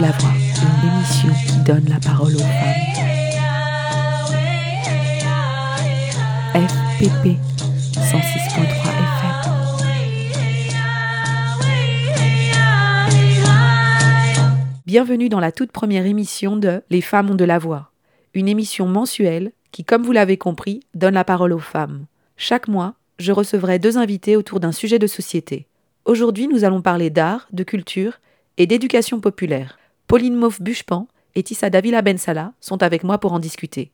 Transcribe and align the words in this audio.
La 0.00 0.10
voix, 0.10 0.32
une 0.32 0.88
émission 0.90 1.28
qui 1.46 1.56
donne 1.64 1.84
la 1.88 2.00
parole 2.00 2.34
aux 2.34 2.38
femmes. 2.38 2.48
FPP 6.52 7.38
106.3 7.94 8.58
FM. 8.74 9.34
Bienvenue 14.84 15.28
dans 15.28 15.38
la 15.38 15.52
toute 15.52 15.70
première 15.70 16.06
émission 16.06 16.56
de 16.56 16.82
Les 16.90 17.00
femmes 17.00 17.30
ont 17.30 17.36
de 17.36 17.44
la 17.44 17.60
voix, 17.60 17.92
une 18.34 18.48
émission 18.48 18.88
mensuelle 18.88 19.52
qui, 19.70 19.84
comme 19.84 20.02
vous 20.02 20.10
l'avez 20.10 20.38
compris, 20.38 20.80
donne 20.94 21.14
la 21.14 21.22
parole 21.22 21.52
aux 21.52 21.60
femmes. 21.60 22.06
Chaque 22.36 22.66
mois, 22.66 22.94
je 23.20 23.30
recevrai 23.30 23.78
deux 23.78 23.96
invités 23.96 24.34
autour 24.36 24.58
d'un 24.58 24.72
sujet 24.72 24.98
de 24.98 25.06
société. 25.06 25.68
Aujourd'hui, 26.04 26.48
nous 26.48 26.64
allons 26.64 26.82
parler 26.82 27.10
d'art, 27.10 27.46
de 27.52 27.62
culture 27.62 28.18
et 28.56 28.66
d'éducation 28.66 29.20
populaire. 29.20 29.78
Pauline 30.06 30.36
Moff-Buchepan 30.36 31.08
et 31.34 31.42
Tissa 31.42 31.70
Davila 31.70 32.02
Bensala 32.02 32.52
sont 32.60 32.82
avec 32.82 33.04
moi 33.04 33.18
pour 33.18 33.32
en 33.32 33.38
discuter. 33.38 33.90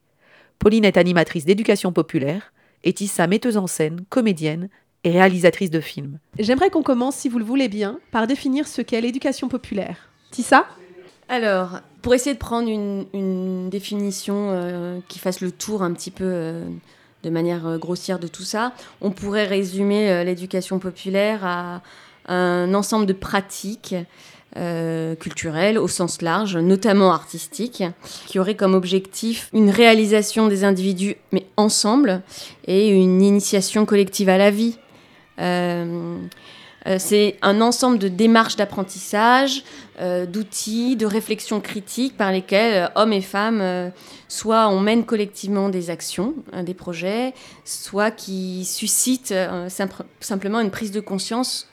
Pauline 0.58 0.84
est 0.84 0.96
animatrice 0.96 1.44
d'éducation 1.44 1.92
populaire 1.92 2.52
et 2.84 2.92
Tissa 2.92 3.26
metteuse 3.26 3.56
en 3.56 3.66
scène, 3.66 4.04
comédienne 4.08 4.68
et 5.04 5.12
réalisatrice 5.12 5.70
de 5.70 5.80
films. 5.80 6.18
J'aimerais 6.38 6.70
qu'on 6.70 6.82
commence, 6.82 7.16
si 7.16 7.28
vous 7.28 7.38
le 7.38 7.44
voulez 7.44 7.68
bien, 7.68 7.98
par 8.10 8.26
définir 8.26 8.66
ce 8.66 8.82
qu'est 8.82 9.00
l'éducation 9.00 9.48
populaire. 9.48 10.10
Tissa? 10.30 10.66
Alors, 11.28 11.80
pour 12.02 12.12
essayer 12.12 12.34
de 12.34 12.40
prendre 12.40 12.68
une, 12.68 13.06
une 13.14 13.70
définition 13.70 14.50
euh, 14.50 14.98
qui 15.08 15.18
fasse 15.18 15.40
le 15.40 15.52
tour 15.52 15.82
un 15.82 15.92
petit 15.92 16.10
peu 16.10 16.24
euh, 16.26 16.68
de 17.22 17.30
manière 17.30 17.66
euh, 17.66 17.78
grossière 17.78 18.18
de 18.18 18.26
tout 18.26 18.42
ça, 18.42 18.72
on 19.00 19.10
pourrait 19.10 19.46
résumer 19.46 20.10
euh, 20.10 20.24
l'éducation 20.24 20.78
populaire 20.78 21.44
à 21.44 21.82
un 22.26 22.74
ensemble 22.74 23.06
de 23.06 23.12
pratiques 23.12 23.94
euh, 24.56 25.14
culturelles 25.14 25.78
au 25.78 25.88
sens 25.88 26.22
large, 26.22 26.56
notamment 26.56 27.12
artistiques, 27.12 27.84
qui 28.26 28.38
auraient 28.38 28.56
comme 28.56 28.74
objectif 28.74 29.48
une 29.52 29.70
réalisation 29.70 30.48
des 30.48 30.64
individus, 30.64 31.16
mais 31.32 31.46
ensemble, 31.56 32.22
et 32.66 32.88
une 32.88 33.22
initiation 33.22 33.86
collective 33.86 34.28
à 34.28 34.38
la 34.38 34.50
vie. 34.50 34.76
Euh, 35.38 36.18
euh, 36.86 36.96
c'est 36.98 37.36
un 37.42 37.60
ensemble 37.60 37.98
de 37.98 38.08
démarches 38.08 38.56
d'apprentissage, 38.56 39.62
d'outils, 40.28 40.96
de 40.96 41.04
réflexion 41.04 41.60
critique 41.60 42.16
par 42.16 42.32
lesquels 42.32 42.84
euh, 42.84 42.88
hommes 42.94 43.12
et 43.12 43.20
femmes, 43.20 43.92
soit 44.28 44.68
on 44.68 44.80
mène 44.80 45.04
collectivement 45.04 45.68
des 45.68 45.90
actions, 45.90 46.34
des 46.62 46.74
projets, 46.74 47.34
soit 47.64 48.10
qui 48.10 48.64
suscitent 48.64 49.34
simple- 49.68 50.04
simplement 50.20 50.60
une 50.60 50.70
prise 50.70 50.90
de 50.90 51.00
conscience 51.00 51.68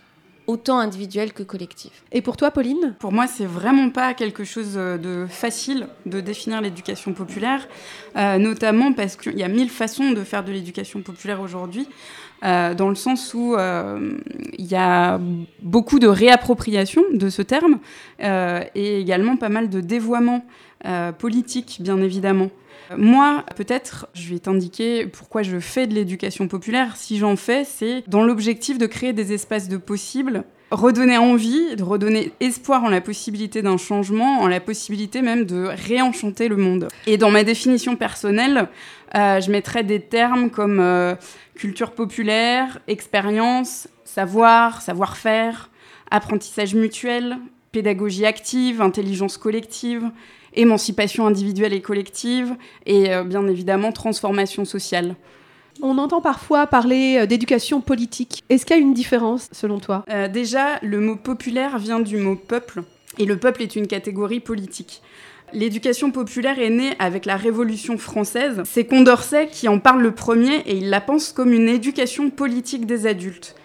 autant 0.48 0.80
individuelle 0.80 1.34
que 1.34 1.44
collective. 1.44 1.92
Et 2.12 2.22
pour 2.22 2.38
toi, 2.38 2.52
Pauline? 2.52 2.96
Pour 3.00 3.12
moi, 3.12 3.28
c'est 3.28 3.46
vraiment 3.46 3.90
pas 3.90 4.14
quelque 4.14 4.44
chose 4.44 4.74
euh, 4.76 4.98
de 4.98 5.28
facile 5.30 5.88
de 6.06 6.22
définir 6.22 6.62
l'éducation 6.62 7.14
populaire, 7.14 7.68
euh, 8.16 8.38
notamment 8.38 8.94
parce 8.94 9.16
qu'il 9.16 9.38
y 9.38 9.44
a 9.44 9.50
mille 9.50 9.70
façons 9.70 10.12
de 10.12 10.24
faire 10.24 10.44
de 10.44 10.52
l'éducation 10.52 11.02
populaire 11.02 11.42
aujourd'hui, 11.42 11.88
euh, 12.44 12.74
dans 12.74 12.90
le 12.90 12.96
sens 12.96 13.34
où 13.34 13.56
euh, 13.56 14.18
il 14.58 14.66
y 14.66 14.76
a 14.76 15.20
beaucoup 15.62 16.00
de 16.00 16.08
réappropriation 16.08 17.04
de 17.14 17.30
ce 17.30 17.42
terme 17.42 17.80
euh, 18.24 18.64
et 18.74 19.00
également 19.02 19.38
pas 19.38 19.50
mal 19.50 19.70
de 19.70 19.82
dévoiement 19.82 20.46
euh, 20.86 21.12
politique, 21.12 21.80
bien 21.82 22.00
évidemment. 22.02 22.50
Moi, 22.96 23.44
peut-être, 23.56 24.08
je 24.14 24.30
vais 24.30 24.40
t'indiquer 24.40 25.08
pourquoi 25.08 25.44
je 25.44 25.60
fais 25.60 25.88
de 25.88 25.94
l'éducation 25.94 26.48
populaire. 26.48 26.96
Si 26.96 27.18
j'en 27.18 27.36
fais, 27.36 27.64
c'est 27.64 28.04
dans 28.08 28.24
l'objectif 28.24 28.78
de 28.78 28.86
créer 28.86 29.14
des 29.14 29.34
espaces 29.34 29.68
de 29.68 29.78
possibles, 29.78 30.44
redonner 30.72 31.18
envie, 31.18 31.76
de 31.76 31.84
redonner 31.84 32.32
espoir 32.40 32.84
en 32.84 32.90
la 32.90 33.02
possibilité 33.02 33.62
d'un 33.62 33.78
changement, 33.78 34.40
en 34.40 34.48
la 34.48 34.60
possibilité 34.60 35.22
même 35.22 35.46
de 35.46 35.70
réenchanter 35.88 36.48
le 36.48 36.58
monde. 36.58 36.88
Et 37.06 37.18
dans 37.18 37.32
ma 37.32 37.44
définition 37.44 37.96
personnelle, 37.96 38.68
euh, 39.16 39.40
je 39.40 39.52
mettrais 39.52 39.84
des 39.84 40.02
termes 40.02 40.50
comme 40.50 40.80
euh, 40.80 41.16
culture 41.56 41.92
populaire, 41.92 42.80
expérience, 42.88 43.88
savoir, 44.04 44.82
savoir-faire, 44.82 45.70
apprentissage 46.12 46.76
mutuel, 46.76 47.38
pédagogie 47.72 48.26
active, 48.26 48.82
intelligence 48.82 49.38
collective, 49.38 50.10
émancipation 50.54 51.28
individuelle 51.28 51.74
et 51.74 51.82
collective, 51.82 52.56
et 52.86 53.14
euh, 53.14 53.24
bien 53.24 53.48
évidemment 53.48 53.92
transformation 53.92 54.66
sociale. 54.66 55.16
On 55.82 55.98
entend 56.00 56.22
parfois 56.22 56.66
parler 56.66 57.18
euh, 57.20 57.26
d'éducation 57.26 57.82
politique. 57.82 58.44
Est-ce 58.50 58.66
qu'il 58.66 58.76
y 58.76 58.80
a 58.80 58.82
une 58.82 58.94
différence 58.94 59.48
selon 59.52 59.80
toi? 59.80 60.04
Euh, 60.10 60.28
déjà, 60.28 60.80
le 60.82 61.00
mot 61.00 61.16
populaire 61.16 61.78
vient 61.78 62.00
du 62.00 62.18
mot 62.18 62.36
peuple, 62.36 62.84
et 63.20 63.26
le 63.26 63.38
peuple 63.38 63.62
est 63.62 63.76
une 63.76 63.88
catégorie 63.88 64.40
politique. 64.40 65.02
L'éducation 65.54 66.12
populaire 66.12 66.60
est 66.60 66.70
née 66.70 66.92
avec 67.00 67.26
la 67.26 67.38
Révolution 67.38 67.98
française. 67.98 68.64
C'est 68.66 68.86
Condorcet 68.86 69.48
qui 69.48 69.70
en 69.70 69.80
parle 69.80 70.02
le 70.02 70.12
premier 70.12 70.58
et 70.66 70.76
il 70.76 70.90
la 70.90 71.00
pense 71.00 71.32
comme 71.32 71.54
une 71.54 71.70
éducation 71.70 72.30
politique 72.30 72.86
des 72.86 73.08
adultes. 73.08 73.56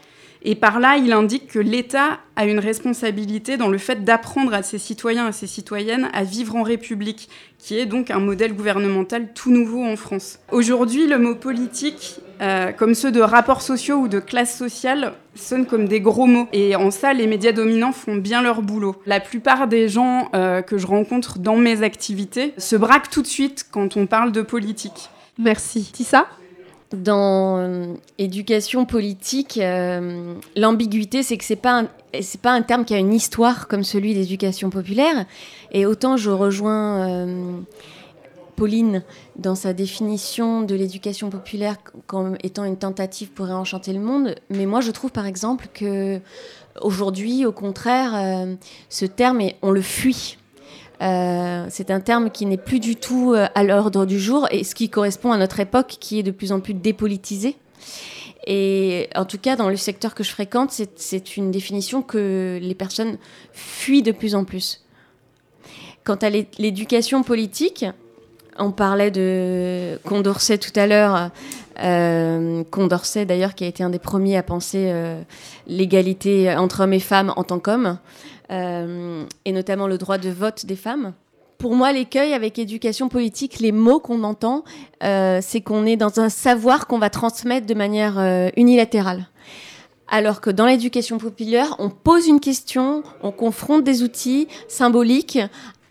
Et 0.44 0.54
par 0.56 0.80
là, 0.80 0.96
il 0.96 1.12
indique 1.12 1.46
que 1.46 1.58
l'État 1.58 2.18
a 2.34 2.46
une 2.46 2.58
responsabilité 2.58 3.56
dans 3.56 3.68
le 3.68 3.78
fait 3.78 4.04
d'apprendre 4.04 4.52
à 4.54 4.62
ses 4.62 4.78
citoyens 4.78 5.28
et 5.28 5.32
ses 5.32 5.46
citoyennes 5.46 6.08
à 6.12 6.24
vivre 6.24 6.56
en 6.56 6.62
République, 6.62 7.28
qui 7.58 7.78
est 7.78 7.86
donc 7.86 8.10
un 8.10 8.18
modèle 8.18 8.54
gouvernemental 8.54 9.32
tout 9.34 9.52
nouveau 9.52 9.84
en 9.84 9.94
France. 9.94 10.40
Aujourd'hui, 10.50 11.06
le 11.06 11.18
mot 11.18 11.36
politique, 11.36 12.16
euh, 12.40 12.72
comme 12.72 12.94
ceux 12.94 13.12
de 13.12 13.20
rapports 13.20 13.62
sociaux 13.62 13.98
ou 13.98 14.08
de 14.08 14.18
classe 14.18 14.56
sociale, 14.56 15.12
sonnent 15.36 15.66
comme 15.66 15.86
des 15.86 16.00
gros 16.00 16.26
mots. 16.26 16.48
Et 16.52 16.74
en 16.74 16.90
ça, 16.90 17.12
les 17.12 17.28
médias 17.28 17.52
dominants 17.52 17.92
font 17.92 18.16
bien 18.16 18.42
leur 18.42 18.62
boulot. 18.62 18.96
La 19.06 19.20
plupart 19.20 19.68
des 19.68 19.88
gens 19.88 20.28
euh, 20.34 20.60
que 20.60 20.76
je 20.76 20.88
rencontre 20.88 21.38
dans 21.38 21.56
mes 21.56 21.82
activités 21.82 22.52
se 22.58 22.74
braquent 22.74 23.10
tout 23.10 23.22
de 23.22 23.28
suite 23.28 23.66
quand 23.70 23.96
on 23.96 24.06
parle 24.06 24.32
de 24.32 24.42
politique. 24.42 25.10
Merci. 25.38 25.88
Tissa? 25.92 26.26
Dans 26.92 27.58
euh, 27.58 27.94
éducation 28.18 28.84
politique, 28.84 29.58
euh, 29.58 30.34
l'ambiguïté, 30.56 31.22
c'est 31.22 31.38
que 31.38 31.44
c'est 31.44 31.56
pas 31.56 31.84
pas 32.42 32.52
un 32.52 32.62
terme 32.62 32.84
qui 32.84 32.92
a 32.94 32.98
une 32.98 33.14
histoire 33.14 33.66
comme 33.66 33.84
celui 33.84 34.14
d'éducation 34.14 34.68
populaire. 34.68 35.24
Et 35.72 35.86
autant 35.86 36.16
je 36.18 36.30
rejoins 36.30 37.08
euh, 37.08 37.60
Pauline 38.56 39.02
dans 39.36 39.54
sa 39.54 39.72
définition 39.72 40.62
de 40.62 40.74
l'éducation 40.74 41.30
populaire 41.30 41.76
comme 42.06 42.36
étant 42.42 42.64
une 42.64 42.76
tentative 42.76 43.30
pour 43.30 43.46
réenchanter 43.46 43.92
le 43.92 44.00
monde, 44.00 44.34
mais 44.50 44.66
moi 44.66 44.80
je 44.80 44.90
trouve 44.90 45.10
par 45.10 45.26
exemple 45.26 45.68
que 45.72 46.20
aujourd'hui, 46.80 47.46
au 47.46 47.52
contraire, 47.52 48.12
euh, 48.14 48.54
ce 48.88 49.04
terme, 49.04 49.40
on 49.62 49.70
le 49.70 49.82
fuit. 49.82 50.38
Euh, 51.02 51.66
c'est 51.68 51.90
un 51.90 52.00
terme 52.00 52.30
qui 52.30 52.46
n'est 52.46 52.56
plus 52.56 52.78
du 52.78 52.94
tout 52.96 53.32
euh, 53.34 53.46
à 53.54 53.64
l'ordre 53.64 54.06
du 54.06 54.20
jour 54.20 54.46
et 54.52 54.62
ce 54.62 54.74
qui 54.74 54.88
correspond 54.88 55.32
à 55.32 55.36
notre 55.36 55.58
époque 55.58 55.96
qui 55.98 56.18
est 56.20 56.22
de 56.22 56.30
plus 56.30 56.52
en 56.52 56.60
plus 56.60 56.74
dépolitisée. 56.74 57.56
Et 58.46 59.08
en 59.14 59.24
tout 59.24 59.38
cas, 59.38 59.56
dans 59.56 59.68
le 59.68 59.76
secteur 59.76 60.14
que 60.14 60.22
je 60.24 60.30
fréquente, 60.30 60.70
c'est- 60.96 61.36
une 61.36 61.50
définition 61.50 62.02
que 62.02 62.58
les 62.60 62.74
personnes 62.74 63.16
fuient 63.52 64.02
de 64.02 64.12
plus 64.12 64.34
en 64.34 64.44
plus. 64.44 64.82
Quant 66.04 66.16
à 66.16 66.30
l'é- 66.30 66.48
l'éducation 66.58 67.22
politique, 67.22 67.84
on 68.58 68.70
parlait 68.72 69.10
de 69.10 69.98
Condorcet 70.04 70.58
tout 70.58 70.72
à 70.78 70.86
l'heure. 70.86 71.30
Euh, 71.82 72.64
Condorcet, 72.70 73.24
d'ailleurs, 73.26 73.54
qui 73.54 73.64
a 73.64 73.68
été 73.68 73.82
un 73.82 73.90
des 73.90 73.98
premiers 74.00 74.36
à 74.36 74.42
penser 74.42 74.92
l'égalité 75.68 76.52
entre 76.54 76.82
hommes 76.82 76.92
et 76.92 77.00
femmes 77.00 77.32
en 77.36 77.44
tant 77.44 77.60
qu'hommes, 77.60 77.98
et 78.50 79.52
notamment 79.52 79.86
le 79.86 79.98
droit 79.98 80.18
de 80.18 80.30
vote 80.30 80.66
des 80.66 80.76
femmes. 80.76 81.14
Pour 81.62 81.76
moi, 81.76 81.92
l'écueil 81.92 82.34
avec 82.34 82.58
éducation 82.58 83.08
politique, 83.08 83.60
les 83.60 83.70
mots 83.70 84.00
qu'on 84.00 84.24
entend, 84.24 84.64
euh, 85.04 85.38
c'est 85.40 85.60
qu'on 85.60 85.86
est 85.86 85.94
dans 85.94 86.18
un 86.18 86.28
savoir 86.28 86.88
qu'on 86.88 86.98
va 86.98 87.08
transmettre 87.08 87.68
de 87.68 87.74
manière 87.74 88.18
euh, 88.18 88.48
unilatérale. 88.56 89.28
Alors 90.08 90.40
que 90.40 90.50
dans 90.50 90.66
l'éducation 90.66 91.18
populaire, 91.18 91.76
on 91.78 91.88
pose 91.88 92.26
une 92.26 92.40
question, 92.40 93.04
on 93.22 93.30
confronte 93.30 93.84
des 93.84 94.02
outils 94.02 94.48
symboliques 94.66 95.38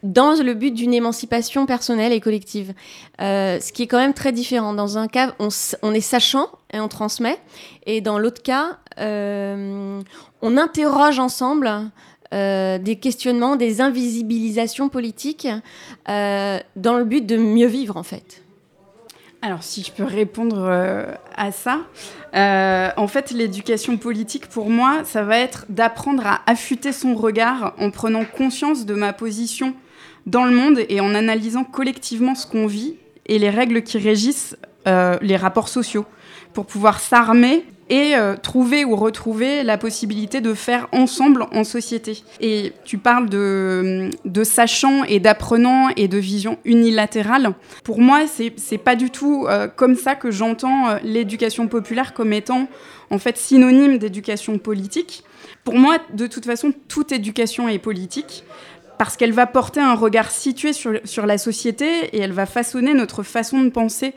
dans 0.03 0.33
le 0.44 0.53
but 0.56 0.71
d'une 0.71 0.94
émancipation 0.94 1.65
personnelle 1.65 2.12
et 2.12 2.19
collective. 2.19 2.74
Euh, 3.21 3.57
ce 3.62 3.71
qui 3.71 3.83
est 3.83 3.88
quand 3.88 3.98
même 3.98 4.13
très 4.13 4.33
différent. 4.33 4.74
Dans 4.74 4.98
un 4.98 5.07
cas, 5.07 5.36
on, 5.39 5.94
est 5.94 6.01
sachant 6.01 6.50
et 6.74 6.81
on 6.81 6.89
transmet, 6.89 7.39
et 7.86 8.01
dans 8.01 8.19
l'autre 8.19 8.44
cas, 8.44 8.80
euh, 9.00 10.01
on 10.42 10.57
interroge 10.57 11.18
ensemble 11.19 11.71
euh, 12.33 12.78
des 12.78 12.95
questionnements, 12.95 13.57
des 13.57 13.81
invisibilisations 13.81 14.88
politiques 14.88 15.50
euh, 16.07 16.60
dans 16.78 16.98
le 16.98 17.04
but 17.04 17.25
de 17.25 17.36
mieux 17.36 17.68
vivre 17.68 17.98
en 17.98 18.04
fait. 18.04 18.42
Alors, 19.42 19.63
si 19.63 19.83
je 19.83 19.92
peux 19.92 20.06
répondre 20.06 20.63
euh, 20.69 21.13
à 21.36 21.51
ça, 21.51 21.80
en 22.33 23.07
fait, 23.07 23.31
l'éducation 23.31 23.98
politique, 23.98 24.48
pour 24.48 24.69
moi, 24.69 25.01
ça 25.04 25.24
va 25.24 25.39
être 25.39 25.66
d'apprendre 25.68 26.25
à 26.25 26.42
affûter 26.45 26.94
son 26.94 27.16
regard 27.16 27.74
en 27.80 27.89
prenant 27.89 28.24
conscience 28.24 28.86
de 28.86 28.94
ma 28.94 29.12
position 29.12 29.74
dans 30.25 30.45
le 30.45 30.51
monde 30.51 30.80
et 30.88 31.01
en 31.01 31.13
analysant 31.16 31.66
collectivement 31.66 32.36
ce 32.36 32.48
qu'on 32.48 32.68
vit 32.68 32.95
et 33.25 33.39
les 33.39 33.50
règles 33.50 33.81
qui 33.81 33.98
régissent 33.98 34.56
les 34.86 35.36
rapports 35.36 35.69
sociaux 35.69 36.06
pour 36.54 36.66
pouvoir 36.66 37.00
s'armer 37.00 37.66
et 37.92 38.16
euh, 38.16 38.38
trouver 38.38 38.86
ou 38.86 38.96
retrouver 38.96 39.64
la 39.64 39.78
possibilité 39.78 40.40
de 40.40 40.54
faire 40.54 40.88
ensemble 40.94 41.46
en 41.52 41.66
société. 41.66 42.24
Et 42.40 42.72
tu 42.86 42.98
parles 42.98 43.30
de, 43.30 44.10
de 44.24 44.44
sachant 44.46 45.04
et 45.04 45.20
d'apprenant 45.20 45.90
et 45.98 46.08
de 46.08 46.18
vision 46.18 46.58
unilatérale. 46.64 47.54
Pour 47.84 48.00
moi, 48.00 48.28
c'est 48.28 48.54
c'est 48.56 48.78
pas 48.78 48.96
du 48.96 49.12
tout 49.12 49.46
euh, 49.48 49.68
comme 49.68 49.96
ça 49.96 50.16
que 50.16 50.32
j'entends 50.32 50.90
euh, 50.90 50.98
l'éducation 51.04 51.68
populaire 51.68 52.14
comme 52.14 52.32
étant 52.32 52.70
en 53.10 53.20
fait 53.20 53.38
synonyme 53.38 53.98
d'éducation 53.98 54.58
politique. 54.58 55.26
Pour 55.66 55.76
moi, 55.76 55.98
de 56.14 56.28
toute 56.28 56.46
façon, 56.46 56.74
toute 56.88 57.12
éducation 57.12 57.68
est 57.68 57.78
politique 57.78 58.46
parce 58.98 59.18
qu'elle 59.18 59.34
va 59.34 59.48
porter 59.48 59.82
un 59.82 59.96
regard 59.96 60.32
situé 60.32 60.72
sur 60.74 61.26
la 61.26 61.38
société 61.38 61.86
et 62.14 62.20
elle 62.20 62.32
va 62.32 62.46
façonner 62.46 62.94
notre 62.94 63.24
façon 63.24 63.62
de 63.64 63.70
penser 63.70 64.14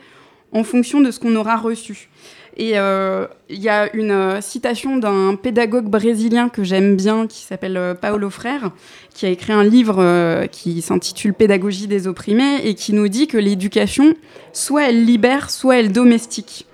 en 0.53 0.63
fonction 0.63 1.01
de 1.01 1.11
ce 1.11 1.19
qu'on 1.19 1.35
aura 1.35 1.57
reçu. 1.57 2.09
Et 2.57 2.73
euh, 2.75 3.27
il 3.49 3.59
y 3.59 3.67
a 3.67 3.93
une 3.93 4.11
euh, 4.11 4.41
citation 4.41 4.95
d'un 4.97 5.35
pédagogue 5.35 5.89
brésilien 5.89 6.47
que 6.47 6.63
j'aime 6.63 6.95
bien, 6.95 7.27
qui 7.27 7.43
s'appelle 7.43 7.75
euh, 7.75 7.93
Paulo 7.93 8.29
Freire, 8.29 8.71
qui 9.13 9.25
a 9.25 9.29
écrit 9.29 9.51
un 9.51 9.63
livre 9.63 10.45
qui 10.51 10.81
s'intitule 10.81 11.33
Pédagogie 11.33 11.87
des 11.87 12.07
opprimés, 12.07 12.65
et 12.65 12.75
qui 12.75 12.93
nous 12.93 13.07
dit 13.07 13.27
que 13.27 13.37
l'éducation, 13.37 14.13
soit 14.53 14.89
elle 14.89 15.05
libère, 15.05 15.49
soit 15.49 15.79
elle 15.79 15.91
domestique. 15.91 16.65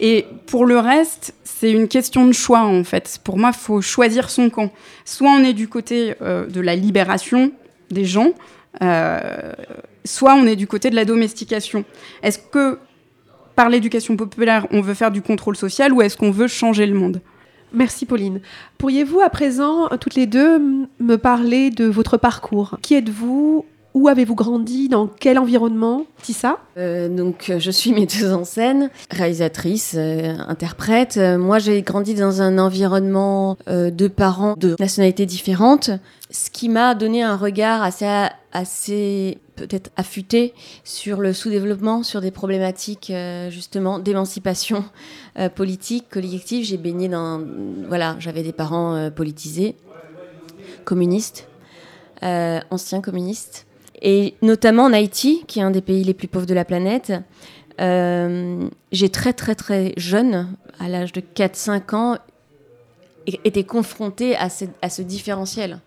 Et 0.00 0.26
pour 0.46 0.66
le 0.66 0.78
reste, 0.78 1.34
c'est 1.44 1.70
une 1.70 1.88
question 1.88 2.26
de 2.26 2.32
choix, 2.32 2.62
en 2.62 2.82
fait. 2.82 3.20
Pour 3.22 3.38
moi, 3.38 3.50
il 3.52 3.58
faut 3.58 3.80
choisir 3.80 4.28
son 4.28 4.50
camp. 4.50 4.72
Soit 5.04 5.30
on 5.30 5.44
est 5.44 5.52
du 5.52 5.68
côté 5.68 6.14
de 6.20 6.60
la 6.60 6.74
libération 6.74 7.52
des 7.90 8.04
gens, 8.04 8.32
soit 8.80 10.34
on 10.34 10.46
est 10.46 10.56
du 10.56 10.66
côté 10.66 10.90
de 10.90 10.96
la 10.96 11.04
domestication. 11.04 11.84
Est-ce 12.24 12.40
que 12.40 12.78
par 13.56 13.68
l'éducation 13.68 14.16
populaire, 14.16 14.66
on 14.70 14.80
veut 14.80 14.94
faire 14.94 15.10
du 15.10 15.22
contrôle 15.22 15.56
social 15.56 15.92
ou 15.92 16.02
est-ce 16.02 16.16
qu'on 16.16 16.30
veut 16.30 16.48
changer 16.48 16.86
le 16.86 16.94
monde? 16.94 17.20
Merci 17.72 18.06
Pauline. 18.06 18.40
Pourriez-vous 18.78 19.20
à 19.20 19.30
présent, 19.30 19.88
toutes 20.00 20.14
les 20.14 20.26
deux, 20.26 20.60
me 21.00 21.16
parler 21.16 21.70
de 21.70 21.86
votre 21.86 22.16
parcours? 22.16 22.78
Qui 22.82 22.94
êtes-vous? 22.94 23.64
Où 23.94 24.08
avez-vous 24.08 24.34
grandi? 24.34 24.88
Dans 24.88 25.06
quel 25.06 25.38
environnement? 25.38 26.04
Tissa? 26.20 26.58
Euh, 26.76 27.08
donc, 27.08 27.48
euh, 27.48 27.60
je 27.60 27.70
suis 27.70 27.92
metteuse 27.92 28.32
en 28.32 28.42
scène, 28.42 28.90
réalisatrice, 29.08 29.94
euh, 29.96 30.34
interprète. 30.48 31.16
Moi, 31.16 31.60
j'ai 31.60 31.80
grandi 31.82 32.14
dans 32.14 32.42
un 32.42 32.58
environnement 32.58 33.56
de 33.68 34.08
parents 34.08 34.54
de 34.56 34.74
nationalités 34.80 35.26
différentes, 35.26 35.90
ce 36.30 36.50
qui 36.50 36.68
m'a 36.68 36.96
donné 36.96 37.22
un 37.22 37.36
regard 37.36 37.84
assez, 37.84 38.04
assez 38.52 39.38
peut-être 39.54 39.90
affûté 39.96 40.54
sur 40.82 41.20
le 41.20 41.32
sous-développement, 41.32 42.02
sur 42.02 42.20
des 42.20 42.32
problématiques 42.32 43.12
justement 43.50 44.00
d'émancipation 44.00 44.84
politique, 45.54 46.08
collective. 46.10 46.64
J'ai 46.64 46.78
baigné 46.78 47.08
dans, 47.08 47.40
voilà, 47.86 48.16
j'avais 48.18 48.42
des 48.42 48.52
parents 48.52 49.10
politisés, 49.14 49.76
communistes, 50.84 51.46
anciens 52.22 53.00
communistes. 53.00 53.66
Et 54.02 54.34
notamment 54.42 54.84
en 54.84 54.92
Haïti, 54.92 55.44
qui 55.46 55.60
est 55.60 55.62
un 55.62 55.70
des 55.70 55.80
pays 55.80 56.04
les 56.04 56.14
plus 56.14 56.28
pauvres 56.28 56.46
de 56.46 56.54
la 56.54 56.64
planète, 56.64 57.12
euh, 57.80 58.68
j'ai 58.92 59.08
très 59.08 59.32
très 59.32 59.54
très 59.54 59.92
jeune, 59.96 60.48
à 60.78 60.88
l'âge 60.88 61.12
de 61.12 61.20
4-5 61.20 61.94
ans, 61.94 62.18
été 63.26 63.64
confrontée 63.64 64.36
à 64.36 64.48
ce, 64.50 65.02
différentiel 65.02 65.80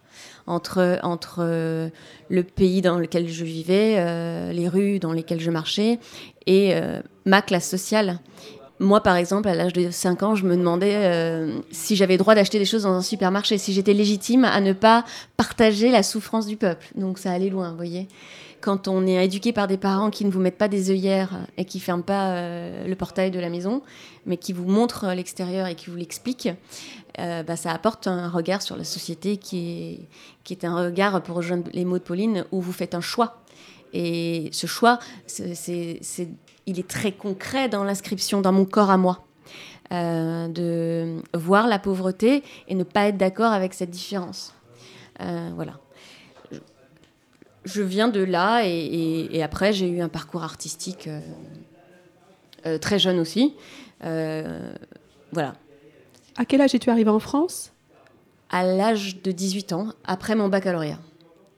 entre, 0.47 0.99
entre 1.03 1.39
euh, 1.41 1.89
le 2.29 2.43
pays 2.43 2.81
dans 2.81 2.97
lequel 2.97 3.29
je 3.29 3.43
vivais, 3.43 3.95
euh, 3.97 4.51
les 4.51 4.67
rues 4.67 4.99
dans 4.99 5.13
lesquelles 5.13 5.39
je 5.39 5.51
marchais, 5.51 5.99
et 6.45 6.73
ma 7.25 7.41
classe 7.41 7.69
sociale. 7.69 8.19
Moi, 8.79 9.01
par 9.01 9.15
exemple, 9.15 9.47
à 9.49 9.55
l'âge 9.55 9.73
de 9.73 9.89
5 9.89 10.21
ans, 10.23 10.35
je 10.35 10.45
me 10.45 10.55
demandais 10.55 10.93
euh, 10.95 11.57
si 11.71 11.95
j'avais 11.95 12.17
droit 12.17 12.35
d'acheter 12.35 12.59
des 12.59 12.65
choses 12.65 12.83
dans 12.83 12.93
un 12.93 13.01
supermarché, 13.01 13.57
si 13.57 13.73
j'étais 13.73 13.93
légitime 13.93 14.45
à 14.45 14.61
ne 14.61 14.73
pas 14.73 15.03
partager 15.35 15.89
la 15.89 16.03
souffrance 16.03 16.45
du 16.45 16.57
peuple. 16.57 16.87
Donc 16.95 17.17
ça 17.17 17.31
allait 17.31 17.49
loin, 17.49 17.71
vous 17.71 17.75
voyez. 17.77 18.07
Quand 18.61 18.87
on 18.87 19.05
est 19.07 19.23
éduqué 19.23 19.51
par 19.51 19.67
des 19.67 19.77
parents 19.77 20.09
qui 20.11 20.25
ne 20.25 20.31
vous 20.31 20.39
mettent 20.39 20.57
pas 20.57 20.67
des 20.67 20.89
œillères 20.91 21.39
et 21.57 21.65
qui 21.65 21.79
ferment 21.79 22.03
pas 22.03 22.33
euh, 22.33 22.87
le 22.87 22.95
portail 22.95 23.31
de 23.31 23.39
la 23.39 23.49
maison, 23.49 23.81
mais 24.25 24.37
qui 24.37 24.53
vous 24.53 24.65
montrent 24.67 25.11
l'extérieur 25.13 25.67
et 25.67 25.75
qui 25.75 25.89
vous 25.89 25.95
l'expliquent, 25.95 26.49
euh, 27.19 27.41
bah, 27.43 27.55
ça 27.55 27.71
apporte 27.71 28.05
un 28.07 28.29
regard 28.29 28.61
sur 28.61 28.75
la 28.75 28.83
société 28.83 29.37
qui 29.37 29.69
est, 29.69 29.99
qui 30.43 30.53
est 30.53 30.65
un 30.65 30.75
regard, 30.75 31.21
pour 31.23 31.35
rejoindre 31.37 31.69
les 31.73 31.85
mots 31.85 31.97
de 31.99 32.03
Pauline, 32.03 32.45
où 32.51 32.61
vous 32.61 32.73
faites 32.73 32.93
un 32.95 33.01
choix. 33.01 33.41
Et 33.93 34.49
ce 34.51 34.67
choix, 34.67 34.99
c'est- 35.25 35.57
il 36.67 36.79
est 36.79 36.87
très 36.87 37.11
concret 37.11 37.69
dans 37.69 37.83
l'inscription 37.83 38.41
dans 38.41 38.51
mon 38.51 38.65
corps 38.65 38.91
à 38.91 38.97
moi. 38.97 39.23
Euh, 39.93 40.49
de 40.49 41.21
voir 41.33 41.65
la 41.67 41.79
pauvreté 41.79 42.43
et 42.67 42.75
ne 42.75 42.83
pas 42.83 43.07
être 43.07 43.15
d'accord 43.17 43.53
avec 43.53 43.73
cette 43.73 43.89
différence. 43.89 44.53
Euh, 45.21 45.49
voilà. 45.55 45.79
Je- 47.63 47.81
viens 47.81 48.09
de 48.09 48.21
là 48.21 48.65
et, 48.65 48.69
et- 48.69 49.37
et 49.37 49.43
après 49.43 49.71
j'ai 49.71 49.87
eu 49.89 50.01
un 50.01 50.09
parcours 50.09 50.43
artistique 50.43 51.07
euh, 52.65 52.77
très 52.79 52.99
jeune 52.99 53.17
aussi. 53.19 53.55
Voilà. 54.01 55.55
À 56.35 56.45
quel 56.45 56.59
âge 56.61 56.75
es-tu 56.75 56.89
arrivée 56.89 57.09
en 57.09 57.19
France? 57.19 57.71
À 58.49 58.63
l'âge 58.63 59.21
de 59.21 59.31
18 59.31 59.71
ans, 59.73 59.87
après 60.05 60.35
mon 60.35 60.49
baccalauréat. 60.49 60.99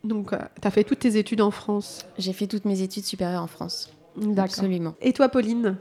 Donc, 0.04 0.32
tu 0.62 0.68
as 0.68 0.72
fait 0.72 0.84
toutes 0.84 1.00
tes 1.00 1.18
études 1.18 1.42
en 1.42 1.52
France? 1.52 2.06
J'ai 2.18 2.34
fait 2.34 2.48
toutes 2.48 2.66
mes 2.66 2.82
études 2.82 3.06
supérieures 3.06 3.44
en 3.44 3.48
France. 3.48 3.92
D'accord. 4.16 4.44
Absolument. 4.46 4.96
Et 5.02 5.14
toi, 5.14 5.30
Pauline 5.30 5.78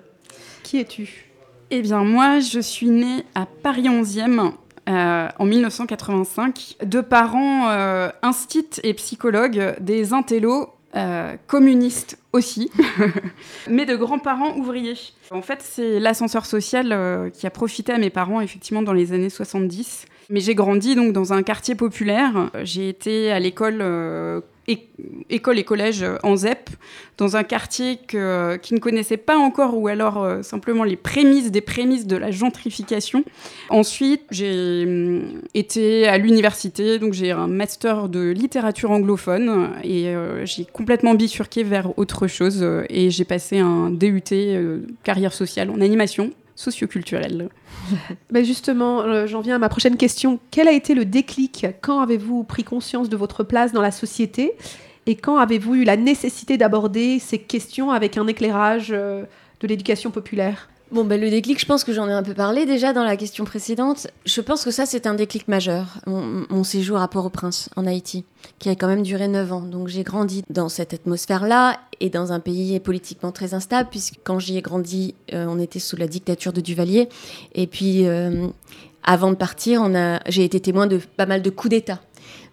Qui 0.63 0.79
es-tu? 0.79 1.31
Eh 1.71 1.83
bien, 1.83 2.03
moi, 2.05 2.41
je 2.41 2.61
suis 2.61 2.89
née 2.89 3.25
à 3.35 3.47
Paris 3.47 3.85
11e 3.85 4.53
euh, 4.89 5.29
en 5.39 5.45
1985, 5.45 6.77
de 6.83 7.01
parents 7.01 7.69
euh, 7.69 8.09
instits 8.23 8.81
et 8.83 8.95
psychologues, 8.95 9.77
des 9.81 10.15
intellos 10.15 10.71
euh, 10.97 11.37
communistes 11.47 12.19
aussi, 12.33 12.71
mais 13.69 13.85
de 13.85 13.95
grands-parents 13.95 14.57
ouvriers. 14.57 14.97
En 15.31 15.43
fait, 15.43 15.61
c'est 15.61 16.01
l'ascenseur 16.01 16.47
social 16.47 16.93
euh, 16.93 17.29
qui 17.29 17.47
a 17.47 17.51
profité 17.51 17.93
à 17.93 17.99
mes 17.99 18.09
parents, 18.09 18.41
effectivement, 18.41 18.81
dans 18.81 18.95
les 18.95 19.13
années 19.13 19.29
70. 19.29 20.07
Mais 20.31 20.41
j'ai 20.41 20.55
grandi 20.55 20.95
donc 20.95 21.13
dans 21.13 21.35
un 21.35 21.43
quartier 21.43 21.75
populaire. 21.75 22.51
J'ai 22.63 22.89
été 22.89 23.31
à 23.31 23.39
l'école, 23.39 23.81
euh, 23.83 24.41
école 25.31 25.59
et 25.59 25.65
collège 25.65 26.03
euh, 26.03 26.17
en 26.23 26.37
ZEP, 26.37 26.71
dans 27.17 27.37
un 27.37 27.43
quartier 27.43 27.99
que, 28.07 28.57
qui 28.57 28.75
ne 28.75 28.79
connaissait 28.79 29.17
pas 29.17 29.37
encore, 29.37 29.77
ou 29.77 29.89
alors 29.89 30.23
euh, 30.23 30.43
simplement 30.43 30.85
les 30.85 30.97
prémices 30.97 31.51
des 31.51 31.61
prémices 31.61 32.07
de 32.07 32.17
la 32.17 32.31
gentrification. 32.31 33.25
Ensuite, 33.71 34.23
j'ai 34.31 34.85
hum, 34.87 35.43
été 35.55 36.07
à 36.07 36.19
l'université, 36.19 36.99
donc 36.99 37.13
j'ai 37.13 37.33
un 37.33 37.49
master 37.49 38.09
de 38.09 38.31
littérature 38.31 38.91
anglophone, 38.91 39.71
et 39.83 40.09
euh, 40.09 40.45
j'ai 40.47 40.65
complètement 40.65 41.15
bifurqué 41.15 41.63
vers 41.63 41.99
autre 41.99 42.27
chose, 42.27 42.61
euh, 42.63 42.85
et 42.89 43.11
j'ai 43.11 43.25
passé 43.25 43.59
un 43.59 43.91
DUT 43.91 44.23
euh, 44.33 44.81
carrière 45.03 45.33
sociale 45.33 45.71
en 45.71 45.81
animation 45.81 46.31
socioculturelle. 46.59 47.49
Ben 48.31 48.45
Justement, 48.45 49.01
euh, 49.01 49.27
j'en 49.27 49.41
viens 49.41 49.57
à 49.57 49.59
ma 49.59 49.69
prochaine 49.69 49.97
question. 49.97 50.41
Quel 50.51 50.67
a 50.67 50.73
été 50.73 50.95
le 50.95 51.05
déclic 51.05 51.67
Quand 51.81 52.01
avez-vous 52.01 52.43
pris 52.43 52.65
conscience 52.65 53.09
de 53.09 53.17
votre 53.17 53.45
place 53.45 53.73
dans 53.73 53.81
la 53.81 53.93
société 53.93 54.55
Et 55.07 55.15
quand 55.15 55.39
avez-vous 55.39 55.77
eu 55.77 55.85
la 55.85 55.97
nécessité 55.97 56.59
d'aborder 56.59 57.21
ces 57.21 57.39
questions 57.39 57.93
avec 57.93 58.19
un 58.19 58.27
éclairage 58.27 58.89
euh, 58.91 59.25
de 59.61 59.69
l'éducation 59.69 60.11
populaire 60.11 60.69
Bon, 60.91 61.05
ben, 61.05 61.21
le 61.21 61.29
déclic, 61.29 61.61
je 61.61 61.67
pense 61.67 61.85
que 61.85 61.93
j'en 61.93 62.09
ai 62.09 62.13
un 62.13 62.23
peu 62.23 62.33
parlé 62.33 62.65
déjà 62.65 62.95
dans 62.95 63.05
la 63.05 63.19
question 63.19 63.45
précédente. 63.45 64.07
Je 64.25 64.41
pense 64.41 64.65
que 64.65 64.71
ça, 64.71 64.87
c'est 64.87 65.07
un 65.07 65.13
déclic 65.13 65.47
majeur, 65.47 65.99
mon, 66.07 66.65
séjour 66.65 66.97
à 66.97 67.09
Port-au-Prince, 67.09 67.69
en 67.77 67.87
Haïti, 67.87 68.25
qui 68.59 68.71
a 68.71 68.75
quand 68.75 68.87
même 68.89 69.03
duré 69.03 69.29
9 69.29 69.53
ans. 69.53 69.61
Donc 69.61 69.89
j'ai 69.89 70.03
grandi 70.03 70.45
dans 70.49 70.71
cette 70.71 70.95
atmosphère-là 70.95 71.79
et 72.01 72.09
dans 72.09 72.33
un 72.33 72.41
pays 72.41 72.81
politiquement 72.81 73.33
très 73.33 73.53
instable, 73.53 73.91
puisque 73.91 74.15
quand 74.25 74.39
j'y 74.39 74.57
ai 74.57 74.63
grandi, 74.63 75.15
euh, 75.35 75.45
on 75.47 75.59
était 75.59 75.79
sous 75.79 75.97
la 75.97 76.07
dictature 76.07 76.55
de 76.55 76.63
Duvalier. 76.63 77.11
Et 77.55 77.67
puis, 77.67 78.07
euh, 78.07 78.47
avant 79.05 79.31
de 79.31 79.37
partir, 79.37 79.91
j'ai 80.27 80.45
été 80.45 80.59
témoin 80.59 80.87
de 80.87 81.01
pas 81.19 81.27
mal 81.27 81.43
de 81.43 81.51
coups 81.51 81.71
d'État. 81.71 82.01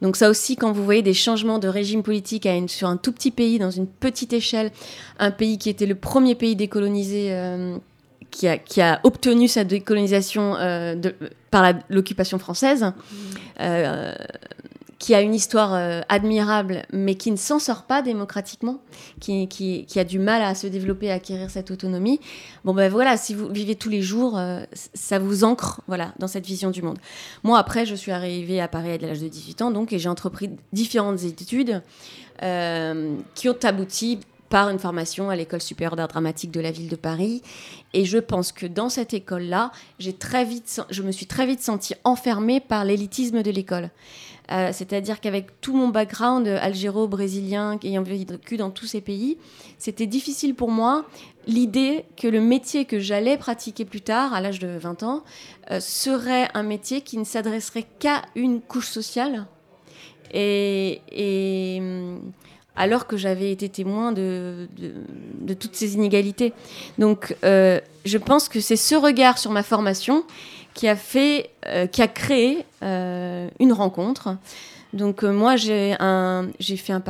Donc 0.01 0.17
ça 0.17 0.29
aussi, 0.29 0.57
quand 0.57 0.73
vous 0.73 0.83
voyez 0.83 1.01
des 1.01 1.13
changements 1.13 1.59
de 1.59 1.69
régime 1.69 2.03
politique 2.03 2.47
sur 2.67 2.89
un 2.89 2.97
tout 2.97 3.13
petit 3.13 3.31
pays, 3.31 3.59
dans 3.59 3.71
une 3.71 3.87
petite 3.87 4.33
échelle, 4.33 4.71
un 5.19 5.31
pays 5.31 5.57
qui 5.57 5.69
était 5.69 5.85
le 5.85 5.95
premier 5.95 6.35
pays 6.35 6.57
décolonisé, 6.57 7.27
euh, 7.31 7.77
qui, 8.35 8.49
a, 8.49 8.57
qui 8.57 8.81
a 8.81 8.99
obtenu 9.05 9.47
sa 9.47 9.63
décolonisation 9.63 10.55
euh, 10.57 10.93
de- 10.95 11.15
par 11.51 11.73
l'occupation 11.89 12.37
française, 12.37 12.91
euh, 13.61 14.13
qui 14.99 15.15
a 15.15 15.21
une 15.21 15.33
histoire 15.33 15.73
euh, 15.73 16.01
admirable, 16.09 16.81
mais 16.91 17.15
qui 17.15 17.31
ne 17.31 17.37
s'en 17.37 17.59
sort 17.59 17.83
pas 17.83 18.01
démocratiquement, 18.01 18.79
qui, 19.21 19.47
qui- 19.47 19.85
qui 19.85 19.99
a 20.01 20.03
du 20.03 20.19
mal 20.19 20.41
à 20.41 20.53
se 20.53 20.67
développer, 20.67 21.11
à 21.11 21.15
acquérir 21.15 21.49
cette 21.49 21.71
autonomie. 21.71 22.19
Bon 22.65 22.73
ben 22.73 22.91
voilà, 22.91 23.15
si 23.15 23.33
vous 23.33 23.47
vivez 23.47 23.75
tous 23.75 23.89
les 23.89 24.01
jours, 24.01 24.37
euh, 24.37 24.59
ça 24.93 25.17
vous 25.17 25.45
ancre 25.45 25.79
voilà, 25.87 26.13
dans 26.19 26.27
cette 26.27 26.45
vision 26.45 26.71
du 26.71 26.81
monde. 26.81 26.97
Moi, 27.43 27.57
après, 27.57 27.85
je 27.85 27.95
suis 27.95 28.11
arrivée 28.11 28.59
à 28.59 28.67
Paris 28.67 28.91
à 28.91 28.97
l'âge 28.97 29.21
de 29.21 29.29
18 29.29 29.61
ans, 29.61 29.71
donc, 29.71 29.93
et 29.93 29.99
j'ai 29.99 30.09
entrepris 30.09 30.49
différentes 30.73 31.23
études 31.23 31.81
euh, 32.43 33.15
qui 33.33 33.47
ont 33.47 33.57
abouti 33.63 34.19
par 34.49 34.69
une 34.69 34.79
formation 34.79 35.29
à 35.29 35.35
l'école 35.35 35.61
supérieure 35.61 35.95
d'art 35.95 36.07
dramatique 36.07 36.51
de 36.51 36.59
la 36.59 36.71
ville 36.71 36.89
de 36.89 36.95
Paris. 36.95 37.41
Et 37.93 38.05
je 38.05 38.17
pense 38.17 38.51
que 38.51 38.65
dans 38.65 38.89
cette 38.89 39.13
école-là, 39.13 39.71
j'ai 39.99 40.13
très 40.13 40.45
vite, 40.45 40.81
je 40.89 41.01
me 41.01 41.11
suis 41.11 41.25
très 41.25 41.45
vite 41.45 41.61
sentie 41.61 41.95
enfermée 42.03 42.59
par 42.59 42.85
l'élitisme 42.85 43.41
de 43.41 43.51
l'école. 43.51 43.89
Euh, 44.51 44.69
c'est-à-dire 44.71 45.19
qu'avec 45.21 45.59
tout 45.59 45.75
mon 45.75 45.87
background 45.87 46.47
algéro-brésilien, 46.47 47.79
ayant 47.83 48.03
vécu 48.03 48.57
dans 48.57 48.69
tous 48.69 48.85
ces 48.85 49.01
pays, 49.01 49.37
c'était 49.79 50.05
difficile 50.05 50.53
pour 50.53 50.69
moi 50.69 51.05
l'idée 51.47 52.05
que 52.15 52.27
le 52.27 52.41
métier 52.41 52.85
que 52.85 52.99
j'allais 52.99 53.37
pratiquer 53.37 53.85
plus 53.85 54.01
tard, 54.01 54.33
à 54.33 54.41
l'âge 54.41 54.59
de 54.59 54.67
20 54.67 55.03
ans, 55.03 55.23
euh, 55.71 55.79
serait 55.79 56.47
un 56.53 56.63
métier 56.63 57.01
qui 57.01 57.17
ne 57.17 57.23
s'adresserait 57.23 57.85
qu'à 57.99 58.21
une 58.35 58.61
couche 58.61 58.87
sociale. 58.87 59.47
Et, 60.33 61.77
hum, 61.79 62.19
alors 62.75 63.07
que 63.07 63.17
j'avais 63.17 63.51
été 63.51 63.69
témoin 63.69 64.11
de, 64.11 64.67
toutes 65.59 65.75
ces 65.75 65.95
inégalités. 65.95 66.53
Donc, 66.97 67.35
euh, 67.43 67.79
je 68.03 68.17
pense 68.17 68.49
que 68.49 68.59
c'est 68.59 68.75
ce 68.75 68.95
regard 68.95 69.37
sur 69.37 69.51
ma 69.51 69.63
formation 69.63 70.23
qui 70.73 70.87
a 70.87 70.95
fait, 70.95 71.51
euh, 71.67 71.87
créé 71.87 72.65
euh, 72.83 73.47
une 73.59 73.71
rencontre. 73.71 74.35
Donc 74.93 75.23
moi 75.23 75.57
j'ai 75.57 75.95
un, 75.99 76.47
j'ai 76.59 76.77
fait 76.77 76.93
un 76.93 77.03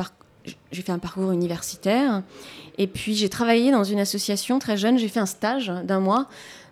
j'ai 0.72 0.82
fait 0.82 0.92
un 0.92 0.98
parcours 0.98 1.30
universitaire 1.30 2.22
et 2.78 2.86
puis 2.88 3.14
j'ai 3.14 3.28
travaillé 3.28 3.70
dans 3.70 3.84
une 3.84 4.00
association 4.00 4.58
très 4.58 4.76
jeune. 4.76 4.98
J'ai 4.98 5.08
fait 5.08 5.20
un 5.20 5.26
stage 5.26 5.72
d'un 5.84 6.00
mois 6.00 6.26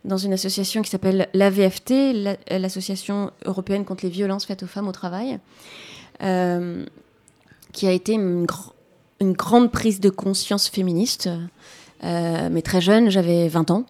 dans 0.04 0.16
une 0.16 0.32
association 0.32 0.82
qui 0.82 0.90
s'appelle 0.90 1.28
l'AVFT, 1.32 2.36
l'association 2.50 3.30
européenne 3.44 3.84
contre 3.84 4.04
les 4.04 4.10
violences 4.10 4.44
faites 4.44 4.62
aux 4.64 4.68
femmes 4.68 4.88
au 4.88 4.92
travail, 4.92 5.38
qui 7.72 7.86
a 7.86 7.92
été 7.92 8.12
une, 8.12 8.46
une, 9.24 9.32
grande 9.32 9.70
prise 9.70 10.00
de 10.00 10.10
conscience 10.10 10.68
féministe. 10.68 11.28
mais 12.02 12.62
très 12.62 12.80
jeune, 12.80 13.10
j'avais 13.10 13.48
20 13.48 13.70
ans, 13.70 13.86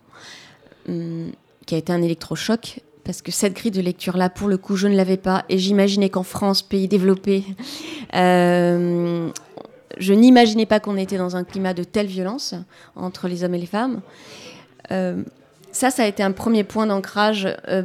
hum, 0.89 1.33
qui 1.67 1.75
a 1.75 1.79
été 1.79 1.93
un 1.93 2.03
électrochoc 2.03 2.81
parce 3.05 3.21
que 3.23 3.31
cette 3.31 3.55
grille 3.55 3.71
de 3.71 3.81
lecture-là, 3.81 4.31
pour 4.31 4.49
le 4.49 4.57
coup, 4.57 4.77
je 4.77 4.89
ne 4.89 4.97
l'avais 4.97 5.19
pas. 5.19 5.45
Et 5.49 5.59
j'imaginais 5.59 6.09
qu'en 6.09 6.23
France, 6.23 6.63
pays 6.63 6.89
développé, 6.89 7.45
euh, 8.15 9.29
je 9.99 10.15
n'imaginais 10.15 10.67
pas 10.67 10.81
qu'on 10.81 10.97
était 10.97 11.19
dans 11.19 11.37
un 11.37 11.45
climat 11.45 11.75
de 11.75 11.85
telle 11.85 12.07
violence 12.07 12.55
entre 12.97 13.29
les 13.29 13.45
hommes 13.45 13.55
et 13.55 13.59
les 13.59 13.67
femmes. 13.67 14.01
Euh, 14.91 15.23
ça, 15.71 15.91
ça 15.91 16.05
a 16.05 16.07
été 16.07 16.23
un 16.23 16.33
premier 16.33 16.65
point 16.65 16.87
d'ancrage, 16.87 17.47
euh, 17.69 17.83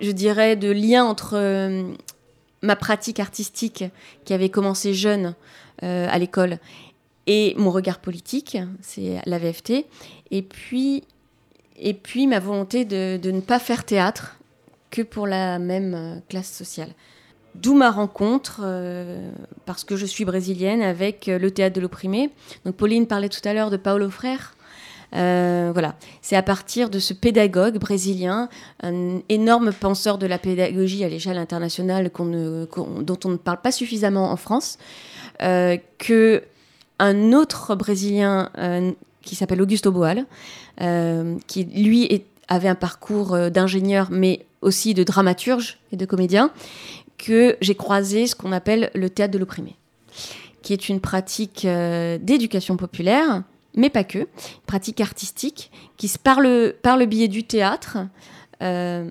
je 0.00 0.10
dirais, 0.10 0.56
de 0.56 0.70
lien 0.70 1.04
entre 1.04 1.36
ma 2.62 2.76
pratique 2.76 3.20
artistique 3.20 3.84
qui 4.24 4.32
avait 4.32 4.48
commencé 4.48 4.94
jeune 4.94 5.34
à 5.80 6.16
l'école 6.18 6.58
et 7.26 7.54
mon 7.56 7.70
regard 7.70 8.00
politique, 8.00 8.58
c'est 8.80 9.20
la 9.26 9.38
VFT, 9.38 9.86
et 10.30 10.42
puis, 10.42 11.04
et 11.76 11.94
puis 11.94 12.26
ma 12.26 12.40
volonté 12.40 12.84
de, 12.84 13.16
de 13.16 13.30
ne 13.30 13.40
pas 13.40 13.58
faire 13.58 13.84
théâtre 13.84 14.38
que 14.90 15.02
pour 15.02 15.26
la 15.26 15.58
même 15.58 15.94
euh, 15.94 16.20
classe 16.28 16.52
sociale. 16.52 16.90
D'où 17.54 17.74
ma 17.74 17.90
rencontre, 17.90 18.60
euh, 18.62 19.30
parce 19.66 19.84
que 19.84 19.96
je 19.96 20.06
suis 20.06 20.24
brésilienne, 20.24 20.82
avec 20.82 21.28
euh, 21.28 21.38
le 21.38 21.50
théâtre 21.50 21.76
de 21.76 21.80
l'opprimé. 21.80 22.30
Donc 22.64 22.76
Pauline 22.76 23.06
parlait 23.06 23.28
tout 23.28 23.46
à 23.46 23.54
l'heure 23.54 23.70
de 23.70 23.76
Paulo 23.76 24.10
Freire. 25.12 25.72
voilà, 25.72 25.94
c'est 26.20 26.36
à 26.36 26.42
partir 26.42 26.90
de 26.90 26.98
ce 26.98 27.14
pédagogue 27.14 27.78
brésilien, 27.78 28.48
un 28.82 29.20
énorme 29.28 29.72
penseur 29.72 30.18
de 30.18 30.26
la 30.26 30.38
pédagogie 30.38 31.04
à 31.04 31.08
l'échelle 31.08 31.38
internationale 31.38 32.10
dont 32.14 33.18
on 33.24 33.28
ne 33.28 33.36
parle 33.36 33.60
pas 33.60 33.72
suffisamment 33.72 34.30
en 34.30 34.36
France, 34.36 34.78
que 35.38 36.42
un 36.98 37.32
autre 37.32 37.74
brésilien 37.74 38.50
qui 39.22 39.34
s'appelle 39.34 39.62
Augusto 39.62 39.92
Boal, 39.92 40.26
qui 41.46 41.64
lui 41.64 42.24
avait 42.52 42.68
un 42.68 42.74
parcours 42.74 43.34
euh, 43.34 43.50
d'ingénieur, 43.50 44.08
mais 44.10 44.44
aussi 44.60 44.94
de 44.94 45.02
dramaturge 45.04 45.78
et 45.92 45.96
de 45.96 46.04
comédien, 46.04 46.50
que 47.18 47.56
j'ai 47.60 47.74
croisé 47.74 48.26
ce 48.26 48.34
qu'on 48.34 48.52
appelle 48.52 48.90
le 48.94 49.08
théâtre 49.08 49.32
de 49.32 49.38
l'opprimé, 49.38 49.76
qui 50.62 50.72
est 50.72 50.88
une 50.88 51.00
pratique 51.00 51.64
euh, 51.64 52.18
d'éducation 52.20 52.76
populaire, 52.76 53.42
mais 53.74 53.90
pas 53.90 54.04
que, 54.04 54.18
une 54.18 54.26
pratique 54.66 55.00
artistique, 55.00 55.70
qui, 55.96 56.10
par 56.22 56.40
le, 56.40 56.76
par 56.82 56.96
le 56.96 57.06
biais 57.06 57.28
du 57.28 57.44
théâtre, 57.44 57.98
euh, 58.62 59.10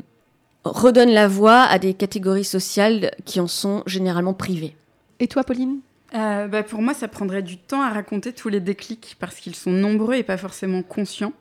redonne 0.64 1.12
la 1.12 1.28
voix 1.28 1.62
à 1.62 1.80
des 1.80 1.94
catégories 1.94 2.46
sociales 2.46 3.12
qui 3.26 3.40
en 3.40 3.48
sont 3.48 3.84
généralement 3.86 4.34
privées. 4.34 4.76
Et 5.20 5.28
toi, 5.28 5.44
Pauline? 5.44 5.80
Bah 6.14 6.64
pour 6.64 6.82
moi, 6.82 6.94
ça 6.94 7.08
prendrait 7.08 7.42
du 7.42 7.58
temps 7.58 7.82
à 7.82 7.90
raconter 7.90 8.34
tous 8.34 8.50
les 8.50 8.60
déclics 8.60 9.16
parce 9.18 9.38
qu'ils 9.38 9.56
sont 9.56 9.72
nombreux 9.72 10.16
et 10.16 10.24
pas 10.24 10.36
forcément 10.36 10.84
conscients. 10.84 11.32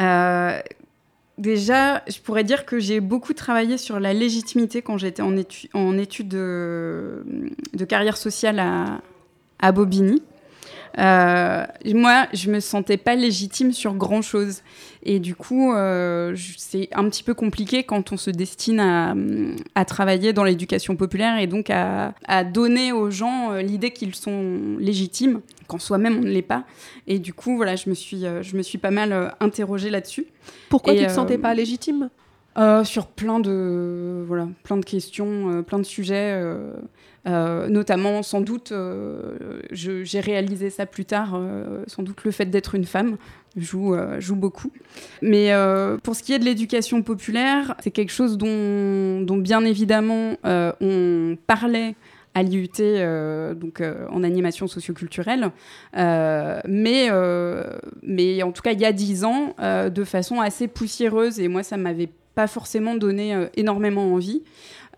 Euh, 0.00 0.58
Déjà, 1.38 2.02
je 2.08 2.18
pourrais 2.18 2.42
dire 2.42 2.66
que 2.66 2.80
j'ai 2.80 2.98
beaucoup 2.98 3.32
travaillé 3.32 3.78
sur 3.78 4.00
la 4.00 4.12
légitimité 4.12 4.82
quand 4.82 4.98
j'étais 4.98 5.22
en, 5.22 5.36
études 5.96 6.28
de, 6.28 7.24
carrière 7.88 8.16
sociale 8.16 8.60
à, 9.60 9.72
Bobigny. 9.72 10.20
Euh, 10.98 11.64
moi, 11.86 12.26
je 12.32 12.50
me 12.50 12.60
sentais 12.60 12.96
pas 12.96 13.14
légitime 13.14 13.72
sur 13.72 13.94
grand 13.94 14.22
chose. 14.22 14.62
Et 15.02 15.20
du 15.20 15.34
coup, 15.34 15.72
euh, 15.72 16.34
c'est 16.56 16.88
un 16.92 17.08
petit 17.08 17.22
peu 17.22 17.34
compliqué 17.34 17.84
quand 17.84 18.12
on 18.12 18.16
se 18.16 18.30
destine 18.30 18.80
à, 19.74 19.84
travailler 19.84 20.32
dans 20.32 20.44
l'éducation 20.44 20.96
populaire 20.96 21.38
et 21.38 21.46
donc 21.46 21.70
à, 21.70 22.44
donner 22.44 22.92
aux 22.92 23.10
gens 23.10 23.52
euh, 23.52 23.62
l'idée 23.62 23.90
qu'ils 23.90 24.14
sont 24.14 24.76
légitimes, 24.78 25.40
quand 25.66 25.78
soi-même 25.78 26.18
on 26.18 26.22
ne 26.22 26.30
l'est 26.30 26.42
pas. 26.42 26.64
Et 27.06 27.18
du 27.18 27.32
coup, 27.32 27.56
voilà, 27.56 27.76
je 27.76 27.88
me 27.88 27.94
suis, 27.94 28.24
je 28.42 28.56
me 28.56 28.62
suis 28.62 28.78
pas 28.78 28.90
mal 28.90 29.34
interrogée 29.40 29.90
là-dessus. 29.90 30.26
Pourquoi 30.68 30.94
tu 30.94 31.02
ne 31.02 31.06
te 31.06 31.12
sentais 31.12 31.38
pas 31.38 31.54
légitime? 31.54 32.10
Sur 32.84 33.06
plein 33.06 33.40
de, 33.40 34.24
voilà, 34.26 34.48
plein 34.64 34.76
de 34.76 34.84
questions, 34.84 35.62
plein 35.62 35.78
de 35.78 35.84
sujets. 35.84 36.42
Euh, 37.28 37.68
notamment, 37.68 38.22
sans 38.22 38.40
doute, 38.40 38.72
euh, 38.72 39.60
j'ai 39.70 40.20
réalisé 40.20 40.70
ça 40.70 40.86
plus 40.86 41.04
tard, 41.04 41.34
euh, 41.34 41.82
sans 41.86 42.02
doute 42.02 42.24
le 42.24 42.30
fait 42.30 42.46
d'être 42.46 42.74
une 42.74 42.84
femme 42.84 43.16
joue, 43.56 43.96
joue 44.18 44.36
beaucoup. 44.36 44.72
Mais 45.20 45.50
pour 46.02 46.14
ce 46.14 46.22
qui 46.22 46.32
est 46.32 46.38
de 46.38 46.44
l'éducation 46.44 47.02
populaire, 47.02 47.74
c'est 47.80 47.90
quelque 47.90 48.12
chose 48.12 48.38
dont, 48.38 49.20
dont 49.20 49.36
bien 49.36 49.64
évidemment 49.64 50.36
on 50.44 51.36
parlait 51.46 51.96
à 52.34 52.44
l'IUT, 52.44 52.68
donc 53.56 53.82
en 54.10 54.22
animation 54.22 54.68
socioculturelle, 54.68 55.50
mais, 55.94 57.08
mais 58.02 58.42
en 58.44 58.52
tout 58.52 58.62
cas 58.62 58.72
il 58.72 58.80
y 58.80 58.84
a 58.84 58.92
dix 58.92 59.24
ans, 59.24 59.56
de 59.58 60.04
façon 60.04 60.40
assez 60.40 60.68
poussiéreuse, 60.68 61.40
et 61.40 61.48
moi 61.48 61.64
ça 61.64 61.76
m'avait 61.76 62.10
pas 62.38 62.46
forcément 62.46 62.94
donné 62.94 63.48
énormément 63.56 64.14
envie. 64.14 64.44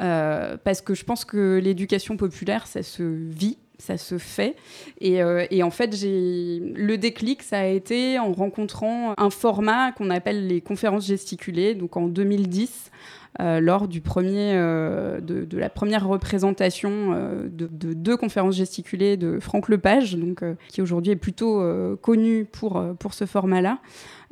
Euh, 0.00 0.58
parce 0.62 0.82
que 0.82 0.94
je 0.94 1.04
pense 1.04 1.24
que 1.24 1.58
l'éducation 1.62 2.18
populaire, 2.18 2.66
ça 2.66 2.82
se 2.82 3.02
vit, 3.02 3.56
ça 3.78 3.96
se 3.96 4.18
fait. 4.18 4.56
Et, 5.00 5.22
euh, 5.22 5.46
et 5.50 5.62
en 5.62 5.70
fait, 5.70 5.96
j'ai 5.96 6.60
le 6.74 6.96
déclic, 6.96 7.42
ça 7.42 7.60
a 7.60 7.66
été 7.66 8.18
en 8.18 8.32
rencontrant 8.32 9.14
un 9.16 9.30
format 9.30 9.92
qu'on 9.92 10.10
appelle 10.10 10.46
les 10.46 10.60
conférences 10.60 11.06
gesticulées, 11.06 11.74
donc 11.74 11.96
en 11.96 12.08
2010. 12.08 12.90
Euh, 13.38 13.60
lors 13.60 13.88
premier, 14.02 14.54
de, 14.54 15.46
la 15.56 15.70
première 15.70 16.06
représentation 16.06 17.12
de, 17.44 17.68
de, 17.70 17.92
deux 17.92 18.16
conférences 18.16 18.56
gesticulées 18.56 19.16
de 19.16 19.38
Franck 19.38 19.68
Lepage, 19.68 20.16
donc, 20.16 20.42
qui 20.68 20.82
aujourd'hui 20.82 21.12
est 21.12 21.16
plutôt 21.16 21.62
connu 22.02 22.44
pour, 22.44 22.82
pour 22.98 23.14
ce 23.14 23.26
format-là, 23.26 23.78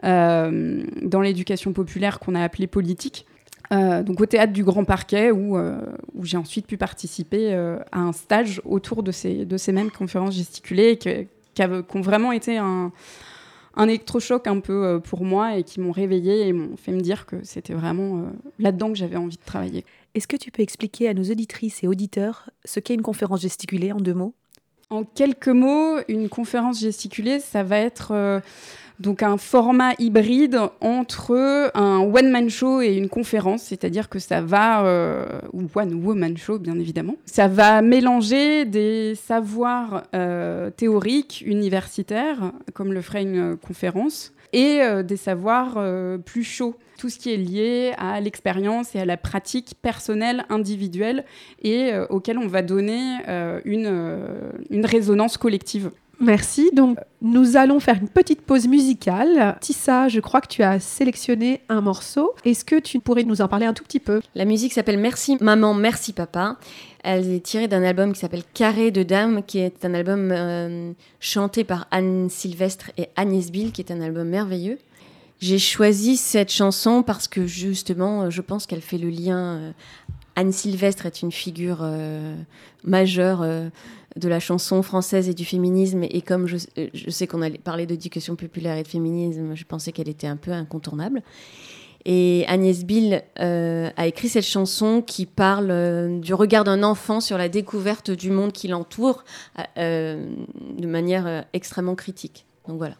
dans 0.03 1.21
l'éducation 1.21 1.73
populaire 1.73 2.19
qu'on 2.19 2.35
a 2.35 2.43
appelé 2.43 2.67
politique. 2.67 3.25
Euh, 3.73 4.03
donc 4.03 4.21
au 4.21 4.27
théâtre 4.27 4.53
du 4.53 4.65
Grand 4.65 4.85
Parquet, 4.85 5.31
où, 5.31 5.57
euh, 5.57 5.79
j'ai 6.23 6.37
ensuite 6.37 6.67
pu 6.67 6.77
participer 6.77 7.53
euh, 7.53 7.79
à 7.93 8.01
un 8.01 8.13
stage 8.13 8.63
autour 8.65 9.03
de 9.03 9.13
ces, 9.13 9.45
de 9.45 9.57
ces 9.57 9.73
mêmes 9.73 9.91
conférences 9.91 10.35
gesticulées, 10.35 10.97
qui, 10.97 11.63
ont 11.63 12.01
vraiment 12.01 12.33
été 12.33 12.57
un, 12.57 12.93
un 13.79 13.89
électrochoc 13.89 14.47
un 14.47 14.61
peu 14.61 15.01
pour 15.03 15.25
moi 15.25 15.57
et 15.57 15.63
qui 15.63 15.81
m'ont 15.81 15.93
réveillée 15.93 16.49
et 16.49 16.53
m'ont 16.53 16.77
fait 16.77 16.93
me 16.93 17.01
dire 17.01 17.25
que 17.25 17.37
c'était 17.45 17.73
vraiment 17.73 18.25
là-dedans 18.59 18.89
que 18.89 18.97
j'avais 18.97 19.17
envie 19.17 19.37
de 19.37 19.45
travailler. 19.45 19.85
Est-ce 20.15 20.29
que 20.29 20.37
tu 20.37 20.51
peux 20.51 20.63
expliquer 20.63 21.09
à 21.09 21.15
nos 21.15 21.25
auditrices 21.25 21.83
et 21.83 21.89
auditeurs 21.89 22.51
ce 22.65 22.81
qu'est 22.81 22.95
une 22.95 23.03
conférence 23.03 23.41
gesticulée 23.41 23.93
en 23.93 23.99
deux 23.99 24.15
mots? 24.15 24.35
En 24.91 25.05
quelques 25.05 25.49
mots, 25.49 25.99
une 26.09 26.29
conférence 26.29 26.81
gesticulée, 26.81 27.41
ça 27.41 27.63
va 27.63 27.79
être 27.79 28.43
donc 29.01 29.23
un 29.23 29.37
format 29.37 29.93
hybride 29.99 30.59
entre 30.81 31.71
un 31.75 32.01
one-man 32.01 32.51
show 32.51 32.81
et 32.81 32.97
une 32.97 33.09
conférence, 33.09 33.63
c'est-à-dire 33.63 34.09
que 34.09 34.19
ça 34.19 34.41
va, 34.41 34.85
euh, 34.85 35.41
ou 35.53 35.67
one-woman 35.75 36.37
show 36.37 36.59
bien 36.59 36.79
évidemment, 36.79 37.17
ça 37.25 37.49
va 37.49 37.81
mélanger 37.83 38.65
des 38.65 39.15
savoirs 39.15 40.05
euh, 40.15 40.71
théoriques, 40.71 41.45
universitaires, 41.47 42.53
comme 42.75 42.93
le 42.93 43.01
ferait 43.01 43.23
une 43.23 43.57
conférence, 43.57 44.33
et 44.53 44.81
euh, 44.81 45.03
des 45.03 45.17
savoirs 45.17 45.79
plus 46.25 46.45
chauds. 46.45 46.75
Tout 46.99 47.09
ce 47.09 47.19
qui 47.21 47.33
est 47.33 47.37
lié 47.37 47.93
à 47.97 48.21
l'expérience 48.21 48.97
et 48.97 48.99
à 48.99 49.05
la 49.05 49.17
pratique 49.17 49.75
personnelle, 49.81 50.45
individuelle, 50.49 51.25
et 51.63 51.93
auquel 52.11 52.39
on 52.39 52.49
va 52.49 52.63
donner 52.63 53.19
une, 53.65 54.19
une 54.69 54.85
résonance 54.85 55.37
collective. 55.37 55.93
Merci. 56.21 56.71
Donc, 56.73 56.99
nous 57.23 57.57
allons 57.57 57.79
faire 57.79 57.97
une 58.01 58.09
petite 58.09 58.43
pause 58.43 58.67
musicale. 58.67 59.57
Tissa, 59.61 60.09
je 60.09 60.19
crois 60.21 60.41
que 60.41 60.49
tu 60.49 60.63
as 60.63 60.81
sélectionné 60.81 61.61
un 61.69 61.81
morceau. 61.81 62.35
Est-ce 62.45 62.65
que 62.65 62.81
tu 62.81 62.99
pourrais 62.99 63.23
nous 63.23 63.41
en 63.41 63.49
parler 63.49 63.67
un 63.67 63.73
tout 63.73 63.85
petit 63.85 64.01
peu? 64.01 64.21
La 64.35 64.45
musique 64.45 64.73
s'appelle 64.73 64.99
Merci 64.99 65.37
Maman, 65.41 65.75
Merci 65.75 66.13
Papa. 66.13 66.57
Elle 67.05 67.31
est 67.31 67.45
tirée 67.45 67.69
d'un 67.69 67.85
album 67.85 68.13
qui 68.13 68.19
s'appelle 68.19 68.43
Carré 68.53 68.91
de 68.91 69.05
Dames, 69.05 69.43
qui 69.47 69.59
est 69.61 69.85
un 69.85 69.95
album 69.95 70.31
euh, 70.33 70.93
chanté 71.21 71.63
par 71.63 71.87
Anne 71.93 72.29
Sylvestre 72.29 72.91
et 72.97 73.09
Agnès 73.15 73.53
Bill, 73.53 73.71
qui 73.71 73.81
est 73.81 73.93
un 73.93 74.01
album 74.01 74.29
merveilleux. 74.29 74.79
J'ai 75.41 75.61
choisi 75.61 76.17
cette 76.17 76.51
chanson 76.51 77.05
parce 77.05 77.29
que 77.29 77.47
justement, 77.47 78.29
je 78.29 78.43
pense 78.43 78.67
qu'elle 78.67 78.81
fait 78.81 78.99
le 78.99 79.09
lien. 79.09 79.39
Euh, 79.39 79.73
Anne 80.35 80.53
Sylvestre 80.53 81.07
est 81.07 81.23
une 81.23 81.33
figure 81.33 81.79
euh, 81.83 82.35
majeure 82.85 83.45
de 84.19 84.29
la 84.29 84.41
chanson 84.41 84.83
française 84.83 85.29
et 85.29 85.35
du 85.35 85.45
féminisme. 85.45 86.03
Et 86.03 86.23
comme 86.23 86.47
je, 86.47 86.57
je 86.93 87.11
sais 87.11 87.27
qu'on 87.27 87.43
allait 87.43 87.59
parler 87.59 87.87
d'éducation 87.87 88.37
populaire 88.37 88.77
et 88.77 88.83
de 88.83 88.89
féminisme, 88.89 89.55
je 89.55 89.65
pensais 89.65 89.93
qu'elle 89.93 90.09
était 90.09 90.27
un 90.27 90.37
peu 90.37 90.53
incontournable. 90.53 91.23
Et 92.05 92.45
Agnès 92.49 92.85
Bill 92.85 93.23
euh, 93.41 93.91
a 93.97 94.07
écrit 94.07 94.29
cette 94.29 94.47
chanson 94.47 95.03
qui 95.03 95.27
parle 95.27 95.71
euh, 95.71 96.19
du 96.19 96.33
regard 96.33 96.65
d'un 96.65 96.83
enfant 96.83 97.21
sur 97.21 97.37
la 97.37 97.49
découverte 97.49 98.11
du 98.11 98.31
monde 98.31 98.53
qui 98.53 98.69
l'entoure 98.69 99.25
euh, 99.77 100.27
de 100.79 100.87
manière 100.87 101.45
extrêmement 101.53 101.97
critique. 101.97 102.47
Donc 102.67 102.79
voilà. 102.79 102.95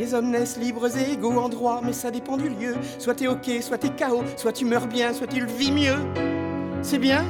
Les 0.00 0.14
hommes 0.14 0.30
naissent 0.30 0.56
libres 0.56 0.88
et 0.96 1.12
égaux 1.12 1.38
en 1.38 1.50
droit, 1.50 1.82
mais 1.84 1.92
ça 1.92 2.10
dépend 2.10 2.38
du 2.38 2.48
lieu. 2.48 2.74
Soit 2.98 3.16
t'es 3.16 3.26
ok, 3.26 3.50
soit 3.60 3.76
t'es 3.76 3.90
KO, 3.90 4.22
soit 4.34 4.50
tu 4.50 4.64
meurs 4.64 4.86
bien, 4.86 5.12
soit 5.12 5.26
tu 5.26 5.40
le 5.40 5.46
vis 5.46 5.70
mieux. 5.70 5.98
C'est 6.80 6.96
bien? 6.96 7.22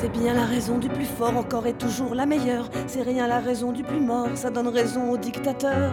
C'est 0.00 0.10
bien 0.10 0.34
la 0.34 0.44
raison 0.44 0.78
du 0.78 0.88
plus 0.88 1.04
fort, 1.04 1.36
encore 1.36 1.68
et 1.68 1.74
toujours 1.74 2.16
la 2.16 2.26
meilleure. 2.26 2.68
C'est 2.88 3.02
rien 3.02 3.28
la 3.28 3.38
raison 3.38 3.70
du 3.70 3.84
plus 3.84 4.00
mort, 4.00 4.30
ça 4.34 4.50
donne 4.50 4.66
raison 4.66 5.12
au 5.12 5.16
dictateur. 5.16 5.92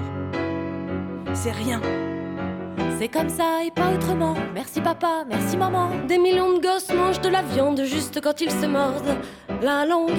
C'est 1.36 1.52
rien. 1.52 1.80
C'est 2.98 3.10
comme 3.10 3.30
ça 3.30 3.64
et 3.64 3.70
pas 3.70 3.94
autrement. 3.94 4.34
Merci 4.56 4.82
papa, 4.82 5.26
merci 5.30 5.58
maman. 5.58 5.92
Des 6.08 6.18
millions 6.18 6.58
de 6.58 6.60
gosses 6.60 6.92
mangent 6.92 7.22
de 7.22 7.30
la 7.30 7.44
viande 7.44 7.84
juste 7.84 8.20
quand 8.20 8.42
ils 8.42 8.52
se 8.52 8.66
mordent 8.66 9.16
la 9.62 9.86
langue. 9.86 10.10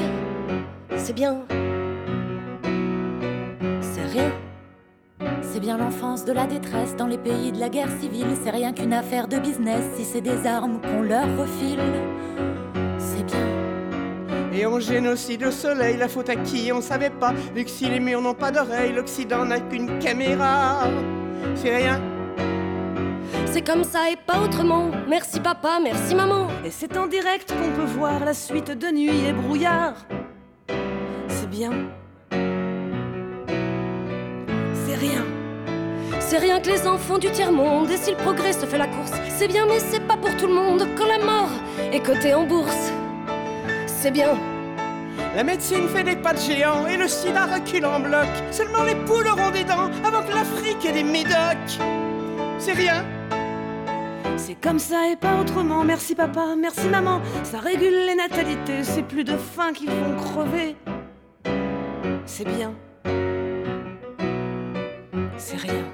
C'est 0.97 1.14
bien. 1.14 1.40
C'est 5.52 5.59
bien 5.59 5.78
l'enfance 5.78 6.25
de 6.25 6.33
la 6.33 6.47
détresse 6.47 6.95
dans 6.95 7.09
les 7.09 7.19
pays 7.19 7.50
de 7.50 7.59
la 7.59 7.69
guerre 7.69 7.90
civile. 8.00 8.28
C'est 8.42 8.50
rien 8.50 8.73
qu'une 8.73 8.92
affaire 8.92 9.26
de 9.26 9.37
business 9.37 9.83
si 9.97 10.04
c'est 10.04 10.21
des 10.21 10.47
armes 10.47 10.80
qu'on 10.80 11.02
leur 11.02 11.26
refile. 11.37 11.80
C'est 12.99 13.25
bien. 13.25 13.47
Et 14.52 14.64
on 14.64 14.78
génocide 14.78 15.42
le 15.42 15.50
soleil, 15.50 15.97
la 15.97 16.07
faute 16.07 16.28
à 16.28 16.37
qui 16.37 16.71
on 16.73 16.80
savait 16.80 17.11
pas? 17.11 17.33
Vu 17.54 17.64
que 17.64 17.71
si 17.71 17.88
les 17.88 17.99
murs 17.99 18.23
n'ont 18.23 18.35
pas 18.35 18.52
d'oreilles, 18.52 18.92
l'Occident 18.92 19.45
n'a 19.45 19.59
qu'une 19.59 19.99
caméra. 19.99 20.88
C'est 21.57 21.76
rien. 21.76 22.00
C'est 23.47 23.66
comme 23.66 23.83
ça 23.83 24.09
et 24.09 24.16
pas 24.16 24.40
autrement. 24.40 24.92
Merci 25.09 25.40
papa, 25.40 25.80
merci 25.83 26.14
maman. 26.14 26.47
Et 26.64 26.71
c'est 26.71 26.97
en 26.97 27.09
direct 27.09 27.52
qu'on 27.52 27.76
peut 27.76 27.90
voir 27.90 28.25
la 28.25 28.35
suite 28.35 28.71
de 28.71 28.87
nuit 28.92 29.26
et 29.26 29.32
brouillard. 29.32 29.95
C'est 31.28 31.50
bien. 31.50 31.73
C'est 36.30 36.38
rien 36.38 36.60
que 36.60 36.69
les 36.69 36.86
enfants 36.86 37.19
du 37.19 37.28
tiers-monde, 37.28 37.90
et 37.90 37.97
si 37.97 38.12
le 38.12 38.16
progrès 38.16 38.52
se 38.52 38.64
fait 38.64 38.78
la 38.78 38.86
course, 38.86 39.10
c'est 39.36 39.49
bien, 39.49 39.66
mais 39.66 39.80
c'est 39.80 40.06
pas 40.06 40.16
pour 40.16 40.30
tout 40.36 40.47
le 40.47 40.54
monde 40.54 40.86
quand 40.97 41.08
la 41.08 41.19
mort 41.19 41.50
est 41.93 41.99
cotée 41.99 42.34
en 42.34 42.45
bourse. 42.45 42.93
C'est 43.88 44.12
bien. 44.12 44.38
La 45.34 45.43
médecine 45.43 45.88
fait 45.88 46.04
des 46.04 46.14
pas 46.14 46.32
de 46.32 46.38
géants 46.38 46.86
et 46.86 46.97
le 46.97 47.08
sida 47.08 47.47
recule 47.47 47.84
en 47.84 47.99
bloc. 47.99 48.28
Seulement 48.52 48.84
les 48.84 48.95
poules 48.95 49.26
auront 49.26 49.50
des 49.50 49.64
dents 49.64 49.90
avant 50.04 50.23
que 50.23 50.32
l'Afrique 50.32 50.86
ait 50.86 50.93
des 50.93 51.02
médocs. 51.02 51.80
C'est 52.58 52.75
rien. 52.75 53.04
C'est 54.36 54.54
comme 54.54 54.78
ça 54.78 55.08
et 55.10 55.16
pas 55.16 55.34
autrement. 55.40 55.82
Merci 55.82 56.14
papa, 56.14 56.54
merci 56.56 56.86
maman. 56.86 57.21
Ça 57.43 57.58
régule 57.58 58.06
les 58.06 58.14
natalités, 58.14 58.84
c'est 58.84 59.02
plus 59.02 59.25
de 59.25 59.36
faim 59.36 59.73
qu'ils 59.73 59.90
vont 59.90 60.14
crever. 60.14 60.76
C'est 62.25 62.47
bien. 62.47 62.73
C'est 65.36 65.56
rien. 65.56 65.86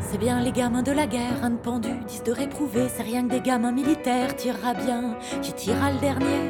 C'est 0.00 0.18
bien 0.18 0.40
les 0.40 0.52
gamins 0.52 0.82
de 0.82 0.92
la 0.92 1.06
guerre, 1.06 1.42
un 1.42 1.52
pendu, 1.52 1.90
disent 2.06 2.22
de 2.22 2.32
réprouver. 2.32 2.88
C'est 2.94 3.02
rien 3.02 3.26
que 3.26 3.32
des 3.32 3.40
gamins 3.40 3.72
militaires, 3.72 4.34
tirera 4.36 4.74
bien, 4.74 5.16
qui 5.40 5.52
tirera 5.52 5.92
le 5.92 5.98
dernier. 5.98 6.40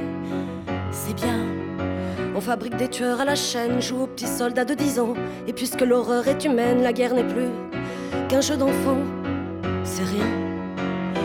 C'est 0.90 1.14
bien. 1.14 1.38
On 2.34 2.40
fabrique 2.40 2.76
des 2.76 2.88
tueurs 2.88 3.20
à 3.20 3.24
la 3.24 3.34
chaîne, 3.34 3.80
joue 3.80 4.02
aux 4.02 4.06
petits 4.06 4.26
soldats 4.26 4.64
de 4.64 4.74
10 4.74 5.00
ans. 5.00 5.14
Et 5.46 5.52
puisque 5.52 5.82
l'horreur 5.82 6.26
est 6.28 6.44
humaine, 6.44 6.82
la 6.82 6.92
guerre 6.92 7.14
n'est 7.14 7.26
plus 7.26 7.50
qu'un 8.28 8.40
jeu 8.40 8.56
d'enfant. 8.56 8.98
C'est 9.84 10.04
rien. 10.04 10.26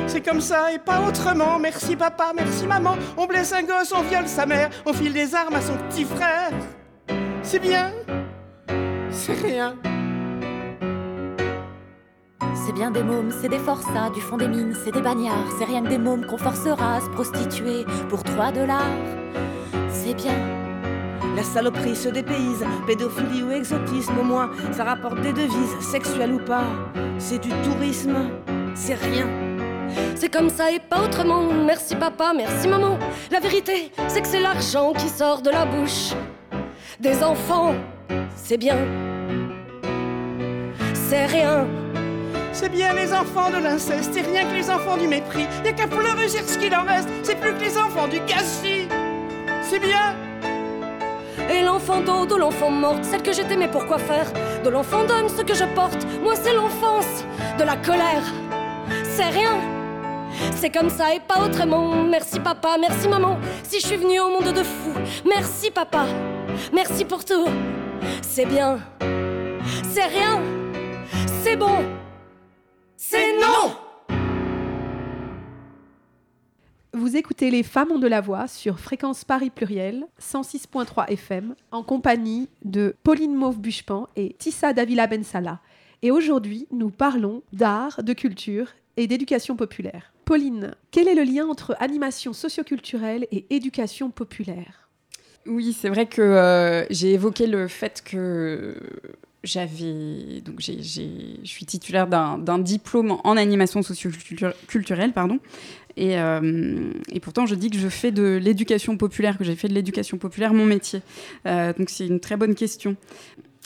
C'est 0.07 0.21
comme 0.21 0.41
ça 0.41 0.71
et 0.71 0.79
pas 0.79 1.01
autrement. 1.07 1.57
Merci 1.59 1.95
papa, 1.95 2.31
merci 2.35 2.67
maman. 2.67 2.95
On 3.17 3.25
blesse 3.25 3.53
un 3.53 3.63
gosse, 3.63 3.93
on 3.95 4.01
viole 4.01 4.27
sa 4.27 4.45
mère, 4.45 4.69
on 4.85 4.93
file 4.93 5.13
des 5.13 5.33
armes 5.33 5.55
à 5.55 5.61
son 5.61 5.77
petit 5.89 6.05
frère. 6.05 6.51
C'est 7.41 7.59
bien. 7.59 7.91
C'est 9.09 9.33
rien. 9.33 9.75
C'est 12.39 12.73
bien 12.73 12.91
des 12.91 13.03
mômes, 13.03 13.31
c'est 13.31 13.49
des 13.49 13.59
forçats, 13.59 14.09
du 14.13 14.21
fond 14.21 14.37
des 14.37 14.47
mines, 14.47 14.75
c'est 14.83 14.91
des 14.91 15.01
bagnards. 15.01 15.51
C'est 15.57 15.65
rien 15.65 15.81
que 15.81 15.89
des 15.89 15.97
mômes 15.97 16.25
qu'on 16.25 16.37
forcera 16.37 16.95
à 16.95 17.01
se 17.01 17.09
prostituer 17.09 17.85
pour 18.09 18.23
3 18.23 18.51
dollars. 18.51 18.81
C'est 19.89 20.13
bien. 20.13 20.33
La 21.35 21.43
saloperie 21.43 21.95
se 21.95 22.09
dépayse, 22.09 22.63
pédophilie 22.87 23.43
ou 23.43 23.51
exotisme 23.51 24.17
au 24.19 24.23
moins, 24.23 24.49
ça 24.71 24.83
rapporte 24.85 25.19
des 25.21 25.33
devises, 25.33 25.79
sexuelles 25.81 26.33
ou 26.33 26.39
pas. 26.39 26.63
C'est 27.17 27.39
du 27.39 27.49
tourisme, 27.49 28.15
c'est 28.73 28.95
rien. 28.95 29.27
C'est 30.15 30.31
comme 30.31 30.49
ça 30.49 30.71
et 30.71 30.79
pas 30.79 31.03
autrement. 31.03 31.43
Merci 31.65 31.95
papa, 31.95 32.33
merci 32.35 32.67
maman. 32.67 32.97
La 33.31 33.39
vérité, 33.39 33.91
c'est 34.07 34.21
que 34.21 34.27
c'est 34.27 34.39
l'argent 34.39 34.93
qui 34.93 35.09
sort 35.09 35.41
de 35.41 35.49
la 35.49 35.65
bouche 35.65 36.13
des 36.99 37.23
enfants. 37.23 37.75
C'est 38.35 38.57
bien. 38.57 38.77
C'est 40.93 41.25
rien. 41.25 41.67
C'est 42.57 42.69
bien 42.69 42.93
les 42.93 43.11
enfants 43.13 43.49
de 43.49 43.57
l'inceste, 43.57 44.15
et 44.15 44.21
rien 44.21 44.45
que 44.45 44.53
les 44.55 44.69
enfants 44.69 44.95
du 44.95 45.09
mépris. 45.09 45.45
Y 45.65 45.67
a 45.67 45.73
qu'à 45.73 45.87
pleurer 45.87 46.29
ce 46.29 46.57
qu'il 46.57 46.73
en 46.73 46.85
reste, 46.85 47.09
c'est 47.21 47.35
plus 47.35 47.53
que 47.53 47.59
les 47.59 47.77
enfants 47.77 48.07
du 48.07 48.17
gâchis. 48.21 48.87
C'est 49.61 49.79
bien. 49.79 50.15
Et 51.49 51.61
l'enfant 51.61 51.99
d'eau 51.99 52.25
de 52.25 52.35
l'enfant 52.35 52.71
morte, 52.71 53.03
celle 53.03 53.21
que 53.21 53.33
j'étais, 53.33 53.57
mais 53.57 53.67
pourquoi 53.67 53.97
faire 53.97 54.31
De 54.63 54.69
l'enfant 54.69 55.03
d'homme, 55.03 55.27
ce 55.27 55.41
que 55.41 55.53
je 55.53 55.65
porte, 55.75 56.07
moi 56.23 56.33
c'est 56.41 56.53
l'enfance, 56.53 57.25
de 57.59 57.65
la 57.65 57.75
colère. 57.75 58.23
C'est 59.03 59.29
rien. 59.31 59.57
C'est 60.55 60.69
comme 60.69 60.89
ça 60.89 61.13
et 61.13 61.19
pas 61.19 61.41
autrement. 61.43 62.05
Merci 62.05 62.39
papa, 62.39 62.77
merci 62.79 63.09
maman. 63.09 63.37
Si 63.63 63.81
je 63.81 63.85
suis 63.85 63.97
venue 63.97 64.21
au 64.21 64.29
monde 64.29 64.53
de 64.53 64.63
fou, 64.63 64.93
merci 65.25 65.71
papa, 65.71 66.05
merci 66.71 67.03
pour 67.03 67.25
tout. 67.25 67.49
C'est 68.21 68.45
bien. 68.45 68.79
C'est 69.91 70.05
rien. 70.05 70.41
C'est 71.43 71.57
bon. 71.57 71.83
C'est 73.07 73.37
non 73.39 73.75
Vous 76.91 77.15
écoutez 77.15 77.51
Les 77.51 77.61
Femmes 77.61 77.91
ont 77.91 77.99
de 77.99 78.07
la 78.07 78.19
voix 78.19 78.47
sur 78.47 78.79
Fréquence 78.79 79.23
Paris 79.23 79.51
Pluriel, 79.51 80.07
106.3 80.19 81.11
FM, 81.11 81.53
en 81.69 81.83
compagnie 81.83 82.49
de 82.63 82.95
Pauline 83.03 83.35
Mauve-Buchepan 83.35 84.07
et 84.15 84.33
Tissa 84.39 84.73
Davila 84.73 85.05
Bensala. 85.05 85.59
Et 86.01 86.09
aujourd'hui, 86.09 86.67
nous 86.71 86.89
parlons 86.89 87.43
d'art, 87.53 88.01
de 88.01 88.13
culture 88.13 88.69
et 88.97 89.05
d'éducation 89.05 89.55
populaire. 89.55 90.11
Pauline, 90.25 90.71
quel 90.89 91.07
est 91.07 91.13
le 91.13 91.23
lien 91.31 91.45
entre 91.47 91.75
animation 91.79 92.33
socioculturelle 92.33 93.27
et 93.31 93.45
éducation 93.51 94.09
populaire? 94.09 94.89
Oui, 95.45 95.77
c'est 95.79 95.89
vrai 95.89 96.07
que 96.07 96.23
euh, 96.23 96.87
j'ai 96.89 97.13
évoqué 97.13 97.45
le 97.45 97.67
fait 97.67 98.01
que 98.03 98.79
j'avais 99.45 100.41
donc 100.43 100.59
j'ai, 100.59 100.81
je 100.81 101.47
suis 101.47 101.65
titulaire 101.65 102.07
d'un, 102.07 102.37
d'un 102.37 102.59
diplôme 102.59 103.17
en 103.23 103.37
animation 103.37 103.81
socioculturelle 103.81 105.13
pardon. 105.13 105.39
Et, 105.97 106.19
euh, 106.19 106.91
et, 107.11 107.21
pourtant 107.21 107.45
je 107.45 107.55
dis 107.55 107.69
que 107.69 107.77
je 107.77 107.87
fais 107.87 108.11
de 108.11 108.37
l'éducation 108.41 108.97
populaire 108.97 109.37
que 109.37 109.45
j'ai 109.45 109.55
fait 109.55 109.69
de 109.69 109.73
l'éducation 109.73 110.17
populaire 110.17 110.53
mon 110.53 110.65
métier. 110.65 111.01
Euh, 111.45 111.71
donc 111.77 111.89
c'est 111.89 112.05
une 112.05 112.19
très 112.19 112.35
bonne 112.35 112.53
question. 112.53 112.97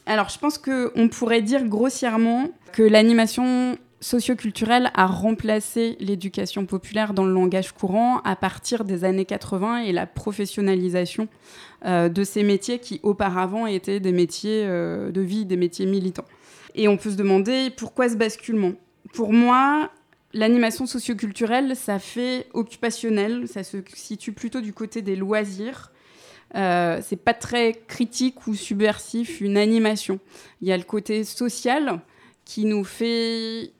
Alors 0.05 0.29
je 0.29 0.37
pense 0.37 0.57
que 0.57 0.91
on 0.95 1.07
pourrait 1.07 1.41
dire 1.41 1.65
grossièrement 1.65 2.49
que 2.71 2.83
l'animation 2.83 3.77
socioculturelle 4.01 4.91
a 4.93 5.05
remplacé 5.05 5.97
l'éducation 5.99 6.65
populaire 6.65 7.13
dans 7.13 7.25
le 7.25 7.33
langage 7.33 7.73
courant 7.73 8.19
à 8.19 8.35
partir 8.35 8.85
des 8.85 9.03
années 9.03 9.25
80 9.25 9.83
et 9.83 9.91
la 9.91 10.05
professionnalisation 10.05 11.27
euh, 11.85 12.09
de 12.09 12.23
ces 12.23 12.43
métiers 12.43 12.79
qui 12.79 12.99
auparavant 13.03 13.65
étaient 13.65 13.99
des 13.99 14.11
métiers 14.11 14.63
euh, 14.65 15.11
de 15.11 15.21
vie, 15.21 15.45
des 15.45 15.57
métiers 15.57 15.85
militants. 15.85 16.25
et 16.75 16.87
on 16.87 16.97
peut 16.97 17.11
se 17.11 17.15
demander 17.15 17.69
pourquoi 17.69 18.09
ce 18.09 18.15
basculement? 18.15 18.73
Pour 19.13 19.33
moi, 19.33 19.89
l'animation 20.33 20.85
socioculturelle, 20.85 21.75
ça 21.75 21.99
fait 21.99 22.47
occupationnel, 22.53 23.47
ça 23.47 23.63
se 23.63 23.77
situe 23.93 24.33
plutôt 24.33 24.61
du 24.61 24.73
côté 24.73 25.01
des 25.01 25.15
loisirs. 25.15 25.91
Euh, 26.55 26.99
c'est 27.03 27.23
pas 27.23 27.33
très 27.33 27.73
critique 27.87 28.47
ou 28.47 28.55
subversif 28.55 29.41
une 29.41 29.57
animation. 29.57 30.19
Il 30.61 30.67
y 30.67 30.71
a 30.71 30.77
le 30.77 30.83
côté 30.83 31.23
social 31.23 32.01
qui 32.45 32.65
nous 32.65 32.83
fait 32.83 33.71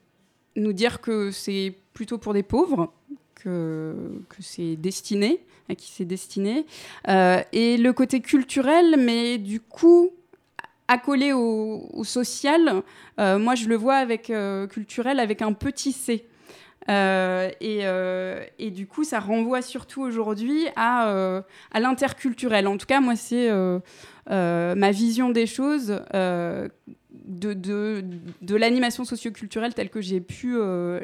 nous 0.60 0.72
dire 0.72 1.00
que 1.00 1.30
c'est 1.30 1.74
plutôt 1.92 2.18
pour 2.18 2.32
des 2.34 2.42
pauvres, 2.42 2.92
que, 3.34 3.94
c'est 4.40 4.76
destiné, 4.76 5.40
à 5.68 5.74
qui 5.74 5.90
c'est 5.90 6.04
destiné. 6.04 6.66
Euh, 7.08 7.42
et 7.52 7.76
le 7.76 7.92
côté 7.92 8.20
culturel, 8.20 8.96
mais 8.98 9.38
du 9.38 9.60
coup, 9.60 10.10
accolé 10.88 11.32
au, 11.32 12.02
social, 12.04 12.82
euh, 13.18 13.38
moi 13.38 13.54
je 13.54 13.68
le 13.68 13.76
vois 13.76 13.96
avec 13.96 14.30
euh, 14.30 14.66
culturel 14.66 15.20
avec 15.20 15.42
un 15.42 15.52
petit 15.52 15.92
c. 15.92 16.26
Et, 16.88 18.70
du 18.72 18.86
coup, 18.86 19.04
ça 19.04 19.20
renvoie 19.20 19.62
surtout 19.62 20.02
aujourd'hui 20.02 20.66
à 20.74 21.44
l'interculturel. 21.74 22.66
En 22.66 22.76
tout 22.76 22.86
cas, 22.86 23.00
moi, 23.00 23.14
c'est 23.14 23.48
ma 24.28 24.90
vision 24.90 25.30
des 25.30 25.46
choses 25.46 26.00
de, 27.24 27.52
de, 27.52 28.56
l'animation 28.56 29.04
socioculturelle 29.04 29.74
telle 29.74 29.90
que 29.90 30.00
j'ai 30.00 30.20
pu 30.20 30.56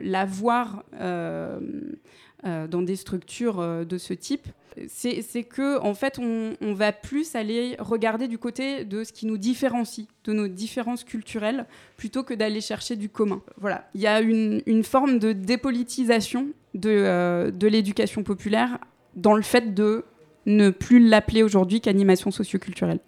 la 0.03 0.25
voir 0.25 0.85
dans 1.01 2.83
des 2.83 2.97
structures 2.97 3.85
de 3.87 3.99
ce 3.99 4.15
type 4.15 4.49
c'est 4.89 5.45
que 5.45 5.81
en 5.81 5.95
fait 5.95 6.19
on, 6.19 6.55
on, 6.61 6.75
va 6.75 6.93
plus 6.93 7.35
aller 7.35 7.77
regarder 7.79 8.29
du 8.29 8.39
côté 8.39 8.85
de 8.85 9.05
ce 9.05 9.13
qui 9.13 9.27
nous 9.27 9.39
différencie, 9.39 10.07
de 10.25 10.33
nos 10.33 10.49
différences 10.49 11.05
culturelles, 11.05 11.67
plutôt 11.97 12.23
que 12.23 12.35
d'aller 12.35 12.61
chercher 12.61 12.97
du 12.97 13.09
commun. 13.09 13.43
Voilà, 13.59 13.89
il 13.95 14.01
y 14.01 14.07
a 14.07 14.21
une, 14.21 14.63
une 14.67 14.85
forme 14.85 15.19
de 15.19 15.33
dépolitisation 15.33 16.49
de, 16.75 16.91
euh, 16.91 17.51
de 17.51 17.67
l'éducation 17.67 18.23
populaire 18.23 18.79
dans 19.15 19.35
le 19.35 19.43
fait 19.43 19.75
de 19.75 20.05
ne 20.45 20.71
plus 20.71 21.07
l'appeler 21.07 21.43
aujourd'hui 21.43 21.81
qu'animation 21.81 22.31
socioculturelle. 22.31 23.01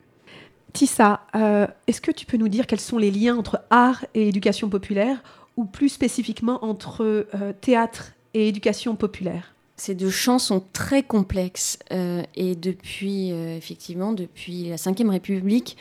Tissa, 0.73 1.21
euh, 1.35 1.67
est-ce 1.87 2.01
que 2.01 2.11
tu 2.11 2.27
peux 2.27 2.37
nous 2.37 2.49
dire 2.49 2.67
quels 2.67 2.81
sont 2.81 2.99
les 2.99 3.11
liens 3.11 3.37
entre 3.37 3.61
art 3.71 4.05
et 4.15 4.29
éducation 4.29 4.69
populaire, 4.69 5.23
ou 5.57 5.65
plus 5.65 5.89
spécifiquement 5.89 6.65
entre 6.65 7.03
euh, 7.05 7.53
théâtre 7.61 8.13
et 8.35 8.49
éducation 8.49 8.95
populaire? 8.95 9.55
Ces 9.77 9.95
deux 9.95 10.11
champs 10.11 10.39
sont 10.39 10.63
très 10.73 11.03
complexes 11.03 11.79
euh, 11.93 12.23
et 12.35 12.55
depuis, 12.55 13.31
effectivement, 13.31 14.13
depuis 14.13 14.65
la 14.65 14.77
Ve 14.77 15.09
République, 15.09 15.77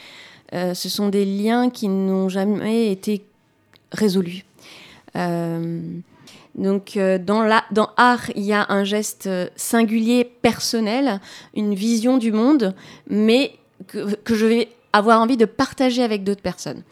ce 0.54 0.88
sont 0.88 1.10
des 1.10 1.26
liens 1.26 1.70
qui 1.70 1.90
n'ont 1.90 2.30
jamais 2.30 2.92
été 2.92 3.26
résolus. 3.92 4.46
Donc 6.56 6.98
dans, 7.26 7.42
la, 7.42 7.66
art, 7.98 8.30
il 8.36 8.44
y 8.44 8.54
a 8.54 8.68
un 8.70 8.84
geste 8.84 9.30
singulier, 9.56 10.24
personnel, 10.24 11.20
une 11.56 11.74
vision 11.74 12.18
du 12.18 12.32
monde, 12.32 12.76
mais 13.10 13.54
que 13.88 14.36
je 14.36 14.46
vais 14.46 14.70
avoir 14.94 15.22
envie 15.22 15.38
de 15.38 15.46
partager 15.46 16.04
avec 16.04 16.24
d'autres 16.24 16.42
personnes. 16.42 16.84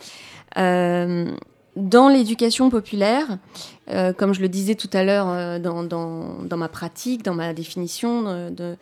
dans 0.56 2.08
l'éducation 2.08 2.70
populaire, 2.70 3.38
euh, 3.90 4.14
comme 4.14 4.34
je 4.34 4.42
le 4.42 4.50
disais 4.50 4.76
tout 4.76 4.90
à 4.94 5.04
l'heure 5.04 5.28
euh, 5.30 5.60
dans, 5.60 5.84
dans, 5.84 6.58
ma 6.58 6.70
pratique, 6.70 7.24
dans 7.24 7.36
ma 7.36 7.54
définition, 7.54 8.24
de, 8.24 8.50
de 8.50 8.78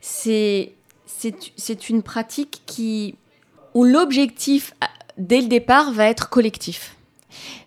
c'est 0.00 1.88
une 1.88 2.02
pratique 2.02 2.62
qui, 2.66 3.16
où 3.74 3.84
l'objectif, 3.84 4.74
dès 5.18 5.40
le 5.40 5.48
départ, 5.48 5.92
va 5.92 6.06
être 6.06 6.28
collectif. 6.28 6.96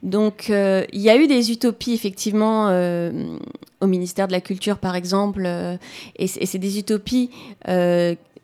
Donc, 0.02 0.50
euh, 0.50 0.86
il 0.94 1.02
y 1.02 1.10
a 1.10 1.18
eu 1.18 1.28
des 1.28 1.52
utopies, 1.52 1.94
effectivement, 1.94 2.68
euh, 2.70 3.38
au 3.82 3.88
ministère 3.88 4.28
de 4.28 4.32
la 4.32 4.42
Culture, 4.42 4.78
par 4.78 4.96
exemple, 4.96 5.44
euh, 5.46 5.78
et 6.16 6.28
c'est 6.28 6.58
des 6.58 6.80
utopies 6.80 7.30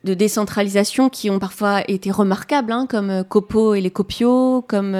de 0.06 0.14
décentralisation 0.14 1.10
qui 1.10 1.28
ont 1.28 1.38
parfois 1.38 1.82
été 1.88 2.10
remarquables, 2.10 2.72
hein, 2.72 2.86
comme 2.88 3.24
Copo 3.28 3.74
et 3.74 3.82
les 3.82 3.90
Copios, 3.90 4.62
comme 4.62 4.96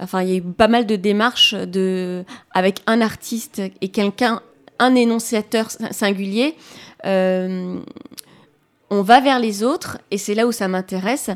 Enfin, 0.00 0.22
il 0.22 0.28
y 0.28 0.32
a 0.32 0.36
eu 0.36 0.42
pas 0.42 0.68
mal 0.68 0.86
de 0.86 0.96
démarches 0.96 1.54
de, 1.54 2.24
avec 2.52 2.82
un 2.86 3.00
artiste 3.00 3.60
et 3.80 3.88
quelqu'un, 3.88 4.42
un 4.78 4.94
énonciateur 4.94 5.70
singulier. 5.90 6.56
Euh, 7.04 7.78
on 8.90 9.02
va 9.02 9.20
vers 9.20 9.38
les 9.38 9.62
autres 9.62 9.98
et 10.10 10.18
c'est 10.18 10.34
là 10.34 10.46
où 10.46 10.52
ça 10.52 10.68
m'intéresse 10.68 11.30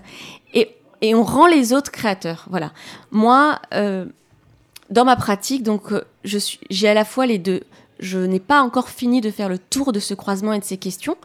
et, 0.55 0.77
et, 1.01 1.15
on 1.15 1.25
rend 1.25 1.47
les 1.47 1.73
autres 1.73 1.91
créateurs. 1.91 2.47
Voilà. 2.51 2.73
Moi, 3.11 3.59
euh, 3.75 4.07
dans 4.91 5.05
ma 5.05 5.17
pratique, 5.17 5.63
donc, 5.63 5.93
euh, 5.93 6.05
je 6.25 6.39
suis, 6.39 6.61
j'ai 6.71 6.89
à 6.89 6.95
la 6.95 7.05
fois 7.05 7.27
les 7.27 7.39
deux. 7.39 7.63
Je 7.99 8.19
n'ai 8.19 8.41
pas 8.41 8.63
encore 8.63 8.89
fini 8.89 9.21
de 9.21 9.31
faire 9.31 9.49
le 9.49 9.59
tour 9.59 9.93
de 9.93 10.01
ce 10.01 10.15
croisement 10.15 10.53
et 10.53 10.59
de 10.59 10.65
ces 10.65 10.77
questions, 10.77 11.17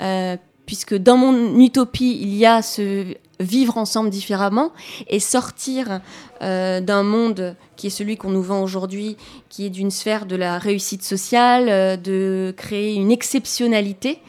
euh, 0.00 0.36
puisque 0.66 0.94
dans 0.94 1.16
mon 1.16 1.58
utopie, 1.58 2.18
il 2.20 2.34
y 2.34 2.46
a 2.46 2.62
ce 2.62 3.14
vivre 3.42 3.76
ensemble 3.76 4.10
différemment 4.10 4.72
et 5.08 5.20
sortir 5.20 6.00
euh, 6.42 6.80
d'un 6.80 7.02
monde 7.02 7.56
qui 7.76 7.88
est 7.88 7.90
celui 7.90 8.16
qu'on 8.16 8.30
nous 8.30 8.42
vend 8.42 8.62
aujourd'hui, 8.62 9.16
qui 9.48 9.66
est 9.66 9.70
d'une 9.70 9.90
sphère 9.90 10.26
de 10.26 10.36
la 10.36 10.58
réussite 10.58 11.02
sociale, 11.02 11.68
euh, 11.68 11.96
de 11.96 12.54
créer 12.56 12.94
une 12.94 13.10
exceptionnalité, 13.10 14.20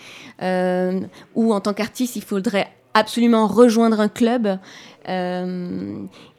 euh, 0.41 0.99
où 1.35 1.53
en 1.53 1.61
tant 1.61 1.73
qu'artiste, 1.73 2.15
il 2.15 2.23
faudrait 2.23 2.69
absolument 2.93 3.47
rejoindre 3.47 3.99
un 3.99 4.09
club. 4.09 4.59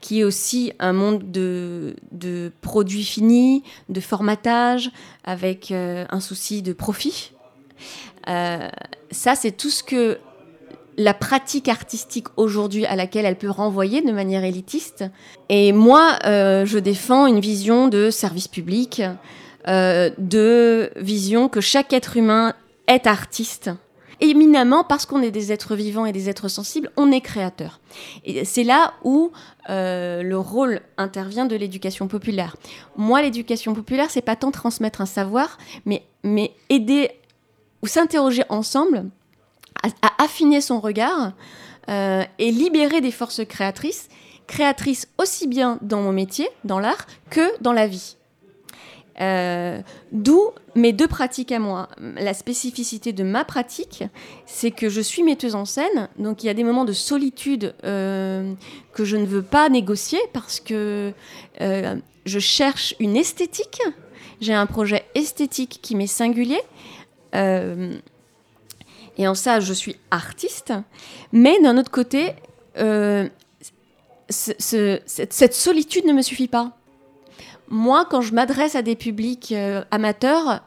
Qui 0.00 0.20
est 0.20 0.24
aussi 0.24 0.72
un 0.78 0.94
monde 0.94 1.30
de, 1.30 2.52
produits 2.62 3.04
finis, 3.04 3.62
de 3.90 4.00
formatage, 4.00 4.90
avec 5.22 5.70
un 5.70 6.20
souci 6.20 6.62
de 6.62 6.72
profit. 6.72 7.32
Ça, 9.14 9.34
c'est 9.34 9.52
tout 9.52 9.70
ce 9.70 9.82
que 9.82 10.18
la 10.96 11.14
pratique 11.14 11.68
artistique 11.68 12.26
aujourd'hui 12.36 12.84
à 12.86 12.96
laquelle 12.96 13.24
elle 13.24 13.36
peut 13.36 13.50
renvoyer 13.50 14.02
de 14.02 14.12
manière 14.12 14.44
élitiste. 14.44 15.04
Et 15.48 15.72
moi, 15.72 16.18
euh, 16.24 16.66
je 16.66 16.78
défends 16.78 17.26
une 17.26 17.40
vision 17.40 17.88
de 17.88 18.10
service 18.10 18.48
public, 18.48 19.02
euh, 19.66 20.10
de 20.18 20.90
vision 20.96 21.48
que 21.48 21.60
chaque 21.60 21.92
être 21.92 22.16
humain 22.16 22.54
est 22.86 23.06
artiste. 23.06 23.70
Éminemment, 24.20 24.84
parce 24.84 25.06
qu'on 25.06 25.22
est 25.22 25.32
des 25.32 25.52
êtres 25.52 25.74
vivants 25.74 26.06
et 26.06 26.12
des 26.12 26.28
êtres 26.28 26.48
sensibles, 26.48 26.90
on 26.96 27.10
est 27.10 27.20
créateur. 27.20 27.80
Et 28.24 28.44
c'est 28.44 28.62
là 28.62 28.94
où 29.02 29.32
euh, 29.68 30.22
le 30.22 30.38
rôle 30.38 30.80
intervient 30.96 31.46
de 31.46 31.56
l'éducation 31.56 32.06
populaire. 32.06 32.56
Moi, 32.96 33.22
l'éducation 33.22 33.74
populaire, 33.74 34.10
c'est 34.10 34.22
pas 34.22 34.36
tant 34.36 34.52
transmettre 34.52 35.00
un 35.00 35.06
savoir, 35.06 35.58
mais, 35.84 36.04
mais 36.22 36.52
aider 36.68 37.10
ou 37.84 37.86
s'interroger 37.86 38.44
ensemble 38.48 39.04
à, 39.82 40.24
affiner 40.24 40.62
son 40.62 40.80
regard 40.80 41.32
euh, 41.90 42.24
et 42.38 42.50
libérer 42.50 43.02
des 43.02 43.10
forces 43.10 43.44
créatrices, 43.44 44.08
créatrices 44.46 45.06
aussi 45.18 45.46
bien 45.46 45.78
dans 45.82 46.00
mon 46.00 46.12
métier, 46.12 46.48
dans 46.64 46.78
l'art, 46.80 47.06
que 47.28 47.60
dans 47.60 47.74
la 47.74 47.86
vie. 47.86 48.16
Euh, 49.20 49.82
D'où 50.12 50.40
mes 50.74 50.94
deux 50.94 51.06
pratiques 51.06 51.52
à 51.52 51.58
moi. 51.58 51.90
La 52.16 52.32
spécificité 52.32 53.12
de 53.12 53.22
ma 53.22 53.44
pratique, 53.44 54.02
c'est 54.46 54.70
que 54.70 54.88
je 54.88 55.02
suis 55.02 55.22
metteuse 55.22 55.54
en 55.54 55.66
scène, 55.66 56.08
donc 56.18 56.42
il 56.42 56.46
y 56.46 56.48
a 56.48 56.54
des 56.54 56.64
moments 56.64 56.86
de 56.86 56.94
solitude 56.94 57.74
euh, 57.84 58.54
que 58.94 59.04
je 59.04 59.18
ne 59.18 59.26
veux 59.26 59.42
pas 59.42 59.68
négocier 59.68 60.20
parce 60.32 60.58
que 60.58 61.12
je 61.60 62.38
cherche 62.38 62.94
une 62.98 63.14
esthétique. 63.18 63.82
J'ai 64.40 64.54
un 64.54 64.66
projet 64.66 65.04
esthétique 65.14 65.80
qui 65.82 65.94
m'est 65.94 66.06
singulier. 66.06 66.60
Euh, 67.34 67.94
et 69.18 69.28
en 69.28 69.34
ça, 69.34 69.60
je 69.60 69.72
suis 69.72 69.96
artiste. 70.10 70.72
Mais 71.32 71.60
d'un 71.62 71.78
autre 71.78 71.90
côté, 71.90 72.32
euh, 72.78 73.28
ce, 74.28 74.52
ce, 74.58 75.00
cette, 75.06 75.54
solitude 75.54 76.04
ne 76.06 76.12
me 76.12 76.22
suffit 76.22 76.48
pas. 76.48 76.72
Moi, 77.68 78.06
quand 78.10 78.20
je 78.20 78.34
m'adresse 78.34 78.74
à 78.74 78.82
des 78.82 78.96
publics 78.96 79.52
euh, 79.52 79.84
amateurs, 79.90 80.62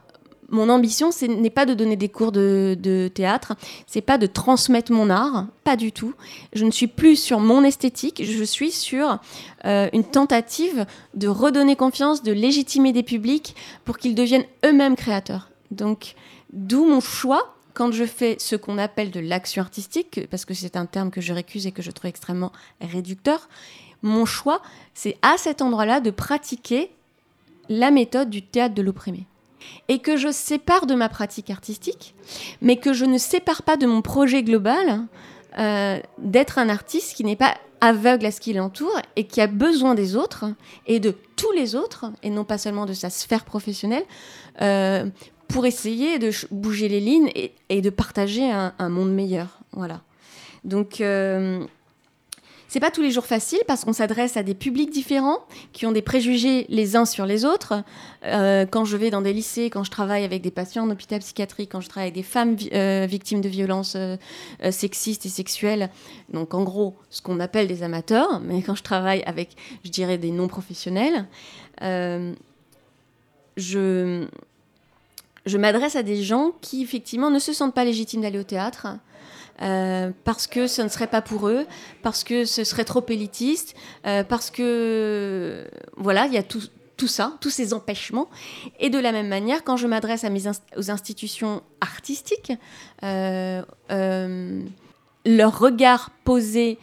mon 0.49 0.69
ambition, 0.69 1.11
ce 1.11 1.25
n'est 1.25 1.49
pas 1.49 1.65
de 1.65 1.73
donner 1.73 1.97
des 1.97 2.07
cours 2.07 2.31
de, 2.31 2.77
de 2.79 3.09
théâtre, 3.13 3.55
c'est 3.85 4.01
pas 4.01 4.17
de 4.17 4.27
transmettre 4.27 4.93
mon 4.93 5.09
art, 5.09 5.47
pas 5.65 5.75
du 5.75 5.91
tout. 5.91 6.13
Je 6.53 6.63
ne 6.63 6.71
suis 6.71 6.87
plus 6.87 7.17
sur 7.17 7.41
mon 7.41 7.65
esthétique, 7.65 8.23
je 8.23 8.43
suis 8.45 8.71
sur 8.71 9.19
une 9.65 10.05
tentative 10.05 10.85
de 11.15 11.27
redonner 11.27 11.75
confiance, 11.75 12.23
de 12.23 12.31
légitimer 12.31 12.93
des 12.93 13.03
publics 13.03 13.57
pour 13.83 13.97
qu'ils 13.97 14.15
deviennent 14.15 14.45
eux-mêmes 14.65 14.95
créateurs. 14.95 15.49
Donc, 15.71 16.15
d'où 16.53 16.85
mon 16.85 16.99
choix 16.99 17.53
quand 17.73 17.91
je 17.91 18.05
fais 18.05 18.37
ce 18.39 18.55
qu'on 18.55 18.79
appelle 18.79 19.11
de 19.11 19.19
l'action 19.19 19.61
artistique, 19.61 20.21
parce 20.31 20.45
que 20.45 20.55
c'est 20.55 20.77
un 20.77 20.87
terme 20.87 21.11
que 21.11 21.21
je 21.21 21.31
récuse 21.31 21.67
et 21.67 21.71
que 21.71 21.83
je 21.83 21.91
trouve 21.91 22.09
extrêmement 22.09 22.51
réducteur, 22.81 23.49
mon 24.01 24.25
choix, 24.25 24.61
c'est 24.95 25.17
à 25.21 25.37
cet 25.37 25.61
endroit-là 25.61 25.99
de 25.99 26.09
pratiquer 26.09 26.91
la 27.69 27.91
méthode 27.91 28.29
du 28.29 28.41
théâtre 28.41 28.73
de 28.73 28.81
l'opprimé. 28.81 29.27
Et 29.89 29.99
que 29.99 30.17
je 30.17 30.31
sépare 30.31 30.87
de 30.87 30.95
ma 30.95 31.09
pratique 31.09 31.49
artistique, 31.49 32.15
mais 32.61 32.77
que 32.77 32.93
je 32.93 33.05
ne 33.05 33.17
sépare 33.17 33.63
pas 33.63 33.77
de 33.77 33.85
mon 33.85 34.01
projet 34.01 34.41
global 34.41 35.01
euh, 35.59 35.99
d'être 36.17 36.57
un 36.57 36.69
artiste 36.69 37.15
qui 37.15 37.23
n'est 37.23 37.35
pas 37.35 37.55
aveugle 37.81 38.25
à 38.25 38.31
ce 38.31 38.41
qui 38.41 38.53
l'entoure 38.53 38.99
et 39.15 39.25
qui 39.25 39.39
a 39.41 39.47
besoin 39.47 39.93
des 39.93 40.15
autres 40.15 40.45
et 40.87 40.99
de 40.99 41.15
tous 41.35 41.51
les 41.51 41.75
autres, 41.75 42.11
et 42.23 42.29
non 42.29 42.43
pas 42.43 42.57
seulement 42.57 42.85
de 42.85 42.93
sa 42.93 43.09
sphère 43.09 43.45
professionnelle, 43.45 44.05
euh, 44.61 45.05
pour 45.47 45.65
essayer 45.65 46.19
de 46.19 46.31
bouger 46.51 46.89
les 46.89 46.99
lignes 46.99 47.31
et, 47.69 47.81
de 47.81 47.89
partager 47.89 48.49
un, 48.51 48.89
monde 48.89 49.13
meilleur. 49.13 49.59
Voilà. 49.71 50.01
Donc, 50.63 51.01
euh, 51.01 51.63
c'est 52.67 52.81
pas 52.81 52.91
tous 52.91 53.01
les 53.01 53.11
jours 53.11 53.25
facile 53.25 53.59
parce 53.65 53.85
qu'on 53.85 53.93
s'adresse 53.93 54.35
à 54.35 54.43
des 54.43 54.53
publics 54.53 54.89
différents 54.89 55.39
qui 55.71 55.85
ont 55.85 55.93
des 55.93 56.01
préjugés 56.01 56.65
les 56.67 56.97
uns 56.97 57.05
sur 57.05 57.25
les 57.25 57.45
autres. 57.45 57.81
Euh, 58.25 58.65
quand 58.69 58.83
je 58.83 58.97
vais 58.97 59.09
dans 59.09 59.21
des 59.21 59.31
lycées, 59.31 59.69
quand 59.69 59.85
je 59.85 59.91
travaille 59.91 60.25
avec 60.25 60.41
des 60.41 60.51
patients 60.51 60.83
en 60.83 60.89
hôpital 60.89 61.19
psychiatrique, 61.19 61.71
quand 61.71 61.79
je 61.79 61.87
travaille 61.87 62.07
avec 62.07 62.15
des 62.15 62.23
femmes 62.23 62.57
euh, 62.73 63.05
victimes 63.09 63.39
de 63.39 63.47
violences 63.47 63.95
sexistes 64.69 65.25
et 65.25 65.29
sexuelles, 65.29 65.89
donc 66.33 66.53
en 66.53 66.63
gros 66.63 66.95
ce 67.09 67.21
qu'on 67.21 67.39
appelle 67.39 67.67
des 67.67 67.83
amateurs, 67.83 68.41
mais 68.41 68.61
quand 68.61 68.75
je 68.75 68.83
travaille 68.83 69.23
avec, 69.23 69.55
je 69.85 69.91
dirais, 69.91 70.17
des 70.17 70.31
non-professionnels, 70.31 71.25
je, 73.57 74.27
je 75.47 75.57
m'adresse 75.57 75.95
à 75.95 76.03
des 76.03 76.21
gens 76.21 76.51
qui 76.61 76.83
effectivement 76.83 77.29
ne 77.29 77.39
se 77.39 77.53
sentent 77.53 77.73
pas 77.73 77.85
légitimes 77.85 78.21
d'aller 78.21 78.39
au 78.39 78.43
théâtre, 78.43 78.87
euh, 79.61 80.11
parce 80.23 80.45
que 80.45 80.67
ce 80.67 80.81
ne 80.81 80.87
serait 80.87 81.07
pas 81.07 81.21
pour 81.21 81.47
eux, 81.47 81.65
parce 82.03 82.23
que 82.23 82.45
ce 82.45 82.63
serait 82.63 82.85
trop 82.85 83.03
élitiste, 83.07 83.75
euh, 84.05 84.23
parce 84.23 84.51
que 84.51 85.67
voilà, 85.95 86.27
il 86.27 86.33
y 86.33 86.37
a 86.37 86.43
tout, 86.43 86.61
ça, 87.07 87.37
tous 87.41 87.49
ces 87.49 87.73
empêchements. 87.73 88.29
Et 88.79 88.89
de 88.89 88.99
la 88.99 89.11
même 89.11 89.27
manière, 89.27 89.63
quand 89.63 89.77
je 89.77 89.87
m'adresse 89.87 90.23
à 90.23 90.29
aux 90.77 90.91
institutions 90.91 91.63
artistiques, 91.81 92.53
euh, 93.03 93.63
leur 95.25 95.59
regard 95.59 96.11
posé 96.23 96.77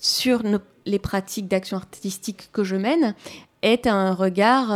sur 0.00 0.42
les 0.86 0.98
pratiques 0.98 1.48
d'action 1.48 1.76
artistique 1.76 2.48
que 2.50 2.64
je 2.64 2.76
mène 2.76 3.14
est 3.60 3.86
un 3.86 4.14
regard 4.14 4.70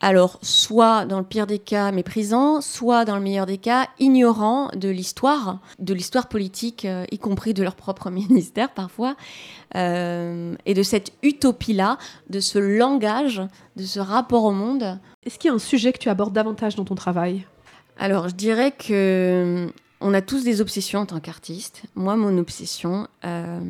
alors 0.00 0.38
soit 0.42 1.06
dans 1.06 1.18
le 1.18 1.24
pire 1.24 1.46
des 1.46 1.58
cas 1.58 1.90
méprisant, 1.90 2.60
soit 2.60 3.04
dans 3.04 3.16
le 3.16 3.22
meilleur 3.22 3.46
des 3.46 3.58
cas 3.58 3.88
ignorant 3.98 4.68
de 4.74 4.88
l'histoire, 4.88 5.58
de 5.78 5.92
l'histoire 5.92 6.28
politique, 6.28 6.84
euh, 6.84 7.04
y 7.10 7.18
compris 7.18 7.54
de 7.54 7.62
leur 7.62 7.74
propre 7.74 8.10
ministère 8.10 8.70
parfois, 8.70 9.16
euh, 9.74 10.54
et 10.66 10.74
de 10.74 10.82
cette 10.82 11.12
utopie-là, 11.22 11.98
de 12.30 12.40
ce 12.40 12.58
langage, 12.58 13.42
de 13.76 13.84
ce 13.84 14.00
rapport 14.00 14.44
au 14.44 14.52
monde. 14.52 14.98
Est-ce 15.24 15.38
qu'il 15.38 15.48
y 15.48 15.52
a 15.52 15.54
un 15.54 15.58
sujet 15.58 15.92
que 15.92 15.98
tu 15.98 16.08
abordes 16.08 16.32
davantage 16.32 16.76
dans 16.76 16.84
ton 16.84 16.94
travail? 16.94 17.44
Alors 17.98 18.28
je 18.28 18.34
dirais 18.34 18.70
que 18.70 19.68
on 20.00 20.14
a 20.14 20.22
tous 20.22 20.44
des 20.44 20.60
obsessions 20.60 21.00
en 21.00 21.06
tant 21.06 21.18
qu'artiste. 21.18 21.82
Moi, 21.96 22.16
mon 22.16 22.38
obsession, 22.38 23.08
euh, 23.24 23.60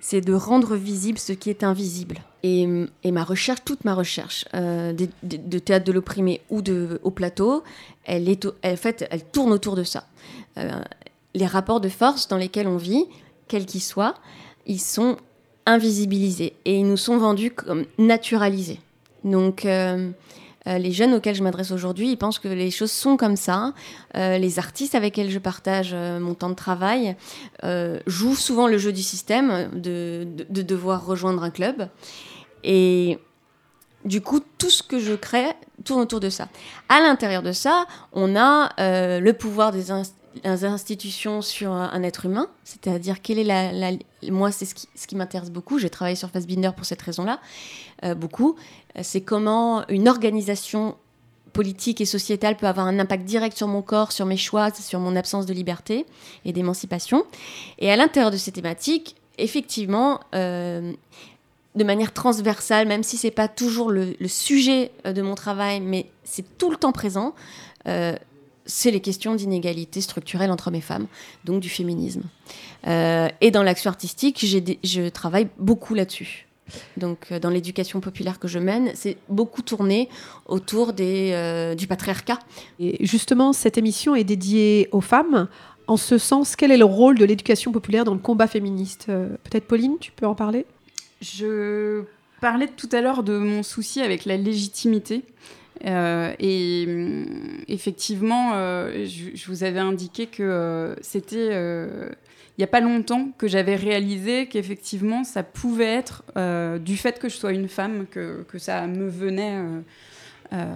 c'est 0.00 0.20
de 0.20 0.32
rendre 0.34 0.74
visible 0.74 1.18
ce 1.18 1.32
qui 1.32 1.48
est 1.48 1.62
invisible. 1.62 2.18
Et, 2.46 2.66
ma 3.10 3.24
recherche, 3.24 3.60
toute 3.64 3.86
ma 3.86 3.94
recherche 3.94 4.44
euh, 4.52 4.92
de, 4.92 5.58
théâtre 5.58 5.86
de 5.86 5.92
l'opprimé 5.92 6.42
ou 6.50 6.60
de, 6.60 7.00
au 7.02 7.10
plateau, 7.10 7.64
elle, 8.04 8.28
est, 8.28 8.44
en 8.44 8.76
fait, 8.76 9.08
elle 9.10 9.24
tourne 9.24 9.50
autour 9.50 9.76
de 9.76 9.82
ça. 9.82 10.04
Euh, 10.58 10.70
les 11.32 11.46
rapports 11.46 11.80
de 11.80 11.88
force 11.88 12.28
dans 12.28 12.36
lesquels 12.36 12.68
on 12.68 12.76
vit, 12.76 13.06
quels 13.48 13.64
qu'ils 13.64 13.80
soient, 13.80 14.16
ils 14.66 14.78
sont 14.78 15.16
invisibilisés 15.64 16.52
et 16.66 16.76
ils 16.76 16.86
nous 16.86 16.98
sont 16.98 17.16
vendus 17.16 17.50
comme 17.50 17.86
naturalisés. 17.96 18.80
Donc, 19.24 19.64
euh, 19.64 20.10
les 20.66 20.92
jeunes 20.92 21.14
auxquels 21.14 21.34
je 21.34 21.42
m'adresse 21.42 21.70
aujourd'hui, 21.70 22.10
ils 22.10 22.18
pensent 22.18 22.38
que 22.38 22.48
les 22.48 22.70
choses 22.70 22.92
sont 22.92 23.16
comme 23.16 23.36
ça. 23.36 23.72
Les 24.14 24.58
artistes 24.58 24.94
avec 24.94 25.16
lesquels 25.16 25.30
je 25.30 25.38
partage 25.38 25.94
mon 25.94 26.32
temps 26.34 26.48
de 26.48 26.54
travail 26.54 27.16
jouent 28.06 28.34
souvent 28.34 28.66
le 28.66 28.78
jeu 28.78 28.90
du 28.90 29.02
système 29.02 29.70
de, 29.74 30.26
devoir 30.48 31.04
rejoindre 31.04 31.42
un 31.42 31.50
club. 31.50 31.88
Et 32.64 33.18
du 34.04 34.20
coup, 34.20 34.40
tout 34.58 34.70
ce 34.70 34.82
que 34.82 34.98
je 34.98 35.14
crée 35.14 35.52
tourne 35.84 36.00
autour 36.00 36.18
de 36.18 36.30
ça. 36.30 36.48
À 36.88 37.00
l'intérieur 37.00 37.42
de 37.42 37.52
ça, 37.52 37.86
on 38.12 38.34
a 38.34 38.70
le 38.78 39.32
pouvoir 39.32 39.70
des, 39.70 39.90
institutions 40.44 41.42
sur 41.42 41.70
un 41.70 42.02
être 42.02 42.26
humain, 42.26 42.48
c'est-à-dire 42.64 43.22
quelle 43.22 43.38
est 43.38 43.44
la, 43.44 43.92
moi 44.30 44.50
c'est 44.50 44.64
ce 44.64 45.06
qui, 45.06 45.16
m'intéresse 45.16 45.50
beaucoup. 45.50 45.78
J'ai 45.78 45.90
travaillé 45.90 46.16
sur 46.16 46.30
Fassbinder 46.30 46.70
pour 46.74 46.86
cette 46.86 47.02
raison-là, 47.02 47.38
beaucoup 48.16 48.56
c'est 49.02 49.20
comment 49.20 49.86
une 49.88 50.08
organisation 50.08 50.96
politique 51.54 52.02
et 52.02 52.04
sociétale 52.04 52.56
peut 52.56 52.66
avoir 52.66 52.86
un 52.86 52.98
impact 52.98 53.24
direct 53.24 53.56
sur 53.56 53.68
mon 53.68 53.80
corps, 53.80 54.12
sur 54.12 54.26
mes 54.26 54.36
choix, 54.36 54.70
sur 54.74 55.00
mon 55.00 55.16
absence 55.16 55.46
de 55.46 55.54
liberté 55.54 56.04
et 56.44 56.52
d'émancipation. 56.52 57.24
Et 57.78 57.90
à 57.90 57.96
l'intérieur 57.96 58.30
de 58.30 58.36
ces 58.36 58.52
thématiques, 58.52 59.16
effectivement, 59.38 60.20
euh, 60.34 60.92
de 61.74 61.84
manière 61.84 62.12
transversale, 62.12 62.86
même 62.86 63.02
si 63.02 63.16
c'est 63.16 63.30
pas 63.30 63.48
toujours 63.48 63.90
le, 63.90 64.14
sujet 64.26 64.92
euh, 65.06 65.12
de 65.12 65.22
mon 65.22 65.34
travail, 65.34 65.80
mais 65.80 66.06
c'est 66.24 66.58
tout 66.58 66.70
le 66.70 66.76
temps 66.76 66.92
présent, 66.92 67.34
euh, 67.86 68.14
c'est 68.66 68.90
les 68.90 69.00
questions 69.00 69.34
d'inégalité 69.34 70.00
structurelle 70.00 70.50
entre 70.50 70.68
hommes 70.68 70.74
et 70.76 70.80
femmes, 70.80 71.06
donc 71.44 71.60
du 71.60 71.68
féminisme. 71.68 72.22
et 72.86 73.50
dans 73.50 73.62
l'action 73.62 73.90
artistique, 73.90 74.44
je 74.44 75.08
travaille 75.10 75.48
beaucoup 75.58 75.94
là-dessus. 75.94 76.46
Donc, 76.96 77.26
euh, 77.30 77.38
dans 77.38 77.50
l'éducation 77.50 78.00
populaire 78.00 78.38
que 78.38 78.48
je 78.48 78.58
mène, 78.58 78.90
c'est 78.94 79.16
beaucoup 79.28 79.62
tourné 79.62 80.08
autour 80.46 80.92
euh, 80.98 81.74
du 81.74 81.86
patriarcat. 81.86 82.38
Et 82.78 83.04
justement, 83.04 83.52
cette 83.52 83.78
émission 83.78 84.14
est 84.14 84.24
dédiée 84.24 84.88
aux 84.92 85.00
femmes. 85.00 85.48
En 85.86 85.96
ce 85.96 86.16
sens, 86.16 86.56
quel 86.56 86.72
est 86.72 86.78
le 86.78 86.84
rôle 86.84 87.18
de 87.18 87.24
l'éducation 87.24 87.72
populaire 87.72 88.04
dans 88.04 88.14
le 88.14 88.20
combat 88.20 88.46
féministe? 88.46 89.06
Euh, 89.08 89.28
Peut-être 89.44 89.66
Pauline, 89.66 89.96
tu 90.00 90.12
peux 90.12 90.26
en 90.26 90.34
parler? 90.34 90.64
Je 91.24 92.02
parlais 92.40 92.68
tout 92.68 92.88
à 92.92 93.00
l'heure 93.00 93.22
de 93.22 93.38
mon 93.38 93.62
souci 93.62 94.02
avec 94.02 94.26
la 94.26 94.36
légitimité. 94.36 95.22
et 95.84 96.84
mm, 96.86 97.64
effectivement, 97.68 98.52
je, 98.52 99.46
vous 99.46 99.64
avais 99.64 99.80
indiqué 99.80 100.26
que 100.26 100.94
c'était 101.00 101.50
il 102.56 102.60
n'y 102.60 102.64
a 102.64 102.68
pas 102.68 102.80
longtemps 102.80 103.30
que 103.36 103.48
j'avais 103.48 103.74
réalisé 103.74 104.46
qu'effectivement, 104.46 105.24
ça 105.24 105.42
pouvait 105.42 105.92
être 105.92 106.22
euh, 106.36 106.78
du 106.78 106.96
fait 106.96 107.18
que 107.18 107.28
je 107.28 107.34
sois 107.34 107.52
une 107.52 107.68
femme 107.68 108.06
que, 108.08 108.44
que 108.48 108.58
ça 108.58 108.86
me 108.86 109.08
venait 109.08 109.56
euh, 109.56 109.80
euh, 110.52 110.66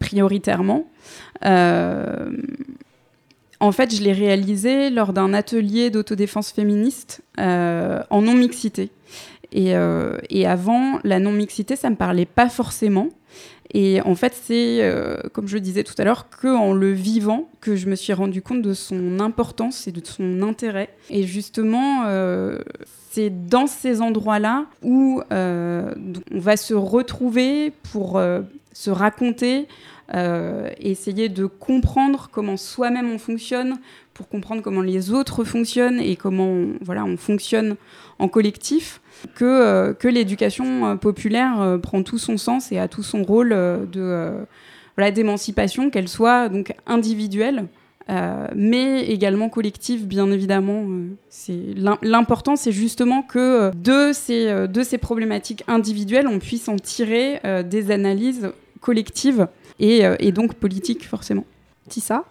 prioritairement. 0.00 0.90
En 3.60 3.72
fait, 3.72 3.94
je 3.94 4.02
l'ai 4.02 4.12
réalisé 4.12 4.90
lors 4.90 5.12
d'un 5.12 5.34
atelier 5.34 5.90
d'autodéfense 5.90 6.52
féministe 6.52 7.22
en 7.38 8.22
non-mixité. 8.22 8.90
Et, 9.52 9.74
et, 10.30 10.46
avant, 10.46 11.00
la 11.04 11.18
non-mixité, 11.18 11.74
ça 11.74 11.88
ne 11.88 11.94
me 11.94 11.98
parlait 11.98 12.26
pas 12.26 12.48
forcément. 12.48 13.08
Et 13.74 14.00
en 14.02 14.14
fait, 14.14 14.34
c'est, 14.34 14.78
euh, 14.80 15.16
comme 15.32 15.46
je 15.46 15.54
le 15.54 15.60
disais 15.60 15.84
tout 15.84 15.94
à 15.98 16.04
l'heure, 16.04 16.26
qu'en 16.30 16.72
le 16.72 16.92
vivant 16.92 17.48
que 17.60 17.76
je 17.76 17.88
me 17.88 17.96
suis 17.96 18.12
rendu 18.12 18.40
compte 18.40 18.62
de 18.62 18.72
son 18.72 19.20
importance 19.20 19.86
et 19.86 19.92
de 19.92 20.04
son 20.04 20.42
intérêt. 20.42 20.88
Et 21.10 21.24
justement, 21.24 22.04
euh, 22.06 22.58
c'est 23.10 23.30
dans 23.46 23.66
ces 23.66 24.00
endroits-là 24.00 24.66
où 24.82 25.20
euh, 25.32 25.94
on 26.32 26.38
va 26.38 26.56
se 26.56 26.72
retrouver 26.72 27.72
pour 27.92 28.20
se 28.72 28.90
raconter, 28.90 29.68
essayer 30.80 31.28
de 31.28 31.46
comprendre 31.46 32.28
comment 32.32 32.56
soi-même 32.56 33.10
on 33.10 33.18
fonctionne, 33.18 33.78
pour 34.18 34.28
comprendre 34.28 34.62
comment 34.62 34.82
les 34.82 35.12
autres 35.12 35.44
fonctionnent 35.44 36.00
et 36.00 36.16
comment 36.16 36.56
voilà, 36.80 37.04
on 37.04 37.16
fonctionne 37.16 37.76
en 38.18 38.26
collectif 38.26 39.00
que, 39.36 39.44
euh, 39.44 39.94
que 39.94 40.08
l'éducation 40.08 40.86
euh, 40.86 40.94
populaire 40.96 41.60
euh, 41.60 41.78
prend 41.78 42.02
tout 42.02 42.18
son 42.18 42.36
sens 42.36 42.72
et 42.72 42.78
a 42.78 42.88
tout 42.88 43.04
son 43.04 43.22
rôle 43.22 43.50
de 43.50 44.32
voilà, 44.96 45.12
d'émancipation, 45.12 45.90
qu'elle 45.90 46.08
soit 46.08 46.48
donc 46.48 46.74
individuelle, 46.86 47.66
mais 48.56 49.04
également 49.06 49.48
collective, 49.48 50.08
bien 50.08 50.32
évidemment. 50.32 50.84
l'important, 52.02 52.56
c'est 52.56 52.72
justement 52.72 53.22
que 53.22 53.70
de 53.76 54.12
ces, 54.12 54.66
de 54.66 54.82
ces 54.82 54.98
problématiques 54.98 55.62
individuelles, 55.68 56.26
on 56.26 56.40
puisse 56.40 56.68
en 56.68 56.76
tirer 56.76 57.40
des 57.64 57.92
analyses 57.92 58.50
collectives 58.80 59.46
et, 59.80 60.02
et 60.18 60.32
donc 60.32 60.54
politiques, 60.54 61.06
forcément. 61.06 61.44
Tissa 61.88 62.24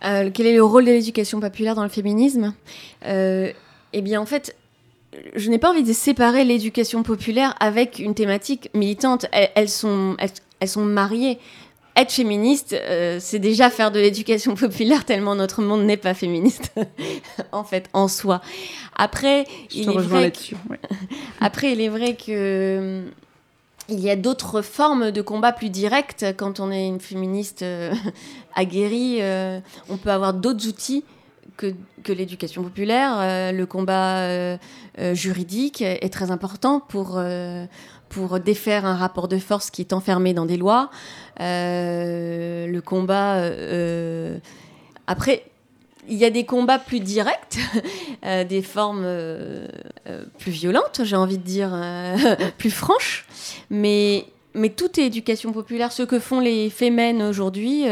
Quel 0.00 0.46
est 0.46 0.54
le 0.54 0.64
rôle 0.64 0.84
de 0.84 0.90
l'éducation 0.90 1.40
populaire 1.40 1.74
dans 1.74 1.82
le 1.82 1.88
féminisme 1.88 2.54
Eh 3.04 3.52
bien, 4.02 4.20
en 4.20 4.26
fait, 4.26 4.56
je 5.34 5.50
n'ai 5.50 5.58
pas 5.58 5.70
envie 5.70 5.82
de 5.82 5.92
séparer 5.92 6.44
l'éducation 6.44 7.02
populaire 7.02 7.54
avec 7.60 7.98
une 7.98 8.14
thématique 8.14 8.70
militante. 8.74 9.26
Elles, 9.32 9.68
sont, 9.68 10.16
elles, 10.60 10.68
sont 10.68 10.84
mariées. 10.84 11.38
Être 11.96 12.12
féministe, 12.12 12.74
euh, 12.74 13.16
c'est 13.20 13.38
déjà 13.38 13.70
faire 13.70 13.90
de 13.90 13.98
l'éducation 13.98 14.54
populaire 14.56 15.04
tellement 15.06 15.34
notre 15.34 15.62
monde 15.62 15.84
n'est 15.84 15.96
pas 15.96 16.12
féministe, 16.12 16.72
en 17.52 17.64
fait, 17.64 17.88
en 17.94 18.06
soi. 18.06 18.42
Après, 18.94 19.46
il 19.72 19.90
est 19.90 19.98
vrai 19.98 20.30
que... 20.30 20.54
Après, 21.40 21.72
il 21.72 21.80
est 21.80 21.88
vrai 21.88 22.14
que 22.14 23.02
il 23.88 24.00
y 24.00 24.10
a 24.10 24.16
d'autres 24.16 24.62
formes 24.62 25.10
de 25.10 25.22
combat 25.22 25.52
plus 25.52 25.70
directes 25.70 26.24
quand 26.36 26.60
on 26.60 26.70
est 26.70 26.86
une 26.86 27.00
féministe 27.00 27.62
euh, 27.62 27.94
aguerrie. 28.54 29.18
Euh, 29.20 29.60
on 29.88 29.96
peut 29.96 30.10
avoir 30.10 30.34
d'autres 30.34 30.66
outils 30.68 31.04
que, 31.56 31.74
que 32.02 32.12
l'éducation 32.12 32.62
populaire, 32.62 33.52
le 33.52 33.64
combat 33.64 34.58
juridique 35.14 35.80
est 35.80 36.12
très 36.12 36.30
important 36.30 36.80
pour, 36.80 37.18
pour 38.10 38.40
défaire 38.40 38.84
un 38.84 38.94
rapport 38.94 39.26
de 39.26 39.38
force 39.38 39.70
qui 39.70 39.80
est 39.80 39.94
enfermé 39.94 40.34
dans 40.34 40.44
des 40.44 40.58
lois. 40.58 40.90
le 41.38 42.80
combat... 42.80 43.50
après, 45.06 45.44
il 46.08 46.16
y 46.16 46.24
a 46.24 46.30
des 46.30 46.44
combats 46.44 46.78
plus 46.78 47.00
directs, 47.00 47.58
euh, 48.24 48.44
des 48.44 48.62
formes 48.62 49.04
euh, 49.04 49.66
euh, 50.08 50.24
plus 50.38 50.52
violentes, 50.52 51.00
j'ai 51.04 51.16
envie 51.16 51.38
de 51.38 51.44
dire, 51.44 51.70
plus 52.58 52.70
franches. 52.70 53.26
Mais, 53.70 54.26
mais 54.54 54.70
tout 54.70 54.98
est 55.00 55.04
éducation 55.04 55.52
populaire. 55.52 55.92
Ce 55.92 56.02
que 56.02 56.18
font 56.18 56.40
les 56.40 56.70
Femen 56.70 57.22
aujourd'hui, 57.22 57.84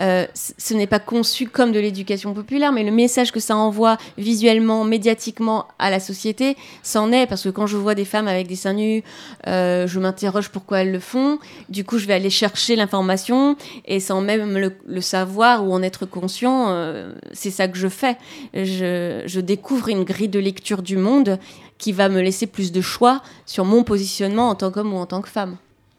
euh, 0.00 0.26
ce 0.34 0.74
n'est 0.74 0.86
pas 0.86 0.98
conçu 0.98 1.48
comme 1.48 1.72
de 1.72 1.80
l'éducation 1.80 2.34
populaire, 2.34 2.72
mais 2.72 2.84
le 2.84 2.90
message 2.90 3.32
que 3.32 3.40
ça 3.40 3.56
envoie 3.56 3.96
visuellement, 4.18 4.84
médiatiquement 4.84 5.66
à 5.78 5.90
la 5.90 6.00
société, 6.00 6.56
c'en 6.82 7.12
est. 7.12 7.26
Parce 7.26 7.42
que 7.44 7.48
quand 7.48 7.66
je 7.66 7.76
vois 7.76 7.94
des 7.94 8.04
femmes 8.04 8.28
avec 8.28 8.46
des 8.46 8.56
seins 8.56 8.74
nus, 8.74 9.02
euh, 9.46 9.86
je 9.86 9.98
m'interroge 9.98 10.50
pourquoi 10.50 10.80
elles 10.80 10.92
le 10.92 11.00
font. 11.00 11.38
Du 11.68 11.84
coup, 11.84 11.98
je 11.98 12.06
vais 12.06 12.14
aller 12.14 12.30
chercher 12.30 12.76
l'information 12.76 13.56
et 13.86 14.00
sans 14.00 14.20
même 14.20 14.58
le, 14.58 15.00
savoir 15.00 15.66
ou 15.66 15.72
en 15.72 15.82
être 15.82 16.04
conscient, 16.04 16.70
euh, 16.70 17.12
c'est 17.32 17.50
ça 17.50 17.68
que 17.68 17.78
je 17.78 17.88
fais. 17.88 18.16
Je, 18.54 19.22
je 19.24 19.40
découvre 19.40 19.88
une 19.88 20.04
grille 20.04 20.28
de 20.28 20.40
lecture 20.40 20.82
du 20.82 20.96
monde 20.96 21.38
qui 21.78 21.92
va 21.92 22.08
me 22.08 22.20
laisser 22.20 22.46
plus 22.46 22.72
de 22.72 22.80
choix 22.80 23.22
sur 23.44 23.64
mon 23.64 23.84
positionnement 23.84 24.48
en 24.48 24.54
tant 24.54 24.70
qu'homme 24.70 24.94
ou 24.94 24.96
en 24.96 25.06
tant 25.06 25.20
que 25.20 25.28
femme. 25.28 25.56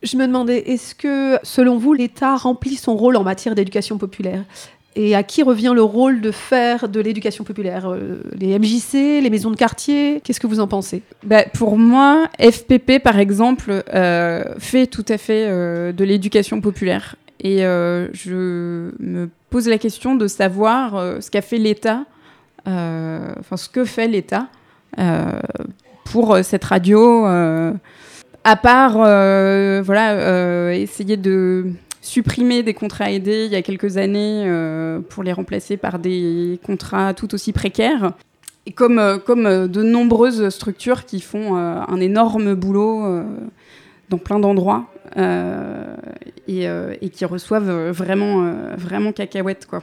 Je 0.07 0.15
me 0.15 0.25
demandais, 0.25 0.59
est-ce 0.59 0.95
que, 0.95 1.37
selon 1.43 1.77
vous, 1.77 1.91
l'État 1.91 2.37
remplit 2.37 2.77
son 2.77 2.95
rôle 2.95 3.17
en 3.17 3.23
matière 3.23 3.55
d'éducation 3.55 3.97
populaire? 3.97 4.45
Et 4.95 5.15
à 5.15 5.21
qui 5.21 5.43
revient 5.43 5.73
le 5.75 5.83
rôle 5.83 6.21
de 6.21 6.31
faire 6.31 6.87
de 6.87 7.01
l'éducation 7.01 7.43
populaire? 7.43 7.89
Euh, 7.89 8.21
Les 8.31 8.57
MJC, 8.57 9.21
les 9.21 9.29
maisons 9.29 9.51
de 9.51 9.57
quartier? 9.57 10.21
Qu'est-ce 10.23 10.39
que 10.39 10.47
vous 10.47 10.61
en 10.61 10.67
pensez? 10.67 11.01
Bah, 11.25 11.43
Pour 11.53 11.77
moi, 11.77 12.29
FPP, 12.39 12.99
par 13.03 13.19
exemple, 13.19 13.83
euh, 13.93 14.45
fait 14.59 14.87
tout 14.87 15.03
à 15.09 15.17
fait 15.17 15.45
euh, 15.49 15.91
de 15.91 16.05
l'éducation 16.05 16.61
populaire. 16.61 17.17
Et 17.41 17.59
je 17.59 18.91
me 18.99 19.29
pose 19.51 19.67
la 19.67 19.77
question 19.77 20.15
de 20.15 20.25
savoir 20.27 21.21
ce 21.21 21.29
qu'a 21.29 21.43
fait 21.43 21.59
l'État, 21.59 22.05
enfin 22.65 23.57
ce 23.57 23.69
que 23.69 23.85
fait 23.85 24.07
l'État 24.07 24.47
pour 26.05 26.39
cette 26.41 26.63
radio 26.63 27.27
à 28.47 28.55
part 28.55 28.95
euh, 29.01 29.83
euh, 29.89 30.71
essayer 30.71 31.17
de 31.17 31.65
supprimer 32.01 32.63
des 32.63 32.73
contrats 32.73 33.11
aidés 33.11 33.43
il 33.43 33.51
y 33.51 33.57
a 33.57 33.61
quelques 33.61 33.97
années 33.97 34.45
euh, 34.45 35.01
pour 35.01 35.21
les 35.21 35.33
remplacer 35.33 35.75
par 35.75 35.99
des 35.99 36.57
contrats 36.65 37.13
tout 37.13 37.33
aussi 37.35 37.51
précaires. 37.51 38.13
Comme, 38.75 39.19
comme 39.25 39.67
de 39.67 39.83
nombreuses 39.83 40.49
structures 40.49 41.05
qui 41.05 41.21
font 41.21 41.55
un 41.55 41.99
énorme 42.01 42.53
boulot 42.53 43.23
dans 44.09 44.17
plein 44.17 44.39
d'endroits 44.39 44.85
et, 46.47 46.63
et, 46.65 47.09
qui 47.09 47.25
reçoivent 47.25 47.89
vraiment, 47.89 48.53
vraiment 48.77 49.11
cacahuètes. 49.11 49.65
Quoi. 49.65 49.81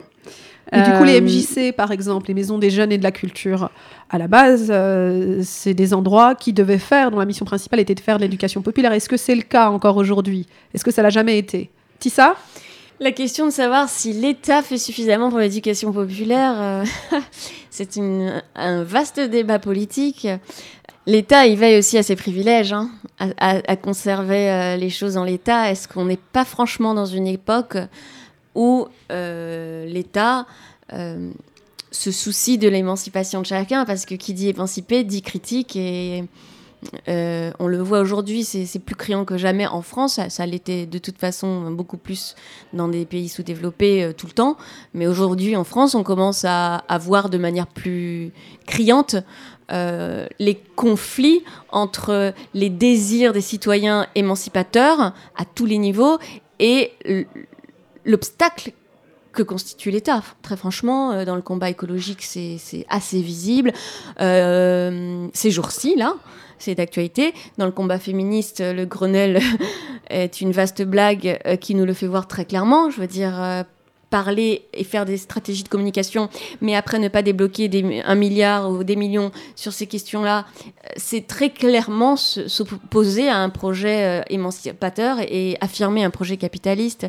Et 0.71 0.81
du 0.81 0.91
coup, 0.97 1.03
les 1.03 1.21
MJC, 1.21 1.75
par 1.75 1.91
exemple, 1.91 2.27
les 2.27 2.33
maisons 2.33 2.57
des 2.57 2.69
jeunes 2.69 2.91
et 2.91 2.97
de 2.97 3.03
la 3.03 3.11
culture, 3.11 3.69
à 4.09 4.17
la 4.17 4.27
base, 4.27 4.69
euh, 4.69 5.41
c'est 5.43 5.75
des 5.75 5.93
endroits 5.93 6.33
qui 6.33 6.53
devaient 6.53 6.79
faire, 6.79 7.11
dont 7.11 7.19
la 7.19 7.25
mission 7.25 7.45
principale 7.45 7.79
était 7.79 7.93
de 7.93 7.99
faire 7.99 8.17
de 8.17 8.23
l'éducation 8.23 8.61
populaire. 8.61 8.91
Est-ce 8.91 9.09
que 9.09 9.17
c'est 9.17 9.35
le 9.35 9.43
cas 9.43 9.69
encore 9.69 9.97
aujourd'hui? 9.97 10.47
Est-ce 10.73 10.83
que 10.83 10.91
ça 10.91 11.03
l'a 11.03 11.09
jamais 11.09 11.37
été? 11.37 11.69
Tissa 11.99 12.35
la 13.01 13.11
question 13.11 13.45
de 13.45 13.51
savoir 13.51 13.89
si 13.89 14.13
l'État 14.13 14.61
fait 14.61 14.77
suffisamment 14.77 15.29
pour 15.29 15.39
l'éducation 15.39 15.91
populaire, 15.91 16.53
euh, 16.57 16.85
c'est 17.69 17.99
un 18.55 18.83
vaste 18.83 19.19
débat 19.19 19.59
politique. 19.59 20.25
L'État, 21.07 21.45
il 21.45 21.57
veille 21.57 21.77
aussi 21.77 21.97
à 21.97 22.03
ses 22.03 22.15
privilèges, 22.15 22.73
hein, 22.73 22.89
à, 23.19 23.75
conserver 23.75 24.49
euh, 24.49 24.75
les 24.75 24.89
choses 24.89 25.17
en 25.17 25.23
l'État. 25.23 25.71
Est-ce 25.71 25.87
qu'on 25.87 26.05
n'est 26.05 26.17
pas 26.17 26.45
franchement 26.45 26.93
dans 26.93 27.05
une 27.05 27.27
époque 27.27 27.77
où 28.55 28.87
l'État 29.09 30.45
se 31.91 32.11
soucie 32.11 32.57
de 32.57 32.67
l'émancipation 32.67 33.41
de 33.41 33.45
chacun, 33.45 33.85
parce 33.85 34.05
que 34.05 34.15
qui 34.15 34.33
dit 34.33 34.49
émancipé 34.49 35.03
dit 35.03 35.21
critique, 35.21 35.75
et 35.75 36.25
euh, 37.07 37.51
on 37.59 37.67
le 37.67 37.81
voit 37.81 37.99
aujourd'hui, 37.99 38.43
c'est 38.43 38.79
plus 38.79 38.95
criant 38.95 39.25
que 39.25 39.37
jamais 39.37 39.67
en 39.67 39.81
France, 39.81 40.19
ça, 40.29 40.45
l'était 40.45 40.85
de 40.85 40.97
toute 40.97 41.17
façon 41.17 41.71
beaucoup 41.71 41.97
plus 41.97 42.35
dans 42.73 42.87
des 42.87 43.05
pays 43.05 43.29
sous-développés 43.29 44.03
euh, 44.03 44.13
tout 44.13 44.27
le 44.27 44.33
temps, 44.33 44.57
mais 44.93 45.07
aujourd'hui 45.07 45.55
en 45.55 45.63
France, 45.63 45.95
on 45.95 46.03
commence 46.03 46.45
à, 46.45 46.83
voir 46.99 47.29
de 47.29 47.37
manière 47.37 47.67
plus 47.67 48.31
criante 48.65 49.15
euh, 49.71 50.27
les 50.39 50.55
conflits 50.75 51.43
entre 51.69 52.33
les 52.53 52.69
désirs 52.69 53.33
des 53.33 53.41
citoyens 53.41 54.07
émancipateurs 54.15 55.13
à 55.35 55.45
tous 55.45 55.65
les 55.65 55.77
niveaux 55.77 56.17
et 56.59 56.91
l'obstacle 58.05 58.71
que 59.35 59.43
constitue 59.43 59.91
l'État. 59.91 60.23
Très 60.41 60.57
franchement, 60.57 61.11
euh, 61.11 61.25
dans 61.25 61.35
le 61.35 61.43
combat 61.43 61.69
écologique, 61.69 62.23
c'est 62.23 62.85
assez 62.89 63.21
visible. 63.21 63.71
Euh, 64.19 65.27
ces 65.33 65.51
jours-ci, 65.51 65.95
là, 65.95 66.15
c'est 66.57 66.73
d'actualité. 66.73 67.33
Dans 67.59 67.65
le 67.65 67.71
combat 67.71 67.99
féministe, 67.99 68.63
le 68.65 68.85
Grenelle 68.85 69.39
est 70.09 70.41
une 70.41 70.51
vaste 70.51 70.81
blague 70.81 71.39
euh, 71.45 71.57
qui 71.57 71.75
nous 71.75 71.85
le 71.85 71.93
fait 71.93 72.07
voir 72.07 72.27
très 72.27 72.45
clairement. 72.45 72.89
Je 72.89 72.99
veux 72.99 73.07
dire, 73.07 73.65
parler 74.15 74.63
et 74.73 74.85
faire 74.85 75.03
des 75.03 75.17
stratégies 75.17 75.63
de 75.63 75.67
communication, 75.67 76.29
mais 76.61 76.73
après 76.73 76.99
ne 76.99 77.09
pas 77.09 77.21
débloquer 77.21 77.67
des, 77.67 78.01
un 78.05 78.15
milliard 78.15 78.71
ou 78.71 78.85
des 78.85 78.95
millions 78.95 79.29
sur 79.57 79.73
ces 79.73 79.87
questions-là, 79.87 80.45
c'est 80.95 81.27
très 81.27 81.49
clairement 81.49 82.15
s'opposer 82.15 83.27
à 83.27 83.39
un 83.39 83.49
projet 83.49 84.23
émancipateur 84.29 85.17
et 85.19 85.57
affirmer 85.59 86.05
un 86.05 86.11
projet 86.11 86.37
capitaliste. 86.37 87.07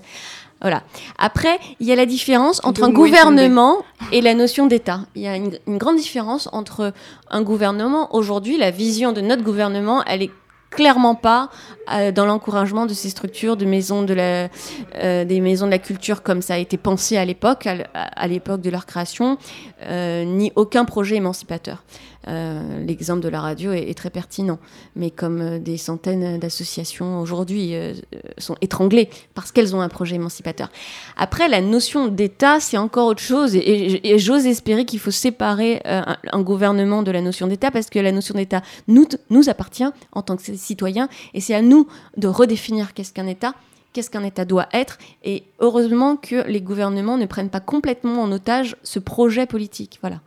Voilà. 0.61 0.83
Après, 1.17 1.61
il 1.79 1.87
y 1.87 1.93
a 1.93 1.97
la 1.97 2.07
différence 2.07 2.61
entre 2.65 2.83
un 2.83 2.91
gouvernement 2.91 3.85
et 4.13 4.21
la 4.21 4.35
notion 4.35 4.67
d'État. 4.67 5.03
Il 5.15 5.23
y 5.23 5.29
a 5.29 5.37
une, 5.37 5.59
grande 5.69 5.97
différence 5.97 6.49
entre 6.53 6.93
un 7.31 7.43
gouvernement. 7.43 8.13
Aujourd'hui, 8.17 8.57
la 8.57 8.73
vision 8.73 9.13
de 9.13 9.21
notre 9.21 9.45
gouvernement, 9.45 10.03
elle 10.07 10.23
est 10.23 10.31
clairement 10.71 11.15
pas 11.15 11.51
euh, 11.93 12.13
dans 12.13 12.27
l'encouragement 12.27 12.87
de 12.87 12.95
ces 12.95 13.09
structures 13.09 13.57
de 13.57 13.65
maisons 13.65 14.03
de 14.03 14.15
la, 14.15 14.49
euh, 14.97 15.25
des 15.25 15.41
maisons 15.41 15.67
de 15.67 15.71
la 15.71 15.79
culture 15.79 16.23
comme 16.23 16.43
ça 16.43 16.55
a 16.55 16.59
été 16.59 16.77
pensé 16.77 17.17
à 17.17 17.25
l'époque, 17.25 17.67
à, 17.95 18.27
l'époque 18.29 18.61
de 18.61 18.71
leur 18.71 18.87
création, 18.87 19.39
euh, 19.83 20.25
ni 20.25 20.53
aucun 20.57 20.85
projet 20.85 21.17
émancipateur. 21.17 21.85
Euh, 22.29 22.85
l'exemple 22.85 23.21
de 23.21 23.29
la 23.29 23.41
radio 23.41 23.73
est, 23.73 23.97
très 23.97 24.11
pertinent. 24.11 24.59
Mais 24.97 25.11
comme 25.11 25.41
euh, 25.41 25.59
des 25.59 25.77
centaines 25.77 26.39
d'associations 26.39 27.21
aujourd'hui 27.21 27.75
euh, 27.75 27.95
sont 28.39 28.57
étranglées 28.61 29.09
parce 29.35 29.53
qu'elles 29.53 29.77
ont 29.77 29.81
un 29.81 29.89
projet 29.89 30.17
émancipateur. 30.17 30.71
Après, 31.17 31.49
la 31.49 31.61
notion 31.61 32.09
d'État, 32.09 32.59
c'est 32.59 32.79
encore 32.79 33.07
autre 33.07 33.23
chose. 33.23 33.55
Et, 33.55 34.19
j'ose 34.19 34.47
espérer 34.47 34.85
qu'il 34.85 34.99
faut 34.99 35.11
séparer 35.11 35.83
un, 35.85 36.43
gouvernement 36.43 37.03
de 37.03 37.11
la 37.11 37.21
notion 37.21 37.47
d'État 37.47 37.71
parce 37.71 37.91
que 37.91 37.99
la 37.99 38.13
notion 38.13 38.35
d'État 38.35 38.63
nous, 38.89 39.07
nous 39.31 39.49
appartient 39.49 39.85
en 40.13 40.23
tant 40.23 40.37
que 40.37 40.43
citoyens. 40.57 41.09
Et 41.35 41.41
c'est 41.41 41.55
à 41.55 41.63
nous 41.63 41.87
de 42.17 42.29
redéfinir 42.29 42.95
qu'est-ce 42.95 43.13
qu'un 43.13 43.27
État 43.27 43.55
qu'est-ce 43.93 44.11
qu'un 44.11 44.25
État 44.25 44.45
doit 44.45 44.69
être. 44.75 44.99
Et 45.25 45.45
heureusement 45.59 46.17
que 46.17 46.47
les 46.47 46.61
gouvernements 46.61 47.17
ne 47.17 47.25
prennent 47.25 47.49
pas 47.49 47.61
complètement 47.61 48.23
en 48.23 48.31
otage 48.31 48.77
ce 48.83 48.99
projet 48.99 49.47
politique. 49.47 49.99
Voilà. 50.03 50.21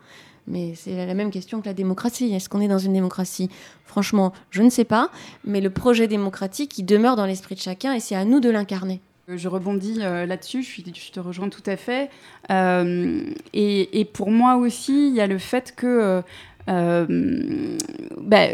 Mais 0.50 0.74
c'est 0.76 1.06
la 1.06 1.14
même 1.14 1.32
question 1.32 1.62
que 1.62 1.68
la 1.68 1.74
démocratie. 1.74 2.34
Est-ce 2.34 2.50
qu'on 2.50 2.60
est 2.60 2.68
dans 2.68 2.80
une 2.80 2.94
démocratie? 2.94 3.50
Franchement, 3.86 4.34
je 4.50 4.64
ne 4.64 4.70
sais 4.70 4.84
pas. 4.84 5.12
Mais 5.46 5.62
le 5.62 5.70
projet 5.70 6.08
démocratique, 6.08 6.78
il 6.78 6.86
demeure 6.86 7.16
dans 7.16 7.26
l'esprit 7.26 7.56
de 7.56 7.62
chacun 7.62 7.94
et 7.94 8.00
c'est 8.00 8.16
à 8.16 8.26
nous 8.26 8.40
de 8.40 8.50
l'incarner. 8.50 9.00
Euh, 9.30 9.38
je 9.38 9.48
rebondis 9.48 10.00
euh, 10.02 10.26
là-dessus, 10.26 10.64
je, 10.64 11.12
te 11.12 11.20
rejoins 11.20 11.50
tout 11.50 11.64
à 11.66 11.78
fait. 11.78 12.10
Euh, 12.52 13.22
et, 13.54 14.06
pour 14.12 14.32
moi 14.32 14.56
aussi, 14.56 15.10
il 15.10 15.16
y 15.16 15.22
a 15.22 15.28
le 15.28 15.38
fait 15.38 15.74
que 15.76 16.24
bah, 16.68 18.48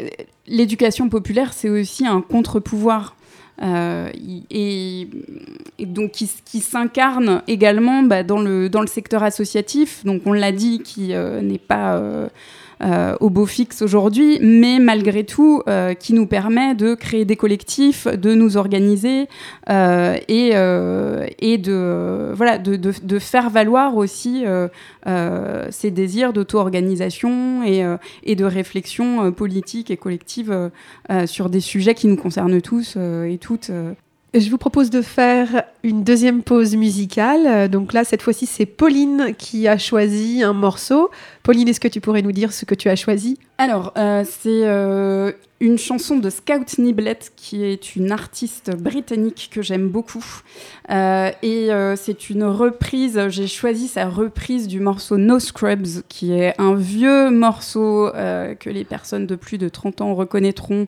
l'éducation 0.48 1.10
populaire, 1.10 1.54
c'est 1.54 1.70
aussi 1.70 2.06
un 2.06 2.22
contre-pouvoir. 2.22 3.16
Euh, 3.62 4.10
et, 4.52 5.08
donc 5.80 6.12
qui, 6.12 6.60
s'incarne 6.60 7.42
également 7.48 8.04
bah, 8.04 8.24
dans, 8.24 8.42
le, 8.42 8.70
dans 8.70 8.82
le 8.82 8.88
secteur 8.88 9.24
associatif. 9.24 10.04
Donc 10.06 10.24
on 10.26 10.34
l'a 10.34 10.52
dit, 10.52 10.80
qui 10.80 11.14
euh, 11.14 11.42
n'est 11.42 11.58
pas 11.58 12.02
euh, 12.86 12.96
euh, 12.96 13.16
au 13.20 13.30
beau 13.30 13.46
fixe 13.46 13.82
aujourd'hui, 13.82 14.40
mais 14.42 14.80
malgré 14.80 15.24
tout, 15.24 15.62
euh, 15.68 15.94
qui 15.94 16.14
nous 16.14 16.28
permet 16.28 16.76
de 16.76 16.96
créer 16.96 17.26
des 17.26 17.36
collectifs, 17.36 18.08
de 18.08 18.34
nous 18.34 18.58
organiser 18.58 19.28
euh, 19.70 20.18
et, 20.28 20.52
et 21.40 21.58
de, 21.58 22.32
voilà, 22.34 22.58
de, 22.58 22.76
de, 22.76 22.94
de, 23.02 23.20
faire 23.20 23.50
valoir 23.50 23.96
aussi 23.98 24.46
ces 25.70 25.92
désirs 25.92 26.34
d'auto-organisation 26.34 27.64
et, 27.64 27.84
et, 28.24 28.36
de 28.36 28.46
réflexion 28.46 29.32
politique 29.32 29.92
et 29.92 29.98
collective 29.98 30.72
sur 31.26 31.50
des 31.50 31.60
sujets 31.62 31.96
qui 31.96 32.08
nous 32.08 32.18
concernent 32.18 32.62
tous 32.62 32.98
et 32.98 33.38
toutes. 33.40 33.72
Je 34.38 34.50
vous 34.50 34.58
propose 34.58 34.90
de 34.90 35.02
faire 35.02 35.64
une 35.84 36.04
deuxième 36.04 36.44
pause 36.44 36.76
musicale. 36.76 37.70
Donc 37.70 37.94
là, 37.94 38.04
cette 38.04 38.22
fois-ci, 38.22 38.46
c'est 38.46 38.66
Pauline 38.66 39.34
qui 39.38 39.66
a 39.70 39.78
choisi 39.78 40.44
un 40.44 40.52
morceau. 40.52 41.10
Pauline, 41.42 41.70
est-ce 41.70 41.80
que 41.80 41.88
tu 41.88 42.02
pourrais 42.02 42.22
nous 42.22 42.34
dire 42.34 42.52
ce 42.52 42.66
que 42.66 42.76
tu 42.76 42.90
as 42.90 42.98
choisi? 42.98 43.38
Alors, 43.58 43.94
euh, 43.98 44.26
c'est 44.28 44.68
euh, 44.68 45.32
une 45.62 45.78
chanson 45.78 46.18
de 46.18 46.30
Scout 46.30 46.78
Niblet, 46.78 47.20
qui 47.38 47.64
est 47.64 47.96
une 47.96 48.12
artiste 48.12 48.76
britannique 48.76 49.50
que 49.54 49.62
j'aime 49.62 49.88
beaucoup. 49.88 50.26
Euh, 50.92 51.32
et 51.42 51.70
c'est 51.96 52.30
une 52.30 52.44
reprise, 52.44 53.30
j'ai 53.30 53.48
choisi 53.48 53.88
sa 53.88 54.10
reprise 54.10 54.68
du 54.68 54.82
morceau 54.82 55.16
No 55.18 55.40
Scrubs, 55.40 56.04
qui 56.10 56.34
est 56.34 56.60
un 56.60 56.76
vieux 56.76 57.30
morceau 57.30 58.10
que 58.12 58.70
les 58.70 58.84
personnes 58.84 59.26
de 59.26 59.36
plus 59.36 59.58
de 59.58 59.70
30 59.70 60.02
ans 60.02 60.16
reconnaîtront 60.16 60.88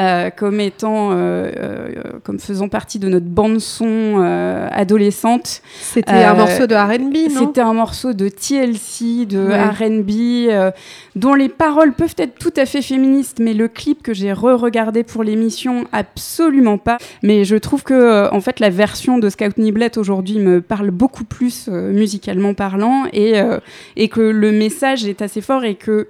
euh, 0.00 0.30
comme 0.30 0.60
étant, 0.60 1.10
euh, 1.12 1.50
euh, 1.56 1.88
comme 2.24 2.38
faisant 2.38 2.68
partie 2.68 2.98
de 2.98 3.08
notre 3.08 3.26
bande-son 3.26 3.86
euh, 4.18 4.68
adolescente. 4.70 5.62
C'était 5.80 6.12
un 6.12 6.34
morceau 6.34 6.66
de 6.66 6.74
R&B, 6.74 7.32
non? 7.32 7.46
C'était 7.46 7.60
un 7.60 7.74
morceau 7.74 8.12
de 8.12 8.28
TLC, 8.28 9.26
de 9.26 9.40
Ouais. 9.40 9.58
R&B, 9.58 10.72
dont 11.16 11.34
les 11.34 11.48
paroles 11.48 11.92
peuvent 11.92 12.14
être 12.18 12.38
tout 12.38 12.52
à 12.56 12.66
fait 12.66 12.82
féministes, 12.82 13.38
mais 13.40 13.54
le 13.54 13.68
clip 13.68 14.02
que 14.02 14.14
j'ai 14.14 14.32
re-regardé 14.32 15.02
pour 15.02 15.24
l'émission, 15.24 15.84
absolument 15.92 16.78
pas. 16.78 16.98
Mais 17.22 17.44
je 17.44 17.56
trouve 17.56 17.82
que, 17.82 18.32
en 18.32 18.40
fait, 18.40 18.60
la 18.60 18.70
version 18.70 19.18
de 19.18 19.28
Scout 19.28 19.58
Niblet 19.58 19.98
aujourd'hui 19.98 20.38
me 20.38 20.60
parle 20.60 20.90
beaucoup 20.90 21.24
plus 21.24 21.68
musicalement 21.68 22.54
parlant 22.54 23.04
et, 23.12 23.38
euh, 23.40 23.58
et 23.96 24.08
que 24.08 24.20
le 24.20 24.52
message 24.52 25.04
est 25.06 25.22
assez 25.22 25.40
fort 25.40 25.64
et 25.64 25.74
que 25.74 26.08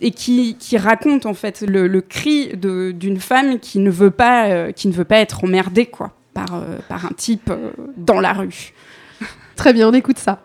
et 0.00 0.10
qui, 0.10 0.56
qui 0.58 0.76
raconte 0.76 1.26
en 1.26 1.34
fait 1.34 1.62
le, 1.62 1.86
le 1.86 2.00
cri 2.00 2.52
d'une 2.56 3.20
femme 3.20 3.58
qui 3.58 3.78
ne 3.78 3.90
veut 3.90 4.10
pas 4.10 4.48
euh, 4.48 4.72
qui 4.72 4.88
ne 4.88 4.92
veut 4.92 5.04
pas 5.04 5.18
être 5.18 5.44
emmerdée 5.44 5.86
quoi 5.86 6.12
par, 6.34 6.54
euh, 6.54 6.78
par 6.88 7.06
un 7.06 7.12
type 7.16 7.50
euh, 7.50 7.70
dans 7.96 8.20
la 8.20 8.32
rue. 8.32 8.72
Très 9.56 9.72
bien, 9.72 9.88
on 9.88 9.92
écoute 9.92 10.18
ça. 10.18 10.40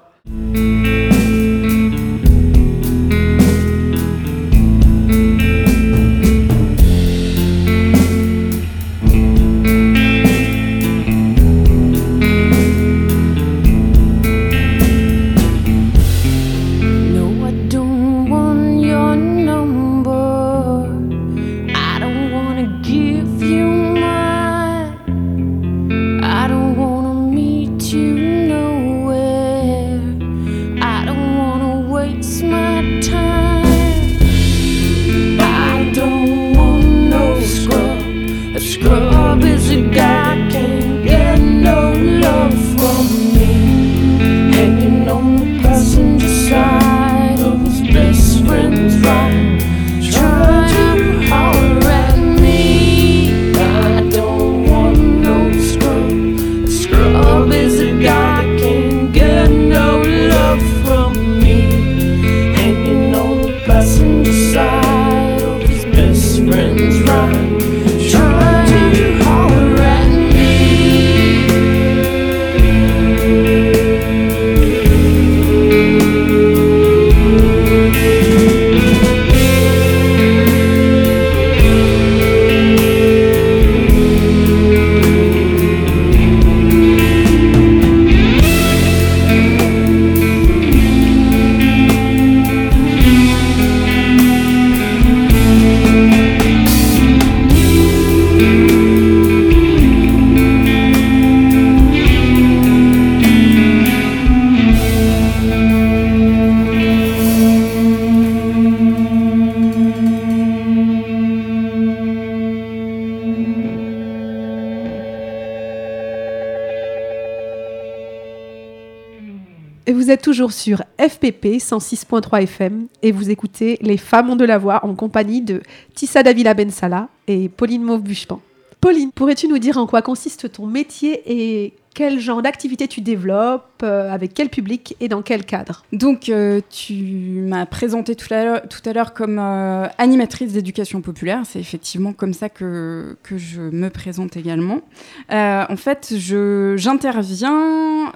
Toujours 120.20 120.52
sur 120.52 120.84
FPP 121.00 121.58
106.3 121.58 122.44
FM 122.44 122.88
et 123.02 123.12
vous 123.12 123.30
écoutez 123.30 123.78
Les 123.82 123.98
Femmes 123.98 124.30
ont 124.30 124.36
de 124.36 124.46
la 124.46 124.58
voix 124.58 124.86
en 124.86 124.94
compagnie 124.96 125.42
de 125.42 125.62
Tissa 125.96 126.24
Davila 126.24 126.54
Bensala 126.54 127.10
et 127.28 127.50
Pauline 127.50 127.84
Mauve-Buchepan. 127.84 128.42
Pauline, 128.82 129.12
pourrais-tu 129.12 129.48
nous 129.48 129.60
dire 129.60 129.78
en 129.78 129.88
quoi 129.88 130.02
consiste 130.02 130.52
ton 130.52 130.66
métier 130.66 131.22
et 131.26 131.74
quel 131.94 132.20
genre 132.20 132.42
d'activité 132.42 132.88
tu 132.88 133.02
développes, 133.02 133.84
euh, 133.84 134.12
avec 134.12 134.34
quel 134.34 134.50
public 134.50 134.96
et 135.00 135.08
dans 135.08 135.22
quel 135.22 135.46
cadre 135.46 135.84
Donc, 135.92 136.30
euh, 136.30 136.62
tu 136.70 136.94
m'as 136.94 137.66
présenté 137.66 138.16
tout 138.16 138.32
à 138.34 138.94
l'heure, 138.94 139.14
comme 139.14 139.40
euh, 139.40 139.88
animatrice 139.98 140.54
d'éducation 140.54 141.02
populaire. 141.02 141.42
C'est 141.46 141.60
effectivement 141.60 142.14
comme 142.14 142.34
ça 142.34 142.50
que, 142.50 143.18
que 143.24 143.38
je 143.38 143.62
me 143.62 143.90
présente 143.90 144.38
également. 144.38 144.82
En 145.30 145.76
fait, 145.78 146.14
j'interviens 146.18 148.12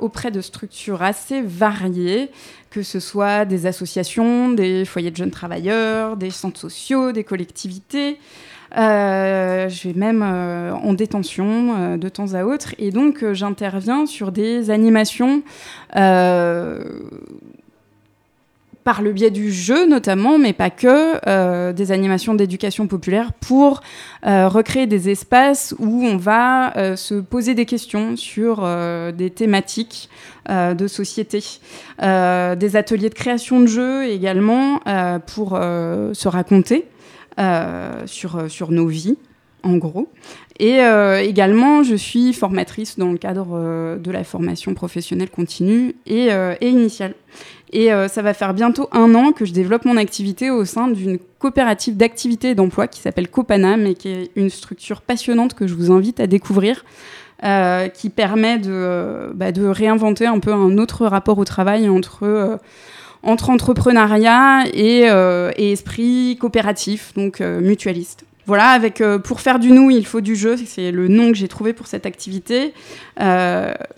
auprès 0.00 0.30
de 0.30 0.40
structures 0.40 1.02
assez 1.02 1.42
variées, 1.42 2.30
que 2.70 2.82
ce 2.82 3.00
soit 3.00 3.44
des 3.44 3.66
associations, 3.66 4.50
des 4.50 4.84
foyers 4.84 5.10
de 5.10 5.16
jeunes 5.16 5.30
travailleurs, 5.30 6.16
des 6.16 6.30
centres 6.30 6.60
sociaux, 6.60 7.12
des 7.12 7.24
collectivités. 7.24 8.18
Euh, 8.76 9.68
je 9.68 9.88
vais 9.88 9.94
même 9.94 10.22
euh, 10.22 10.72
en 10.72 10.92
détention 10.92 11.74
euh, 11.76 11.96
de 11.96 12.08
temps 12.08 12.34
à 12.34 12.44
autre. 12.44 12.74
Et 12.78 12.90
donc, 12.90 13.24
j'interviens 13.32 14.06
sur 14.06 14.32
des 14.32 14.70
animations 14.70 15.42
par 18.84 19.02
le 19.02 19.12
biais 19.12 19.30
du 19.30 19.52
jeu 19.52 19.86
notamment, 19.86 20.38
mais 20.38 20.54
pas 20.54 20.70
que, 20.70 21.72
des 21.72 21.92
animations 21.92 22.34
d'éducation 22.34 22.86
populaire 22.86 23.32
pour 23.34 23.82
recréer 24.22 24.86
des 24.86 25.10
espaces 25.10 25.74
où 25.78 26.04
on 26.04 26.16
va 26.16 26.96
se 26.96 27.16
poser 27.16 27.54
des 27.54 27.66
questions 27.66 28.16
sur 28.16 28.66
des 29.12 29.28
thématiques 29.28 30.08
de 30.48 30.86
société. 30.86 31.42
Des 32.00 32.76
ateliers 32.76 33.10
de 33.10 33.14
création 33.14 33.60
de 33.60 33.66
jeux 33.66 34.06
également 34.06 34.80
pour 35.26 35.50
se 35.50 36.28
raconter 36.28 36.86
sur, 38.06 38.50
sur 38.50 38.70
nos 38.72 38.86
vies, 38.86 39.16
en 39.62 39.76
gros. 39.76 40.08
Et 40.58 40.80
euh, 40.80 41.20
également, 41.20 41.82
je 41.82 41.94
suis 41.94 42.32
formatrice 42.32 42.98
dans 42.98 43.12
le 43.12 43.18
cadre 43.18 43.50
euh, 43.52 43.96
de 43.96 44.10
la 44.10 44.24
formation 44.24 44.74
professionnelle 44.74 45.30
continue 45.30 45.94
et, 46.06 46.32
euh, 46.32 46.54
et 46.60 46.68
initiale. 46.68 47.14
Et 47.72 47.92
euh, 47.92 48.08
ça 48.08 48.22
va 48.22 48.34
faire 48.34 48.54
bientôt 48.54 48.88
un 48.92 49.14
an 49.14 49.32
que 49.32 49.44
je 49.44 49.52
développe 49.52 49.84
mon 49.84 49.96
activité 49.96 50.50
au 50.50 50.64
sein 50.64 50.88
d'une 50.88 51.18
coopérative 51.38 51.96
d'activité 51.96 52.50
et 52.50 52.54
d'emploi 52.54 52.88
qui 52.88 53.00
s'appelle 53.00 53.28
Copanam 53.28 53.86
et 53.86 53.94
qui 53.94 54.08
est 54.08 54.30
une 54.36 54.50
structure 54.50 55.00
passionnante 55.00 55.54
que 55.54 55.66
je 55.66 55.74
vous 55.74 55.92
invite 55.92 56.18
à 56.18 56.26
découvrir. 56.26 56.84
euh, 57.44 57.88
qui 57.88 58.10
permet 58.10 58.58
de, 58.58 58.70
euh, 58.70 59.30
bah, 59.34 59.52
de 59.52 59.64
réinventer 59.64 60.26
un 60.26 60.40
peu 60.40 60.52
un 60.52 60.76
autre 60.78 61.06
rapport 61.06 61.38
au 61.38 61.44
travail 61.44 61.88
entre, 61.88 62.24
euh, 62.24 62.56
entre 63.22 63.50
entrepreneuriat 63.50 64.64
et, 64.72 65.02
euh, 65.06 65.50
et 65.56 65.72
esprit 65.72 66.36
coopératif, 66.40 67.12
donc 67.14 67.40
euh, 67.40 67.60
mutualiste. 67.60 68.24
voilà, 68.46 68.68
avec 68.68 69.00
euh, 69.00 69.18
pour 69.18 69.40
faire 69.40 69.58
du 69.58 69.72
nous, 69.72 69.90
il 69.90 70.06
faut 70.06 70.20
du 70.20 70.36
jeu. 70.36 70.56
C'est 70.56 70.90
le 70.90 71.08
nom 71.08 71.32
que 71.32 71.36
j'ai 71.36 71.48
trouvé 71.48 71.72
pour 71.72 71.86
cette 71.86 72.06
activité. 72.06 72.72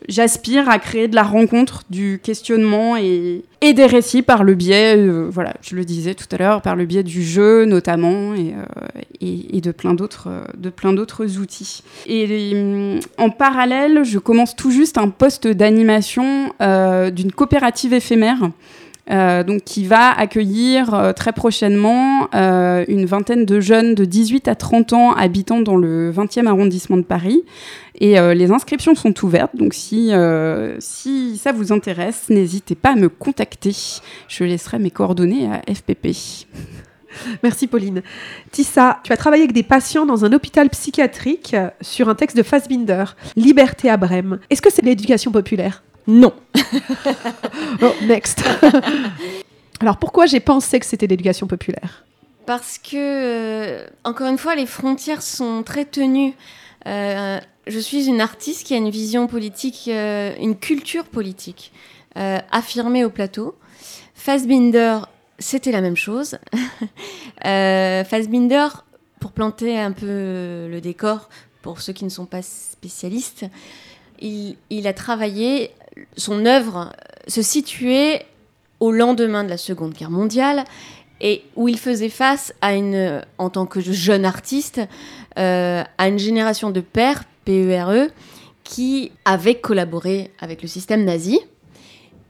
J'aspire 0.08 0.68
à 0.68 0.78
créer 0.78 1.06
de 1.06 1.14
la 1.14 1.22
rencontre, 1.22 1.82
du 1.90 2.20
questionnement 2.22 2.96
et, 2.96 3.42
des 3.60 3.86
récits 3.86 4.22
par 4.22 4.42
le 4.42 4.54
biais, 4.54 4.96
voilà, 5.28 5.54
je 5.60 5.76
le 5.76 5.84
disais 5.84 6.14
tout 6.14 6.24
à 6.32 6.38
l'heure, 6.38 6.62
par 6.62 6.74
le 6.74 6.86
biais 6.86 7.02
du 7.02 7.22
jeu 7.22 7.66
notamment 7.66 8.34
et, 8.34 9.60
de 9.60 9.70
plein 9.70 9.92
d'autres, 9.94 11.38
outils. 11.38 11.82
Et 12.06 12.96
en 13.18 13.30
parallèle, 13.30 14.02
je 14.02 14.18
commence 14.18 14.56
tout 14.56 14.70
juste 14.70 14.96
un 14.96 15.10
poste 15.10 15.46
d'animation 15.46 16.52
d'une 16.58 17.30
coopérative 17.30 17.92
éphémère. 17.92 18.50
Euh, 19.10 19.42
donc 19.42 19.64
qui 19.64 19.86
va 19.86 20.10
accueillir 20.10 20.94
euh, 20.94 21.12
très 21.12 21.32
prochainement 21.32 22.28
euh, 22.34 22.84
une 22.86 23.06
vingtaine 23.06 23.44
de 23.44 23.58
jeunes 23.58 23.96
de 23.96 24.04
18 24.04 24.46
à 24.46 24.54
30 24.54 24.92
ans 24.92 25.12
habitant 25.12 25.60
dans 25.60 25.76
le 25.76 26.12
20e 26.12 26.46
arrondissement 26.46 26.96
de 26.96 27.02
Paris. 27.02 27.42
Et 28.02 28.18
les 28.34 28.50
inscriptions 28.50 28.94
sont 28.94 29.12
ouvertes, 29.26 29.54
donc 29.54 29.74
si, 29.74 30.10
si 30.78 31.36
ça 31.36 31.52
vous 31.52 31.70
intéresse, 31.70 32.30
n'hésitez 32.30 32.74
pas 32.74 32.92
à 32.92 32.94
me 32.94 33.10
contacter. 33.10 33.76
Je 34.26 34.44
laisserai 34.44 34.78
mes 34.78 34.90
coordonnées 34.90 35.46
à 35.46 35.60
FPP. 35.70 36.16
Merci 37.42 37.66
Pauline. 37.66 38.00
Tissa, 38.52 39.00
tu 39.04 39.12
as 39.12 39.18
travaillé 39.18 39.42
avec 39.42 39.52
des 39.52 39.64
patients 39.64 40.06
dans 40.06 40.24
un 40.24 40.32
hôpital 40.32 40.70
psychiatrique 40.70 41.54
sur 41.82 42.08
un 42.08 42.14
texte 42.14 42.38
de 42.38 42.42
Fassbinder, 42.42 43.04
Liberté 43.36 43.90
à 43.90 43.98
Brême. 43.98 44.38
Est-ce 44.48 44.62
que 44.62 44.72
c'est 44.72 44.82
l'éducation 44.82 45.30
populaire? 45.30 45.82
Non. 46.06 46.32
Oh, 47.82 47.92
next. 48.02 48.44
Alors 49.80 49.96
pourquoi 49.96 50.26
j'ai 50.26 50.40
pensé 50.40 50.78
que 50.78 50.86
c'était 50.86 51.06
l'éducation 51.06 51.46
populaire? 51.46 52.04
Parce 52.46 52.78
que, 52.78 52.96
euh, 52.96 53.86
encore 54.04 54.28
une 54.28 54.38
fois, 54.38 54.54
les 54.54 54.66
frontières 54.66 55.22
sont 55.22 55.62
très 55.62 55.84
tenues. 55.84 56.34
Euh, 56.86 57.40
je 57.66 57.78
suis 57.78 58.08
une 58.08 58.20
artiste 58.20 58.66
qui 58.66 58.74
a 58.74 58.76
une 58.76 58.90
vision 58.90 59.26
politique, 59.26 59.84
euh, 59.88 60.34
une 60.40 60.56
culture 60.56 61.04
politique 61.04 61.72
euh, 62.16 62.38
affirmée 62.50 63.04
au 63.04 63.10
plateau. 63.10 63.54
Fassbinder, 64.14 64.98
c'était 65.38 65.72
la 65.72 65.80
même 65.80 65.96
chose. 65.96 66.38
euh, 67.46 68.04
Fassbinder, 68.04 68.68
pour 69.20 69.32
planter 69.32 69.78
un 69.78 69.92
peu 69.92 70.06
le 70.68 70.80
décor, 70.80 71.28
pour 71.62 71.80
ceux 71.80 71.92
qui 71.92 72.04
ne 72.04 72.10
sont 72.10 72.26
pas 72.26 72.42
spécialistes, 72.42 73.46
il, 74.20 74.56
il 74.70 74.86
a 74.86 74.92
travaillé, 74.92 75.70
son 76.16 76.46
œuvre 76.46 76.92
se 77.26 77.42
situait 77.42 78.26
au 78.80 78.92
lendemain 78.92 79.44
de 79.44 79.50
la 79.50 79.56
Seconde 79.56 79.92
Guerre 79.92 80.10
mondiale 80.10 80.64
et 81.20 81.42
où 81.56 81.68
il 81.68 81.78
faisait 81.78 82.08
face 82.08 82.54
à 82.62 82.74
une, 82.74 83.22
en 83.38 83.50
tant 83.50 83.66
que 83.66 83.80
jeune 83.80 84.24
artiste, 84.24 84.80
euh, 85.38 85.84
à 85.98 86.08
une 86.08 86.18
génération 86.18 86.70
de 86.70 86.80
pères, 86.80 87.24
PERE, 87.44 88.08
qui 88.64 89.12
avaient 89.24 89.60
collaboré 89.60 90.30
avec 90.38 90.62
le 90.62 90.68
système 90.68 91.04
nazi 91.04 91.38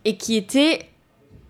et 0.04 0.16
qui 0.16 0.36
étaient 0.36 0.88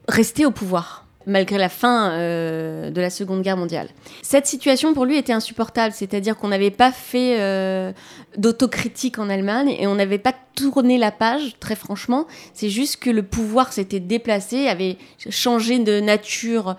restés 0.09 0.45
au 0.45 0.51
pouvoir 0.51 1.07
malgré 1.27 1.59
la 1.59 1.68
fin 1.68 2.12
euh, 2.12 2.91
de 2.91 3.01
la 3.01 3.11
Seconde 3.11 3.43
Guerre 3.43 3.57
mondiale. 3.57 3.89
Cette 4.23 4.47
situation 4.47 4.95
pour 4.95 5.05
lui 5.05 5.16
était 5.16 5.33
insupportable, 5.33 5.93
c'est-à-dire 5.93 6.37
qu'on 6.37 6.49
n'avait 6.49 6.71
pas 6.71 6.93
fait 6.93 7.41
euh, 7.41 7.93
d'autocritique 8.37 9.18
en 9.18 9.29
Allemagne 9.29 9.77
et 9.79 9.87
on 9.87 9.95
n'avait 9.95 10.18
pas 10.18 10.35
tourné 10.55 10.99
la 10.99 11.12
page, 11.12 11.57
très 11.61 11.75
franchement. 11.75 12.27
C'est 12.55 12.71
juste 12.71 12.97
que 12.97 13.11
le 13.11 13.23
pouvoir 13.23 13.73
s'était 13.73 14.01
déplacé, 14.01 14.68
avait 14.68 14.97
changé 15.29 15.79
de 15.79 16.01
nature 16.01 16.77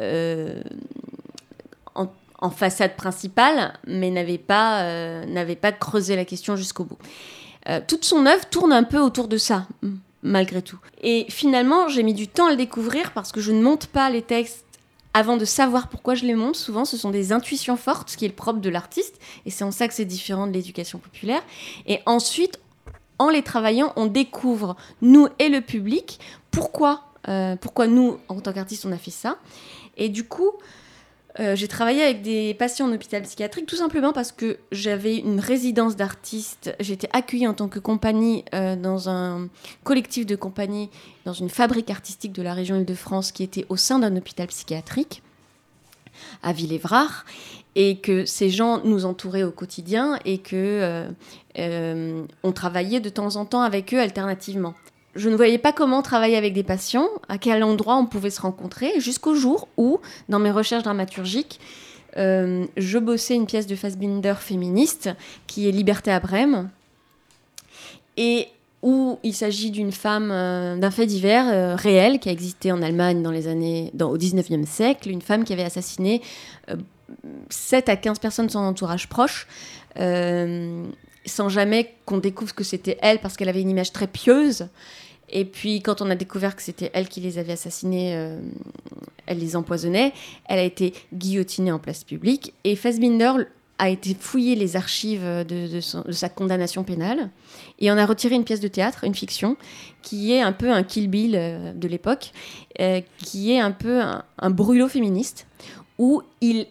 euh, 0.00 0.62
en, 2.40 2.50
façade 2.50 2.94
principale, 2.94 3.72
mais 3.86 4.10
n'avait 4.10 4.38
pas, 4.38 4.82
euh, 4.82 5.24
n'avait 5.26 5.56
pas 5.56 5.72
creusé 5.72 6.14
la 6.14 6.24
question 6.24 6.54
jusqu'au 6.54 6.84
bout. 6.84 6.98
Toute 7.86 8.06
son 8.06 8.24
œuvre 8.24 8.46
tourne 8.46 8.72
un 8.72 8.84
peu 8.84 8.98
autour 8.98 9.28
de 9.28 9.36
ça, 9.36 9.66
malgré 10.22 10.62
tout. 10.62 10.78
Et 11.02 11.26
finalement, 11.28 11.88
j'ai 11.88 12.02
mis 12.02 12.14
du 12.14 12.28
temps 12.28 12.46
à 12.46 12.50
le 12.50 12.56
découvrir 12.56 13.12
parce 13.12 13.32
que 13.32 13.40
je 13.40 13.52
ne 13.52 13.62
monte 13.62 13.86
pas 13.86 14.10
les 14.10 14.22
textes 14.22 14.64
avant 15.14 15.36
de 15.36 15.44
savoir 15.44 15.88
pourquoi 15.88 16.14
je 16.14 16.24
les 16.24 16.34
monte. 16.34 16.56
Souvent, 16.56 16.84
ce 16.84 16.96
sont 16.96 17.10
des 17.10 17.32
intuitions 17.32 17.76
fortes, 17.76 18.10
ce 18.10 18.16
qui 18.16 18.24
est 18.24 18.28
le 18.28 18.34
propre 18.34 18.60
de 18.60 18.68
l'artiste, 18.68 19.18
et 19.46 19.50
c'est 19.50 19.64
en 19.64 19.70
ça 19.70 19.88
que 19.88 19.94
c'est 19.94 20.04
différent 20.04 20.46
de 20.46 20.52
l'éducation 20.52 20.98
populaire. 20.98 21.42
Et 21.86 22.00
ensuite, 22.06 22.60
en 23.18 23.30
les 23.30 23.42
travaillant, 23.42 23.92
on 23.96 24.06
découvre, 24.06 24.76
nous 25.02 25.28
et 25.38 25.48
le 25.48 25.60
public, 25.60 26.20
pourquoi, 26.50 27.04
euh, 27.28 27.56
nous, 27.88 28.18
en 28.28 28.40
tant 28.40 28.52
qu'artistes, 28.52 28.86
on 28.86 28.92
a 28.92 28.98
fait 28.98 29.10
ça. 29.10 29.38
Et 29.96 30.08
du 30.08 30.24
coup, 30.24 30.52
euh, 31.40 31.54
j'ai 31.54 31.68
travaillé 31.68 32.02
avec 32.02 32.22
des 32.22 32.52
patients 32.54 32.88
en 32.88 32.92
hôpital 32.92 33.22
psychiatrique 33.22 33.66
tout 33.66 33.76
simplement 33.76 34.12
parce 34.12 34.32
que 34.32 34.58
j'avais 34.72 35.16
une 35.16 35.38
résidence 35.38 35.94
d'artiste. 35.94 36.74
J'étais 36.80 37.08
accueillie 37.12 37.46
en 37.46 37.54
tant 37.54 37.68
que 37.68 37.78
compagnie 37.78 38.44
euh, 38.54 38.74
dans 38.74 39.08
un 39.08 39.48
collectif 39.84 40.26
de 40.26 40.34
compagnie, 40.34 40.90
dans 41.24 41.32
une 41.32 41.48
fabrique 41.48 41.90
artistique 41.90 42.32
de 42.32 42.42
la 42.42 42.54
région 42.54 42.76
Île-de-France 42.76 43.30
qui 43.30 43.44
était 43.44 43.66
au 43.68 43.76
sein 43.76 44.00
d'un 44.00 44.16
hôpital 44.16 44.48
psychiatrique 44.48 45.22
à 46.42 46.52
Villévrard 46.52 47.24
et 47.76 47.98
que 47.98 48.24
ces 48.24 48.50
gens 48.50 48.82
nous 48.84 49.04
entouraient 49.04 49.44
au 49.44 49.52
quotidien 49.52 50.18
et 50.24 50.38
que 50.38 51.06
euh, 51.58 52.24
on 52.42 52.52
travaillait 52.52 53.00
de 53.00 53.08
temps 53.08 53.36
en 53.36 53.44
temps 53.44 53.62
avec 53.62 53.94
eux 53.94 54.00
alternativement. 54.00 54.74
Je 55.18 55.28
ne 55.28 55.36
voyais 55.36 55.58
pas 55.58 55.72
comment 55.72 56.00
travailler 56.00 56.36
avec 56.36 56.54
des 56.54 56.62
patients, 56.62 57.08
à 57.28 57.38
quel 57.38 57.62
endroit 57.64 57.96
on 57.96 58.06
pouvait 58.06 58.30
se 58.30 58.40
rencontrer, 58.40 59.00
jusqu'au 59.00 59.34
jour 59.34 59.68
où, 59.76 59.98
dans 60.28 60.38
mes 60.38 60.52
recherches 60.52 60.84
dramaturgiques, 60.84 61.60
euh, 62.16 62.64
je 62.76 62.98
bossais 62.98 63.34
une 63.34 63.46
pièce 63.46 63.66
de 63.66 63.74
Fassbinder 63.76 64.34
féministe 64.38 65.10
qui 65.48 65.68
est 65.68 65.72
Liberté 65.72 66.12
à 66.12 66.20
Brême, 66.20 66.70
et 68.16 68.48
où 68.82 69.18
il 69.24 69.34
s'agit 69.34 69.70
d'une 69.70 69.92
femme, 69.92 70.30
euh, 70.30 70.76
d'un 70.76 70.90
fait 70.90 71.06
divers 71.06 71.48
euh, 71.48 71.74
réel 71.74 72.20
qui 72.20 72.28
a 72.28 72.32
existé 72.32 72.70
en 72.70 72.80
Allemagne 72.80 73.22
dans 73.22 73.32
les 73.32 73.48
années, 73.48 73.92
au 74.00 74.16
19e 74.16 74.66
siècle, 74.66 75.10
une 75.10 75.22
femme 75.22 75.44
qui 75.44 75.52
avait 75.52 75.64
assassiné 75.64 76.22
euh, 76.70 76.76
7 77.50 77.88
à 77.88 77.96
15 77.96 78.20
personnes 78.20 78.46
de 78.46 78.52
son 78.52 78.60
entourage 78.60 79.08
proche, 79.08 79.48
sans 81.24 81.48
jamais 81.48 81.94
qu'on 82.04 82.18
découvre 82.18 82.54
que 82.54 82.62
c'était 82.62 82.98
elle 83.02 83.18
parce 83.18 83.36
qu'elle 83.36 83.48
avait 83.48 83.62
une 83.62 83.70
image 83.70 83.92
très 83.92 84.06
pieuse. 84.06 84.68
Et 85.30 85.44
puis 85.44 85.82
quand 85.82 86.02
on 86.02 86.10
a 86.10 86.14
découvert 86.14 86.56
que 86.56 86.62
c'était 86.62 86.90
elle 86.94 87.08
qui 87.08 87.20
les 87.20 87.38
avait 87.38 87.52
assassinés, 87.52 88.14
euh, 88.14 88.40
elle 89.26 89.38
les 89.38 89.56
empoisonnait, 89.56 90.12
elle 90.46 90.58
a 90.58 90.62
été 90.62 90.94
guillotinée 91.12 91.72
en 91.72 91.78
place 91.78 92.04
publique. 92.04 92.54
Et 92.64 92.76
Fassbinder 92.76 93.32
a 93.78 93.88
été 93.90 94.14
fouiller 94.18 94.56
les 94.56 94.76
archives 94.76 95.24
de, 95.46 95.80
sa 95.80 96.28
condamnation 96.28 96.82
pénale 96.82 97.30
et 97.78 97.90
en 97.90 97.96
a 97.96 98.06
retiré 98.06 98.34
une 98.34 98.44
pièce 98.44 98.60
de 98.60 98.68
théâtre, 98.68 99.04
une 99.04 99.14
fiction, 99.14 99.56
qui 100.02 100.32
est 100.32 100.40
un 100.40 100.52
peu 100.52 100.70
un 100.70 100.82
Kill 100.82 101.08
Bill 101.08 101.36
euh, 101.36 101.72
de 101.72 101.86
l'époque, 101.86 102.32
euh, 102.80 103.00
qui 103.18 103.52
est 103.52 103.60
un 103.60 103.70
peu 103.70 104.00
un, 104.00 104.24
un 104.38 104.50
brûlot 104.50 104.88
féministe, 104.88 105.46
où 105.98 106.22
il 106.40 106.66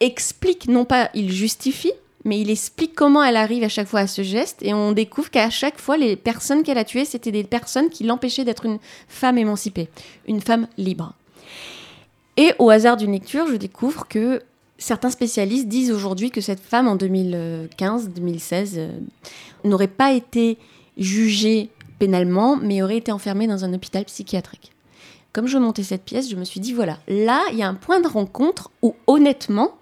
explique, 0.00 0.66
non 0.66 0.84
pas 0.84 1.10
il 1.14 1.30
justifie, 1.30 1.92
mais 2.24 2.40
il 2.40 2.50
explique 2.50 2.94
comment 2.94 3.22
elle 3.22 3.36
arrive 3.36 3.64
à 3.64 3.68
chaque 3.68 3.88
fois 3.88 4.00
à 4.00 4.06
ce 4.06 4.22
geste, 4.22 4.62
et 4.62 4.74
on 4.74 4.92
découvre 4.92 5.30
qu'à 5.30 5.50
chaque 5.50 5.78
fois, 5.78 5.96
les 5.96 6.16
personnes 6.16 6.62
qu'elle 6.62 6.78
a 6.78 6.84
tuées, 6.84 7.04
c'était 7.04 7.32
des 7.32 7.44
personnes 7.44 7.88
qui 7.88 8.04
l'empêchaient 8.04 8.44
d'être 8.44 8.66
une 8.66 8.78
femme 9.08 9.38
émancipée, 9.38 9.88
une 10.28 10.40
femme 10.40 10.66
libre. 10.76 11.14
Et 12.36 12.52
au 12.58 12.70
hasard 12.70 12.96
d'une 12.96 13.12
lecture, 13.12 13.46
je 13.48 13.56
découvre 13.56 14.06
que 14.06 14.42
certains 14.78 15.10
spécialistes 15.10 15.68
disent 15.68 15.90
aujourd'hui 15.90 16.30
que 16.30 16.40
cette 16.40 16.60
femme, 16.60 16.88
en 16.88 16.96
2015-2016, 16.96 18.72
euh, 18.76 18.90
n'aurait 19.64 19.88
pas 19.88 20.12
été 20.12 20.58
jugée 20.96 21.70
pénalement, 21.98 22.56
mais 22.56 22.82
aurait 22.82 22.96
été 22.96 23.12
enfermée 23.12 23.46
dans 23.46 23.64
un 23.64 23.72
hôpital 23.72 24.04
psychiatrique. 24.04 24.72
Comme 25.32 25.46
je 25.46 25.58
montais 25.58 25.82
cette 25.82 26.04
pièce, 26.04 26.28
je 26.28 26.36
me 26.36 26.44
suis 26.44 26.60
dit, 26.60 26.72
voilà, 26.72 26.98
là, 27.06 27.42
il 27.52 27.58
y 27.58 27.62
a 27.62 27.68
un 27.68 27.74
point 27.74 28.00
de 28.00 28.08
rencontre 28.08 28.70
où, 28.82 28.96
honnêtement, 29.06 29.76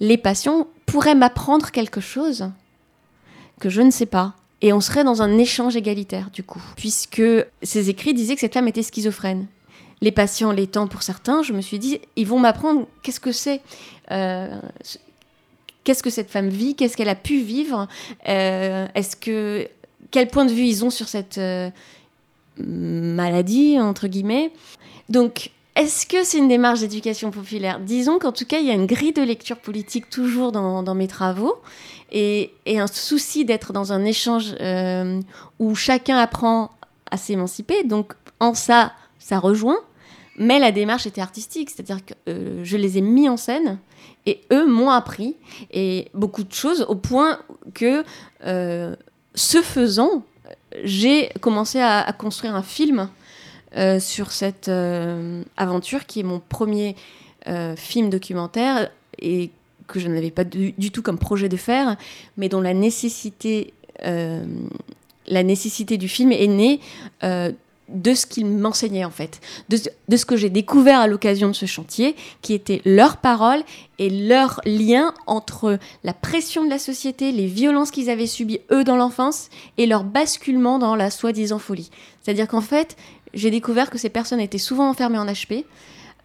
les 0.00 0.16
patients 0.18 0.66
pourraient 0.86 1.14
m'apprendre 1.14 1.70
quelque 1.70 2.00
chose 2.00 2.50
que 3.60 3.68
je 3.70 3.80
ne 3.82 3.90
sais 3.90 4.06
pas. 4.06 4.34
Et 4.62 4.72
on 4.72 4.80
serait 4.80 5.04
dans 5.04 5.20
un 5.22 5.36
échange 5.38 5.76
égalitaire, 5.76 6.30
du 6.32 6.42
coup. 6.42 6.62
Puisque 6.76 7.22
ces 7.62 7.90
écrits 7.90 8.14
disaient 8.14 8.34
que 8.34 8.40
cette 8.40 8.54
femme 8.54 8.68
était 8.68 8.82
schizophrène. 8.82 9.46
Les 10.00 10.10
patients 10.12 10.52
l'étant 10.52 10.86
pour 10.86 11.02
certains, 11.02 11.42
je 11.42 11.52
me 11.52 11.60
suis 11.60 11.78
dit, 11.78 12.00
ils 12.16 12.26
vont 12.26 12.38
m'apprendre 12.38 12.86
qu'est-ce 13.02 13.20
que 13.20 13.32
c'est. 13.32 13.60
euh, 14.10 14.58
ce- 14.82 14.98
Qu'est-ce 15.84 16.02
que 16.02 16.08
cette 16.08 16.30
femme 16.30 16.48
vit 16.48 16.74
Qu'est-ce 16.74 16.96
qu'elle 16.96 17.10
a 17.10 17.14
pu 17.14 17.40
vivre 17.42 17.88
Euh, 18.26 18.86
Est-ce 18.94 19.16
que 19.16 19.68
quel 20.10 20.28
point 20.28 20.46
de 20.46 20.50
vue 20.52 20.64
ils 20.64 20.82
ont 20.82 20.88
sur 20.90 21.08
cette 21.08 21.36
euh, 21.36 21.68
maladie 22.58 23.78
entre 23.80 24.08
guillemets 24.08 24.50
Donc, 25.08 25.50
est-ce 25.76 26.06
que 26.06 26.22
c'est 26.22 26.38
une 26.38 26.48
démarche 26.48 26.80
d'éducation 26.80 27.32
populaire? 27.32 27.80
Disons 27.80 28.20
qu'en 28.20 28.30
tout 28.30 28.44
cas, 28.44 28.58
il 28.60 28.66
y 28.66 28.70
a 28.70 28.74
une 28.74 28.86
grille 28.86 29.12
de 29.12 29.22
lecture 29.22 29.58
politique 29.58 30.08
toujours 30.08 30.52
dans, 30.52 30.94
mes 30.94 31.08
travaux 31.08 31.56
et, 32.12 32.52
un 32.66 32.86
souci 32.86 33.44
d'être 33.44 33.72
dans 33.72 33.92
un 33.92 34.04
échange 34.04 34.54
euh, 34.60 35.20
où 35.58 35.74
chacun 35.74 36.16
apprend 36.16 36.70
à 37.10 37.16
s'émanciper. 37.16 37.82
Donc, 37.82 38.14
en 38.38 38.54
ça, 38.54 38.92
ça 39.18 39.40
rejoint. 39.40 39.78
Mais 40.36 40.60
la 40.60 40.70
démarche 40.70 41.06
était 41.06 41.20
artistique, 41.20 41.70
c'est-à-dire 41.70 42.04
que 42.04 42.14
euh, 42.28 42.60
je 42.62 42.76
les 42.76 42.98
ai 42.98 43.00
mis 43.00 43.28
en 43.28 43.36
scène 43.36 43.78
et 44.26 44.42
eux 44.52 44.66
m'ont 44.66 44.90
appris 44.90 45.36
et 45.72 46.08
beaucoup 46.14 46.44
de 46.44 46.52
choses 46.52 46.84
au 46.88 46.96
point 46.96 47.38
que 47.72 48.04
euh, 48.44 48.96
ce 49.34 49.62
faisant, 49.62 50.24
j'ai 50.82 51.30
commencé 51.40 51.80
à 51.80 52.12
construire 52.16 52.56
un 52.56 52.62
film 52.62 53.08
euh, 53.76 53.98
sur 53.98 54.30
cette 54.30 54.68
euh, 54.68 55.42
aventure 55.56 56.06
qui 56.06 56.20
est 56.20 56.24
mon 56.24 56.40
premier 56.40 56.94
euh, 57.48 57.74
film 57.74 58.08
documentaire 58.08 58.88
et 59.18 59.50
que 59.88 59.98
je 59.98 60.06
n'avais 60.06 60.30
pas 60.30 60.44
du, 60.44 60.72
tout 60.92 61.02
comme 61.02 61.18
projet 61.18 61.48
de 61.48 61.56
faire, 61.56 61.96
mais 62.36 62.48
dont 62.48 62.60
la 62.60 62.72
nécessité, 62.72 63.74
la 64.02 65.42
nécessité 65.42 65.98
du 65.98 66.08
film 66.08 66.32
est 66.32 66.46
née 66.46 66.80
de 67.88 68.14
ce 68.14 68.26
qu'ils 68.26 68.46
m'enseignaient 68.46 69.04
en 69.04 69.10
fait, 69.10 69.40
de, 69.68 69.78
de 70.08 70.16
ce 70.16 70.24
que 70.24 70.36
j'ai 70.36 70.48
découvert 70.48 71.00
à 71.00 71.06
l'occasion 71.06 71.48
de 71.48 71.52
ce 71.52 71.66
chantier, 71.66 72.16
qui 72.40 72.54
était 72.54 72.80
leurs 72.86 73.18
paroles 73.18 73.62
et 73.98 74.08
leur 74.08 74.60
lien 74.64 75.12
entre 75.26 75.78
la 76.02 76.14
pression 76.14 76.64
de 76.64 76.70
la 76.70 76.78
société, 76.78 77.30
les 77.30 77.46
violences 77.46 77.90
qu'ils 77.90 78.08
avaient 78.08 78.26
subies 78.26 78.60
eux 78.72 78.84
dans 78.84 78.96
l'enfance 78.96 79.50
et 79.76 79.86
leur 79.86 80.04
basculement 80.04 80.78
dans 80.78 80.96
la 80.96 81.10
soi-disant 81.10 81.58
folie. 81.58 81.90
C'est-à-dire 82.22 82.48
qu'en 82.48 82.62
fait, 82.62 82.96
j'ai 83.34 83.50
découvert 83.50 83.90
que 83.90 83.98
ces 83.98 84.08
personnes 84.10 84.40
étaient 84.40 84.58
souvent 84.58 84.88
enfermées 84.88 85.18
en 85.18 85.26
HP. 85.26 85.64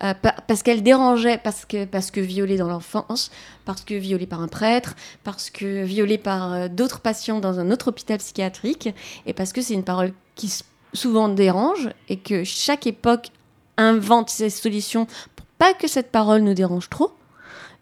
euh, 0.02 0.14
pa- 0.14 0.36
parce 0.48 0.64
qu'elles 0.64 0.82
dérangeaient, 0.82 1.38
parce 1.44 1.66
que, 1.66 1.84
parce 1.84 2.10
que 2.10 2.22
violées 2.22 2.56
dans 2.56 2.70
l'enfance, 2.70 3.32
parce 3.66 3.82
que 3.82 3.94
violées 3.96 4.28
par 4.28 4.42
un 4.42 4.48
prêtre, 4.48 4.96
parce 5.26 5.50
que 5.50 5.84
violées 5.84 6.18
par 6.18 6.54
euh, 6.54 6.68
d'autres 6.70 7.02
patients 7.02 7.40
dans 7.42 7.60
un 7.60 7.70
autre 7.70 7.90
hôpital 7.90 8.18
psychiatrique, 8.18 8.90
et 9.26 9.34
parce 9.34 9.52
que 9.52 9.62
c'est 9.62 9.74
une 9.74 9.84
parole 9.84 10.14
qui 10.36 10.54
souvent 10.94 11.28
dérange, 11.28 11.90
et 12.08 12.16
que 12.18 12.46
chaque 12.46 12.88
époque 12.88 13.28
invente 13.76 14.30
ses 14.30 14.50
solutions 14.50 15.06
pour 15.36 15.46
pas 15.58 15.74
que 15.74 15.88
cette 15.90 16.12
parole 16.14 16.44
nous 16.44 16.54
dérange 16.54 16.90
trop, 16.90 17.12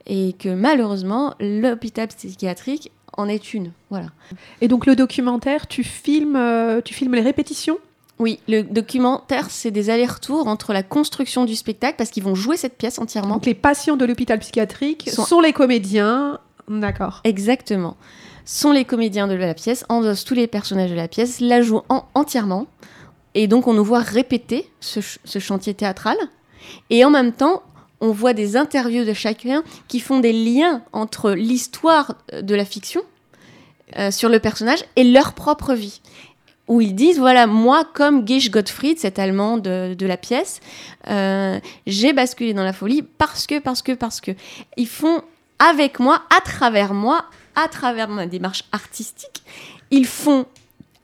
et 0.07 0.33
que 0.39 0.49
malheureusement, 0.49 1.35
l'hôpital 1.39 2.07
psychiatrique 2.07 2.91
en 3.15 3.27
est 3.27 3.53
une. 3.53 3.73
Voilà. 3.91 4.07
Et 4.61 4.67
donc 4.67 4.87
le 4.87 4.95
documentaire, 4.95 5.67
tu 5.67 5.83
filmes, 5.83 6.35
euh, 6.35 6.81
tu 6.81 6.95
filmes 6.95 7.13
les 7.13 7.21
répétitions? 7.21 7.77
Oui, 8.19 8.39
le 8.47 8.63
documentaire, 8.63 9.49
c'est 9.51 9.69
des 9.71 9.89
allers-retours 9.91 10.47
entre 10.47 10.73
la 10.73 10.81
construction 10.83 11.45
du 11.45 11.55
spectacle, 11.55 11.95
parce 11.97 12.09
qu'ils 12.09 12.23
vont 12.23 12.33
jouer 12.35 12.57
cette 12.57 12.77
pièce 12.77 12.97
entièrement. 12.99 13.35
Donc 13.35 13.45
les 13.45 13.53
patients 13.53 13.95
de 13.95 14.05
l'hôpital 14.05 14.39
psychiatrique 14.39 15.09
Sont- 15.13 15.25
sont, 15.25 15.39
les 15.39 15.53
comédiens. 15.53 16.39
D'accord. 16.67 17.21
Exactement. 17.23 17.95
Sont 18.45 18.71
les 18.71 18.85
comédiens 18.85 19.27
de 19.27 19.35
la 19.35 19.53
pièce, 19.53 19.85
endossent 19.89 20.23
tous 20.25 20.33
les 20.33 20.47
personnages 20.47 20.89
de 20.89 20.95
la 20.95 21.07
pièce, 21.07 21.39
la 21.39 21.61
jouent 21.61 21.83
en- 21.89 22.05
entièrement. 22.15 22.65
Et 23.35 23.47
donc, 23.47 23.67
on 23.67 23.73
nous 23.73 23.83
voit 23.83 23.99
répéter 23.99 24.67
ce, 24.79 24.99
ch- 25.01 25.19
ce 25.23 25.37
chantier 25.37 25.73
théâtral. 25.75 26.17
Et 26.89 27.05
en 27.05 27.11
même 27.11 27.33
temps, 27.33 27.61
on 28.01 28.11
voit 28.11 28.33
des 28.33 28.57
interviews 28.57 29.05
de 29.05 29.13
chacun 29.13 29.63
qui 29.87 29.99
font 29.99 30.19
des 30.19 30.33
liens 30.33 30.81
entre 30.91 31.31
l'histoire 31.31 32.15
de 32.33 32.55
la 32.55 32.65
fiction 32.65 33.01
euh, 33.97 34.11
sur 34.11 34.29
le 34.29 34.39
personnage 34.39 34.83
et 34.95 35.03
leur 35.03 35.33
propre 35.33 35.73
vie. 35.73 36.01
Où 36.67 36.81
ils 36.81 36.95
disent, 36.95 37.17
voilà, 37.17 37.47
moi, 37.47 37.85
comme 37.93 38.27
Gish 38.27 38.51
Gottfried, 38.51 38.99
cet 38.99 39.19
Allemand 39.19 39.57
de, 39.57 39.95
la 40.05 40.17
pièce, 40.17 40.59
euh, 41.07 41.59
j'ai 41.85 42.11
basculé 42.13 42.53
dans 42.53 42.63
la 42.63 42.73
folie 42.73 43.03
parce 43.03 43.47
que, 43.47 43.59
parce 43.59 43.81
que, 43.81 43.93
parce 43.93 44.19
que. 44.19 44.31
Ils 44.75 44.87
font 44.87 45.21
avec 45.59 45.99
moi, 45.99 46.23
à 46.35 46.41
travers 46.41 46.93
moi, 46.93 47.25
à 47.55 47.67
travers 47.67 48.09
ma 48.09 48.27
démarche 48.27 48.65
artistique, 48.71 49.43
ils 49.91 50.05
font 50.05 50.45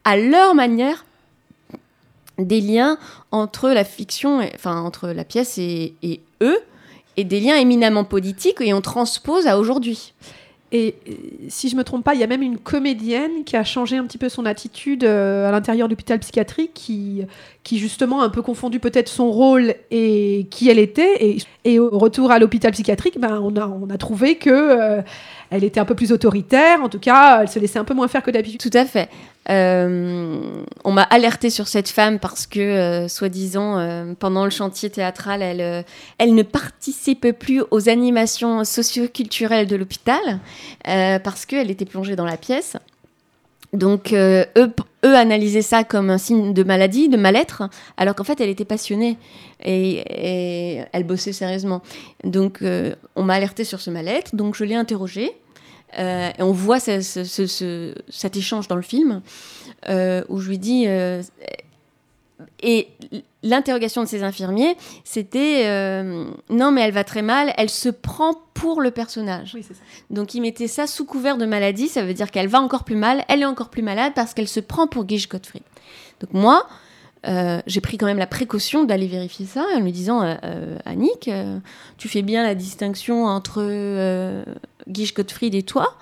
à 0.03 0.17
leur 0.17 0.53
manière 0.53 1.05
des 2.37 2.61
liens 2.61 2.97
entre 3.31 3.69
la 3.69 3.85
fiction, 3.85 4.41
enfin 4.55 4.81
entre 4.81 5.09
la 5.09 5.23
pièce 5.23 5.57
et 5.57 5.93
eux, 6.41 6.59
et 7.17 7.23
des 7.23 7.39
liens 7.39 7.57
éminemment 7.57 8.03
politiques, 8.03 8.59
et 8.61 8.73
on 8.73 8.81
transpose 8.81 9.47
à 9.47 9.59
aujourd'hui. 9.59 10.13
Et 10.75 10.95
euh, 11.07 11.13
si 11.49 11.69
je 11.69 11.75
me 11.75 11.83
trompe 11.83 12.03
pas, 12.03 12.15
il 12.15 12.19
y 12.19 12.23
a 12.23 12.27
même 12.27 12.41
une 12.41 12.57
comédienne 12.57 13.43
qui 13.45 13.55
a 13.55 13.63
changé 13.63 13.95
un 13.95 14.05
petit 14.05 14.17
peu 14.17 14.27
son 14.27 14.45
attitude 14.47 15.03
euh, 15.03 15.47
à 15.47 15.51
l'intérieur 15.51 15.87
de 15.87 15.93
l'hôpital 15.93 16.17
psychiatrique, 16.17 16.71
qui, 16.73 17.21
qui 17.63 17.77
justement 17.77 18.21
a 18.21 18.25
un 18.25 18.29
peu 18.29 18.41
confondu 18.41 18.79
peut-être 18.79 19.07
son 19.07 19.31
rôle 19.31 19.75
et 19.91 20.47
qui 20.49 20.69
elle 20.69 20.79
était. 20.79 21.23
Et, 21.23 21.37
et 21.63 21.77
au 21.77 21.97
retour 21.97 22.31
à 22.31 22.39
l'hôpital 22.39 22.71
psychiatrique, 22.71 23.19
ben, 23.19 23.39
on, 23.43 23.55
a, 23.55 23.67
on 23.67 23.87
a 23.91 23.97
trouvé 23.99 24.35
que 24.35 24.49
euh, 24.49 25.01
elle 25.51 25.63
était 25.63 25.79
un 25.79 25.85
peu 25.85 25.93
plus 25.93 26.11
autoritaire. 26.11 26.81
En 26.81 26.89
tout 26.89 26.99
cas, 26.99 27.43
elle 27.43 27.49
se 27.49 27.59
laissait 27.59 27.77
un 27.77 27.85
peu 27.85 27.93
moins 27.93 28.07
faire 28.07 28.23
que 28.23 28.31
d'habitude. 28.31 28.59
Tout 28.59 28.75
à 28.75 28.85
fait. 28.85 29.09
Euh, 29.49 30.63
on 30.83 30.91
m'a 30.91 31.03
alerté 31.03 31.49
sur 31.49 31.67
cette 31.67 31.89
femme 31.89 32.19
parce 32.19 32.47
que, 32.47 32.59
euh, 32.59 33.07
soi-disant, 33.07 33.77
euh, 33.77 34.13
pendant 34.17 34.45
le 34.45 34.49
chantier 34.49 34.89
théâtral, 34.89 35.41
elle, 35.41 35.85
elle 36.17 36.33
ne 36.33 36.43
participe 36.43 37.31
plus 37.31 37.61
aux 37.71 37.89
animations 37.89 38.63
socio-culturelles 38.63 39.67
de 39.67 39.75
l'hôpital 39.75 40.39
parce 40.83 41.45
qu'elle 41.45 41.71
était 41.71 41.85
plongée 41.85 42.15
dans 42.15 42.25
la 42.25 42.37
pièce. 42.37 42.77
Donc, 43.73 44.13
eux, 44.13 44.55
analysaient 45.03 45.63
ça 45.63 45.83
comme 45.83 46.09
un 46.09 46.17
signe 46.17 46.53
de 46.53 46.63
maladie, 46.63 47.09
de 47.09 47.17
mal-être, 47.17 47.63
alors 47.97 48.15
qu'en 48.15 48.23
fait, 48.23 48.39
elle 48.39 48.49
était 48.49 48.65
passionnée 48.65 49.17
et, 49.63 50.03
et 50.07 50.83
elle 50.91 51.03
bossait 51.03 51.33
sérieusement. 51.33 51.81
Donc, 52.23 52.63
on 53.15 53.23
m'a 53.23 53.33
alerté 53.33 53.63
sur 53.63 53.81
ce 53.81 53.89
mal-être, 53.89 54.35
donc 54.35 54.55
je 54.55 54.63
l'ai 54.63 54.75
interrogée. 54.75 55.31
Euh, 55.99 56.29
et 56.37 56.41
on 56.41 56.51
voit 56.51 56.79
ce- 56.79 57.01
ce- 57.01 57.23
ce- 57.23 57.47
ce- 57.47 57.93
cet 58.09 58.35
échange 58.37 58.67
dans 58.67 58.75
le 58.75 58.81
film 58.81 59.21
euh, 59.89 60.23
où 60.29 60.39
je 60.39 60.49
lui 60.49 60.57
dis. 60.57 60.85
euh, 60.87 61.21
et 62.61 62.89
l'interrogation 63.43 64.03
de 64.03 64.07
ces 64.07 64.23
infirmiers, 64.23 64.75
c'était 65.03 65.63
non, 66.49 66.71
mais 66.71 66.81
elle 66.81 66.91
va 66.91 67.03
très 67.03 67.21
mal, 67.21 67.53
elle 67.57 67.69
se 67.69 67.89
prend 67.89 68.33
pour 68.53 68.81
le 68.81 68.91
personnage. 68.91 69.51
Oui, 69.53 69.63
c'est 69.65 69.73
ça. 69.75 69.81
Donc 70.09 70.33
ils 70.33 70.41
mettaient 70.41 70.67
ça 70.67 70.87
sous 70.87 71.05
couvert 71.05 71.37
de 71.37 71.45
maladie, 71.45 71.87
ça 71.87 72.03
veut 72.03 72.13
dire 72.13 72.31
qu'elle 72.31 72.47
va 72.47 72.59
encore 72.61 72.83
plus 72.83 72.95
mal, 72.95 73.23
elle 73.29 73.41
est 73.43 73.45
encore 73.45 73.69
plus 73.69 73.81
malade 73.83 74.13
parce 74.15 74.33
qu'elle 74.33 74.47
se 74.47 74.59
prend 74.59 74.87
pour 74.87 75.07
Gish 75.07 75.29
Gottfried. 75.29 75.63
Donc 76.19 76.33
moi, 76.33 76.67
euh, 77.25 77.61
j'ai 77.67 77.81
pris 77.81 77.97
quand 77.97 78.05
même 78.05 78.17
la 78.17 78.27
précaution 78.27 78.83
d'aller 78.83 79.07
vérifier 79.07 79.45
ça 79.45 79.65
en 79.75 79.79
lui 79.79 79.91
disant 79.91 80.23
euh, 80.23 80.35
euh, 80.43 80.77
Annick, 80.85 81.29
tu 81.97 82.09
fais 82.09 82.21
bien 82.21 82.43
la 82.43 82.55
distinction 82.55 83.25
entre 83.25 84.43
Gish 84.87 85.13
Gottfried 85.13 85.55
et 85.55 85.63
toi 85.63 85.97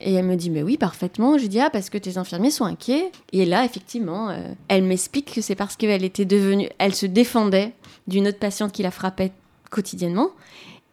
et 0.00 0.14
elle 0.14 0.26
me 0.26 0.36
dit, 0.36 0.48
mais 0.48 0.62
oui, 0.62 0.76
parfaitement. 0.76 1.38
J'ai 1.38 1.48
dit, 1.48 1.58
ah, 1.58 1.70
parce 1.70 1.90
que 1.90 1.98
tes 1.98 2.18
infirmiers 2.18 2.52
sont 2.52 2.64
inquiets. 2.64 3.10
Et 3.32 3.44
là, 3.44 3.64
effectivement, 3.64 4.32
elle 4.68 4.84
m'explique 4.84 5.34
que 5.34 5.40
c'est 5.40 5.56
parce 5.56 5.74
qu'elle 5.74 6.04
était 6.04 6.24
devenue, 6.24 6.68
elle 6.78 6.94
se 6.94 7.06
défendait 7.06 7.72
d'une 8.06 8.28
autre 8.28 8.38
patiente 8.38 8.70
qui 8.70 8.84
la 8.84 8.92
frappait 8.92 9.32
quotidiennement 9.70 10.30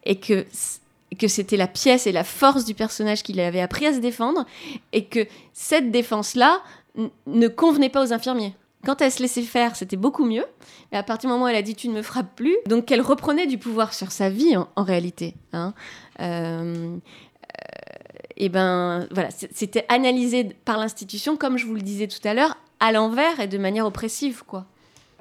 et 0.05 0.19
que 0.19 0.45
que 1.19 1.27
c'était 1.27 1.55
la 1.55 1.67
pièce 1.67 2.07
et 2.07 2.11
la 2.11 2.25
force 2.25 2.65
du 2.65 2.73
personnage 2.73 3.23
qui 3.23 3.31
l'avait 3.31 3.61
appris 3.61 3.85
à 3.85 3.93
se 3.93 3.99
défendre 3.99 4.45
et 4.91 5.05
que 5.05 5.25
cette 5.53 5.91
défense-là 5.91 6.61
ne 7.27 7.47
convenait 7.47 7.89
pas 7.89 8.03
aux 8.03 8.11
infirmiers. 8.11 8.53
Quand 8.85 9.01
elle 9.01 9.11
se 9.11 9.21
laissait 9.21 9.41
faire, 9.41 9.75
c'était 9.75 9.97
beaucoup 9.97 10.25
mieux. 10.25 10.45
Et 10.91 10.95
à 10.95 11.03
partir 11.03 11.29
du 11.29 11.33
moment 11.33 11.45
où 11.45 11.47
elle 11.47 11.55
a 11.55 11.61
dit 11.61 11.75
tu 11.75 11.89
ne 11.89 11.93
me 11.93 12.01
frappes 12.01 12.35
plus, 12.35 12.55
donc 12.67 12.91
elle 12.91 13.01
reprenait 13.01 13.47
du 13.47 13.57
pouvoir 13.57 13.93
sur 13.93 14.11
sa 14.11 14.29
vie 14.29 14.55
en, 14.55 14.83
réalité. 14.83 15.35
hein. 15.53 15.73
Euh, 16.21 16.97
et 18.37 18.49
ben 18.49 19.07
voilà, 19.11 19.29
c'était 19.31 19.85
analysé 19.87 20.43
par 20.65 20.77
l'institution, 20.77 21.37
comme 21.37 21.57
je 21.57 21.65
vous 21.65 21.75
le 21.75 21.81
disais 21.81 22.07
tout 22.07 22.25
à 22.27 22.33
l'heure, 22.33 22.57
à 22.79 22.91
l'envers 22.91 23.39
et 23.39 23.47
de 23.47 23.57
manière 23.57 23.85
oppressive, 23.85 24.43
quoi. 24.45 24.65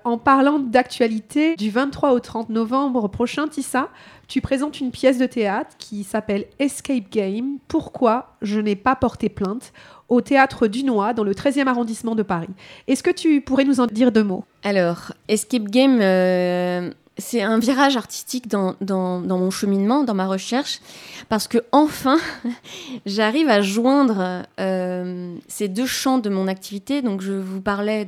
En 0.05 0.19
parlant 0.19 0.59
d'actualité, 0.59 1.57
du 1.57 1.71
23 1.71 2.13
au 2.13 2.21
30 2.21 2.51
novembre 2.51 3.09
prochain, 3.09 3.49
Tissa, 3.49 3.89
tu 4.29 4.43
présentes 4.43 4.79
une 4.79 4.91
pièce 4.91 5.17
de 5.17 5.25
théâtre 5.25 5.71
qui 5.79 6.05
s'appelle 6.05 6.45
Escape 6.59 7.11
Game. 7.11 7.57
Pourquoi 7.69 8.37
je 8.43 8.61
n'ai 8.61 8.77
pas 8.77 8.97
porté 8.97 9.31
plainte 9.31 9.73
au 10.11 10.21
théâtre 10.21 10.67
Dunois 10.67 11.15
dans 11.15 11.25
le 11.25 11.33
13e 11.33 11.69
arrondissement 11.69 12.15
de 12.15 12.23
Paris? 12.23 12.51
Est-ce 12.87 13.03
que 13.03 13.11
tu 13.11 13.41
pourrais 13.41 13.65
nous 13.65 13.81
en 13.81 13.87
dire 13.87 14.13
deux 14.13 14.25
mots? 14.25 14.45
Alors, 14.63 15.13
Escape 15.29 15.65
Game, 15.65 15.99
euh, 16.03 16.91
c'est 17.19 17.43
un 17.43 17.59
virage 17.59 17.97
artistique 17.97 18.49
dans, 18.49 18.77
mon 18.81 19.51
cheminement, 19.51 20.03
dans 20.03 20.15
ma 20.15 20.27
recherche, 20.27 20.81
parce 21.29 21.47
que 21.47 21.59
enfin, 21.71 22.19
j'arrive 23.07 23.49
à 23.49 23.63
joindre 23.63 24.43
euh, 24.59 25.37
ces 25.47 25.69
deux 25.69 25.87
champs 25.87 26.19
de 26.19 26.29
mon 26.29 26.49
activité. 26.49 27.03
Donc, 27.03 27.21
je 27.21 27.33
vous 27.33 27.61
parlais 27.61 28.07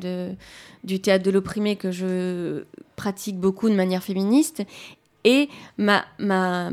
du 0.84 1.00
théâtre 1.00 1.24
de 1.24 1.30
l'opprimé 1.30 1.76
que 1.76 1.92
je 1.92 2.64
pratique 2.96 3.38
beaucoup 3.38 3.68
de 3.68 3.74
manière 3.74 4.02
féministe 4.02 4.62
et 5.24 5.48
ma, 5.78 6.04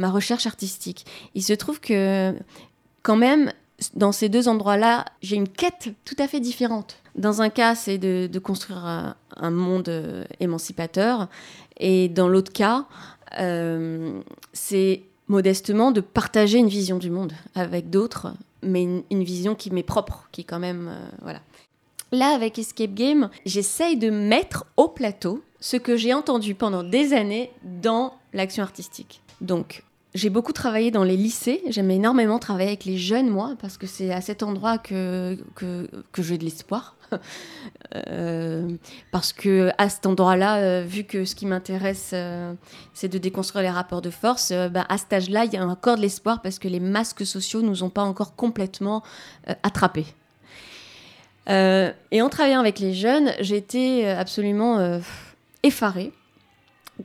recherche 0.10 0.48
artistique. 0.48 1.06
Il 1.36 1.44
se 1.44 1.54
trouve 1.54 1.80
que, 1.80 2.34
quand 3.04 3.18
même, 3.18 3.52
dans 3.96 4.12
ces 4.12 4.30
deux 4.30 4.48
endroits-là, 4.48 5.06
j'ai 5.22 5.36
une 5.36 5.50
quête 5.50 5.90
tout 6.06 6.16
à 6.18 6.28
fait 6.28 6.40
différente. 6.40 6.98
Dans 7.16 7.44
un 7.44 7.50
cas, 7.50 7.76
c'est 7.76 8.00
de, 8.00 8.40
construire 8.40 8.86
un, 8.86 9.16
un 9.38 9.52
monde 9.52 9.90
euh, 9.90 10.24
émancipateur, 10.40 11.28
et 11.78 12.10
dans 12.10 12.28
l'autre 12.28 12.52
cas, 12.52 12.86
euh, 13.40 14.22
c'est 14.54 15.04
modestement 15.28 15.92
de 15.92 16.02
partager 16.02 16.58
une 16.58 16.68
vision 16.68 16.98
du 16.98 17.10
monde 17.10 17.34
avec 17.56 17.90
d'autres, 17.90 18.34
mais 18.62 18.84
une, 18.84 19.24
vision 19.24 19.56
qui 19.56 19.72
m'est 19.72 19.84
propre, 19.84 20.28
qui 20.32 20.46
quand 20.46 20.60
même... 20.60 20.90
euh, 20.90 21.10
voilà. 21.22 21.40
Là, 22.12 22.30
avec 22.30 22.60
Escape 22.60 22.94
Game, 22.94 23.30
j'essaye 23.46 23.98
de 23.98 24.12
mettre 24.12 24.66
au 24.78 24.88
plateau 24.88 25.44
ce 25.60 25.78
que 25.78 25.98
j'ai 25.98 26.14
entendu 26.14 26.54
pendant 26.54 26.84
des 26.84 27.14
années 27.14 27.52
dans 27.64 28.14
l'action 28.34 28.62
artistique. 28.62 29.22
Donc, 29.42 29.84
j'ai 30.14 30.30
beaucoup 30.30 30.54
travaillé 30.54 30.92
dans 30.92 31.04
les 31.04 31.18
lycées. 31.18 31.62
J'aime 31.70 31.90
énormément 31.90 32.38
travailler 32.38 32.70
avec 32.70 32.86
les 32.86 32.98
jeunes, 32.98 33.30
moi, 33.30 33.56
parce 33.60 33.78
que 33.78 33.88
c'est 33.88 34.12
à 34.12 34.22
cet 34.22 34.44
endroit 34.44 34.78
que, 34.78 35.38
que, 35.56 35.90
que 36.12 36.22
j'ai 36.22 36.38
de 36.38 36.44
l'espoir. 36.44 36.96
Euh, 38.08 38.76
parce 39.12 39.34
que 39.34 39.70
à 39.78 39.88
cet 39.88 40.08
endroit-là, 40.08 40.58
euh, 40.58 40.84
vu 40.84 41.04
que 41.04 41.26
ce 41.26 41.36
qui 41.36 41.46
m'intéresse, 41.46 42.10
euh, 42.14 42.54
c'est 42.96 43.08
de 43.08 43.20
déconstruire 43.20 43.62
les 43.62 43.70
rapports 43.70 44.02
de 44.02 44.10
force, 44.10 44.52
bah, 44.72 44.84
à 44.90 44.98
cet 44.98 45.14
âge-là, 45.14 45.46
il 45.46 45.54
y 45.54 45.58
a 45.58 45.68
encore 45.68 45.98
de 45.98 46.02
l'espoir 46.02 46.42
parce 46.42 46.58
que 46.58 46.68
les 46.68 46.80
masques 46.80 47.24
sociaux 47.24 47.62
nous 47.62 47.84
ont 47.84 47.92
pas 47.92 48.02
encore 48.02 48.36
complètement 48.36 49.04
attrapés. 49.62 50.08
Et 51.48 52.22
en 52.22 52.30
travaillant 52.30 52.62
avec 52.62 52.80
les 52.80 52.96
jeunes, 52.96 53.32
j'ai 53.42 53.58
été 53.58 54.10
absolument 54.10 55.00
effarée 55.62 56.12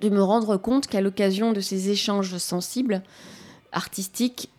de 0.01 0.09
me 0.09 0.23
rendre 0.23 0.57
compte 0.57 0.87
qu'à 0.87 1.01
l'occasion 1.01 1.53
de 1.53 1.61
ces 1.61 1.91
échanges 1.91 2.37
sensibles, 2.39 3.03
artistiques, 3.73 4.51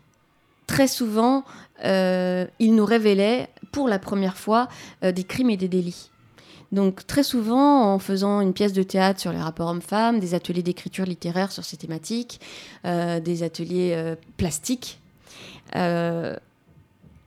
très 0.68 0.88
souvent, 0.88 1.44
euh, 1.84 2.46
ils 2.60 2.76
nous 2.76 2.86
révélaient 2.86 3.50
pour 3.72 3.88
la 3.88 4.00
première 4.00 4.38
fois 4.38 4.68
euh, 5.04 5.12
des 5.12 5.24
crimes 5.24 5.50
et 5.50 5.58
des 5.58 5.68
délits. 5.68 6.10
Donc 6.72 7.08
très 7.08 7.24
souvent, 7.24 7.94
en 7.94 8.00
faisant 8.00 8.42
une 8.42 8.54
pièce 8.54 8.74
de 8.74 8.84
théâtre 8.84 9.20
sur 9.20 9.32
les 9.32 9.42
rapports 9.42 9.70
hommes-femmes, 9.70 10.20
des 10.20 10.36
ateliers 10.36 10.62
d'écriture 10.62 11.06
littéraire 11.06 11.52
sur 11.52 11.66
ces 11.66 11.78
thématiques, 11.78 12.40
euh, 12.86 13.20
des 13.20 13.42
ateliers 13.44 13.94
euh, 13.96 14.16
plastiques, 14.38 15.00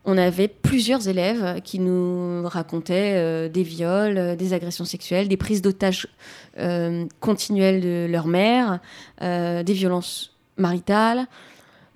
on 0.04 0.18
avait 0.18 0.48
plusieurs 0.48 1.08
élèves 1.08 1.60
qui 1.62 1.78
nous 1.78 2.42
racontaient 2.46 3.14
euh, 3.16 3.48
des 3.48 3.62
viols, 3.62 4.18
euh, 4.18 4.36
des 4.36 4.52
agressions 4.52 4.84
sexuelles, 4.84 5.28
des 5.28 5.36
prises 5.36 5.62
d'otages 5.62 6.08
euh, 6.58 7.06
continuelles 7.20 7.80
de 7.80 8.06
leur 8.10 8.26
mère, 8.26 8.80
des 9.20 9.72
violences 9.72 10.34
maritales, 10.56 11.26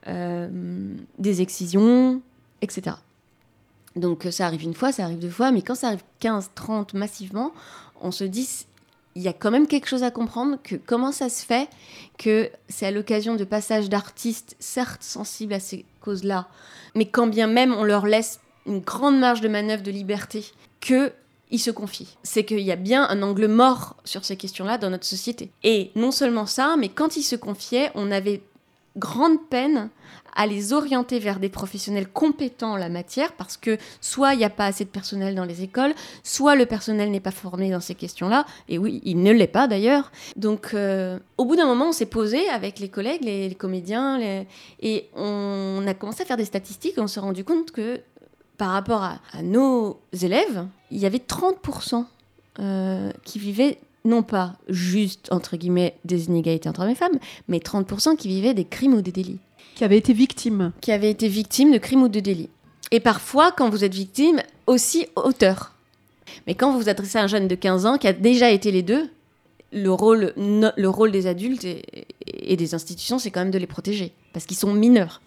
des 0.06 1.42
excisions, 1.42 2.20
etc. 2.62 2.96
Donc 3.96 4.28
ça 4.30 4.46
arrive 4.46 4.62
une 4.62 4.74
fois, 4.74 4.92
ça 4.92 5.04
arrive 5.04 5.18
deux 5.18 5.30
fois, 5.30 5.50
mais 5.50 5.62
quand 5.62 5.74
ça 5.74 5.88
arrive 5.88 6.04
15, 6.20 6.50
30 6.54 6.94
massivement, 6.94 7.52
on 8.00 8.12
se 8.12 8.22
dit 8.22 8.48
il 9.16 9.22
y 9.22 9.28
a 9.28 9.32
quand 9.32 9.50
même 9.50 9.66
quelque 9.66 9.88
chose 9.88 10.02
à 10.02 10.10
comprendre 10.10 10.58
que 10.62 10.76
comment 10.76 11.10
ça 11.10 11.30
se 11.30 11.44
fait 11.44 11.68
que 12.18 12.50
c'est 12.68 12.86
à 12.86 12.90
l'occasion 12.90 13.34
de 13.34 13.44
passages 13.44 13.88
d'artistes 13.88 14.56
certes 14.60 15.02
sensibles 15.02 15.54
à 15.54 15.60
ces 15.60 15.86
causes-là, 16.02 16.46
mais 16.94 17.06
quand 17.06 17.26
bien 17.26 17.46
même 17.46 17.74
on 17.74 17.82
leur 17.82 18.06
laisse 18.06 18.40
une 18.66 18.80
grande 18.80 19.18
marge 19.18 19.40
de 19.40 19.48
manœuvre 19.48 19.82
de 19.82 19.90
liberté, 19.90 20.44
que 20.80 21.12
ils 21.50 21.60
se 21.60 21.70
confient. 21.70 22.18
C'est 22.24 22.44
qu'il 22.44 22.60
y 22.60 22.72
a 22.72 22.76
bien 22.76 23.08
un 23.08 23.22
angle 23.22 23.46
mort 23.46 23.96
sur 24.04 24.24
ces 24.24 24.36
questions-là 24.36 24.78
dans 24.78 24.90
notre 24.90 25.06
société. 25.06 25.50
Et 25.62 25.92
non 25.94 26.10
seulement 26.10 26.46
ça, 26.46 26.74
mais 26.76 26.88
quand 26.88 27.16
ils 27.16 27.22
se 27.22 27.36
confiaient, 27.36 27.92
on 27.94 28.10
avait 28.10 28.42
grande 28.96 29.38
peine 29.48 29.88
à 30.36 30.46
les 30.46 30.72
orienter 30.72 31.18
vers 31.18 31.40
des 31.40 31.48
professionnels 31.48 32.08
compétents 32.08 32.72
en 32.72 32.76
la 32.76 32.88
matière 32.88 33.32
parce 33.32 33.56
que 33.56 33.78
soit 34.00 34.34
il 34.34 34.38
n'y 34.38 34.44
a 34.44 34.50
pas 34.50 34.66
assez 34.66 34.84
de 34.84 34.90
personnel 34.90 35.34
dans 35.34 35.44
les 35.44 35.62
écoles, 35.62 35.94
soit 36.22 36.54
le 36.54 36.66
personnel 36.66 37.10
n'est 37.10 37.20
pas 37.20 37.30
formé 37.30 37.70
dans 37.70 37.80
ces 37.80 37.94
questions-là, 37.94 38.46
et 38.68 38.78
oui, 38.78 39.00
il 39.04 39.22
ne 39.22 39.32
l'est 39.32 39.46
pas 39.46 39.66
d'ailleurs. 39.66 40.12
Donc 40.36 40.74
euh, 40.74 41.18
au 41.38 41.44
bout 41.44 41.56
d'un 41.56 41.66
moment, 41.66 41.88
on 41.88 41.92
s'est 41.92 42.06
posé 42.06 42.48
avec 42.50 42.78
les 42.78 42.88
collègues, 42.88 43.24
les, 43.24 43.54
comédiens, 43.54 44.20
et 44.80 45.08
on 45.14 45.82
a 45.86 45.94
commencé 45.94 46.22
à 46.22 46.26
faire 46.26 46.36
des 46.36 46.44
statistiques 46.44 46.76
on 46.98 47.06
s'est 47.06 47.20
rendu 47.20 47.44
compte 47.44 47.70
que 47.70 48.00
par 48.58 48.70
rapport 48.70 49.02
à, 49.02 49.18
à 49.32 49.42
nos 49.42 49.98
élèves, 50.22 50.66
il 50.90 50.98
y 50.98 51.06
avait 51.06 51.18
30% 51.18 52.04
euh, 52.58 53.12
qui 53.24 53.38
vivaient 53.38 53.78
non 54.04 54.22
pas 54.22 54.54
juste, 54.68 55.32
entre 55.32 55.56
guillemets, 55.56 55.96
des 56.04 56.26
inégalités 56.26 56.68
entre 56.68 56.82
hommes 56.82 56.90
et 56.90 56.94
femmes, 56.94 57.18
mais 57.48 57.58
30% 57.58 58.16
qui 58.16 58.28
vivaient 58.28 58.54
des 58.54 58.64
crimes 58.64 58.94
ou 58.94 59.02
des 59.02 59.12
délits 59.12 59.40
Qui 59.76 59.84
avait 59.84 59.98
été 59.98 60.12
victime. 60.14 60.72
qui 60.80 60.90
avaient 60.90 61.10
été 61.10 61.28
victimes 61.28 61.70
de 61.70 61.78
crimes 61.78 62.02
ou 62.02 62.08
de 62.08 62.18
délits. 62.18 62.48
Et 62.90 62.98
parfois, 62.98 63.52
quand 63.52 63.68
vous 63.68 63.84
êtes 63.84 63.94
victime, 63.94 64.40
aussi 64.66 65.06
auteur. 65.16 65.74
Mais 66.46 66.54
quand 66.54 66.72
vous 66.72 66.78
vous 66.78 66.88
adressez 66.88 67.18
à 67.18 67.22
un 67.22 67.26
jeune 67.26 67.46
de 67.46 67.54
15 67.54 67.84
ans 67.84 67.98
qui 67.98 68.08
a 68.08 68.14
déjà 68.14 68.50
été 68.50 68.72
les 68.72 68.82
deux, 68.82 69.10
le 69.72 69.92
rôle, 69.92 70.32
le 70.36 70.86
rôle 70.86 71.12
des 71.12 71.26
adultes 71.26 71.66
et 72.26 72.56
des 72.56 72.74
institutions, 72.74 73.18
c'est 73.18 73.30
quand 73.30 73.40
même 73.40 73.50
de 73.50 73.58
les 73.58 73.66
protéger, 73.66 74.12
parce 74.32 74.46
qu'ils 74.46 74.56
sont 74.56 74.72
mineurs. 74.72 75.20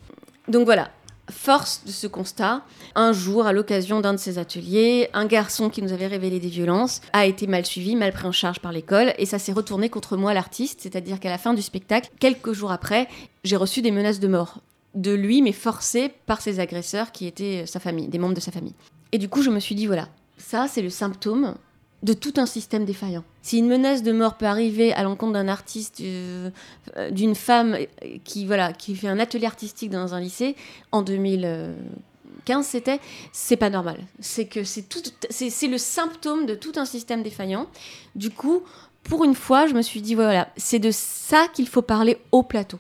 Donc 0.48 0.66
voilà, 0.66 0.90
force 1.30 1.84
de 1.86 1.92
ce 1.92 2.08
constat, 2.08 2.64
un 2.96 3.14
jour, 3.14 3.46
à 3.46 3.54
l'occasion 3.54 4.02
d'un 4.02 4.14
de 4.14 4.20
ces 4.20 4.38
ateliers, 4.38 5.10
un 5.14 5.26
garçon 5.26 5.70
qui 5.70 5.82
nous 5.82 5.94
avait 5.94 6.08
révélé 6.08 6.40
des 6.40 6.48
violences 6.48 7.02
a 7.14 7.26
été 7.26 7.48
mal 7.48 7.66
suivi, 7.66 7.96
mal 7.96 8.12
pris 8.12 8.28
en 8.28 8.32
charge 8.32 8.60
par 8.60 8.72
l'école, 8.72 9.14
et 9.18 9.26
ça 9.26 9.40
s'est 9.40 9.52
retourné 9.52 9.90
contre 9.90 10.18
moi, 10.18 10.34
l'artiste, 10.34 10.82
c'est-à-dire 10.82 11.20
qu'à 11.20 11.30
la 11.30 11.38
fin 11.38 11.54
du 11.54 11.62
spectacle, 11.62 12.10
quelques 12.20 12.54
jours 12.54 12.72
après, 12.72 13.08
j'ai 13.44 13.56
reçu 13.56 13.82
des 13.82 13.92
menaces 13.92 14.20
de 14.20 14.28
mort 14.28 14.62
de 14.96 15.12
lui, 15.12 15.42
mais 15.42 15.52
forcé 15.52 16.12
par 16.26 16.42
ses 16.42 16.60
agresseurs 16.60 17.12
qui 17.12 17.28
étaient 17.28 17.64
euh, 17.64 17.66
sa 17.66 17.80
famille, 17.80 18.08
des 18.08 18.18
membres 18.18 18.34
de 18.34 18.40
sa 18.40 18.52
famille. 18.52 18.74
Et 19.12 19.18
du 19.18 19.30
coup, 19.30 19.42
je 19.42 19.50
me 19.50 19.60
suis 19.60 19.76
dit, 19.76 19.86
voilà, 19.86 20.08
ça, 20.38 20.68
c'est 20.68 20.82
le 20.82 20.90
symptôme 20.90 21.56
de 22.02 22.14
tout 22.14 22.34
un 22.38 22.46
système 22.46 22.86
défaillant. 22.86 23.24
Si 23.42 23.58
une 23.58 23.68
menace 23.68 24.04
de 24.04 24.12
mort 24.12 24.36
peut 24.36 24.46
arriver 24.46 24.94
à 24.94 25.04
l'encontre 25.04 25.34
d'un 25.34 25.48
artiste, 25.48 26.00
euh, 26.02 26.50
euh, 26.98 27.12
d'une 27.12 27.36
femme 27.36 27.78
qui, 28.24 28.46
voilà, 28.46 28.72
qui 28.74 28.96
fait 28.96 29.10
un 29.10 29.20
atelier 29.20 29.46
artistique 29.46 29.90
dans 29.90 30.14
un 30.14 30.20
lycée, 30.20 30.56
en 30.92 31.02
2015 31.02 32.66
c'était, 32.66 33.00
c'est 33.34 33.58
pas 33.58 33.70
normal. 33.70 34.00
C'est 34.20 34.46
que 34.46 34.64
c'est 34.64 34.84
tout, 34.84 35.04
c'est 35.30 35.68
le 35.68 35.78
symptôme 35.78 36.46
de 36.46 36.56
tout 36.56 36.74
un 36.78 36.86
système 36.86 37.22
défaillant. 37.22 37.68
Du 38.16 38.30
coup, 38.30 38.64
pour 39.04 39.26
une 39.26 39.36
fois, 39.36 39.68
je 39.68 39.74
me 39.74 39.82
suis 39.82 40.02
dit, 40.02 40.16
voilà, 40.16 40.50
c'est 40.56 40.80
de 40.80 40.92
ça 40.92 41.48
qu'il 41.54 41.68
faut 41.68 41.82
parler 41.82 42.18
au 42.32 42.44
plateau. 42.44 42.80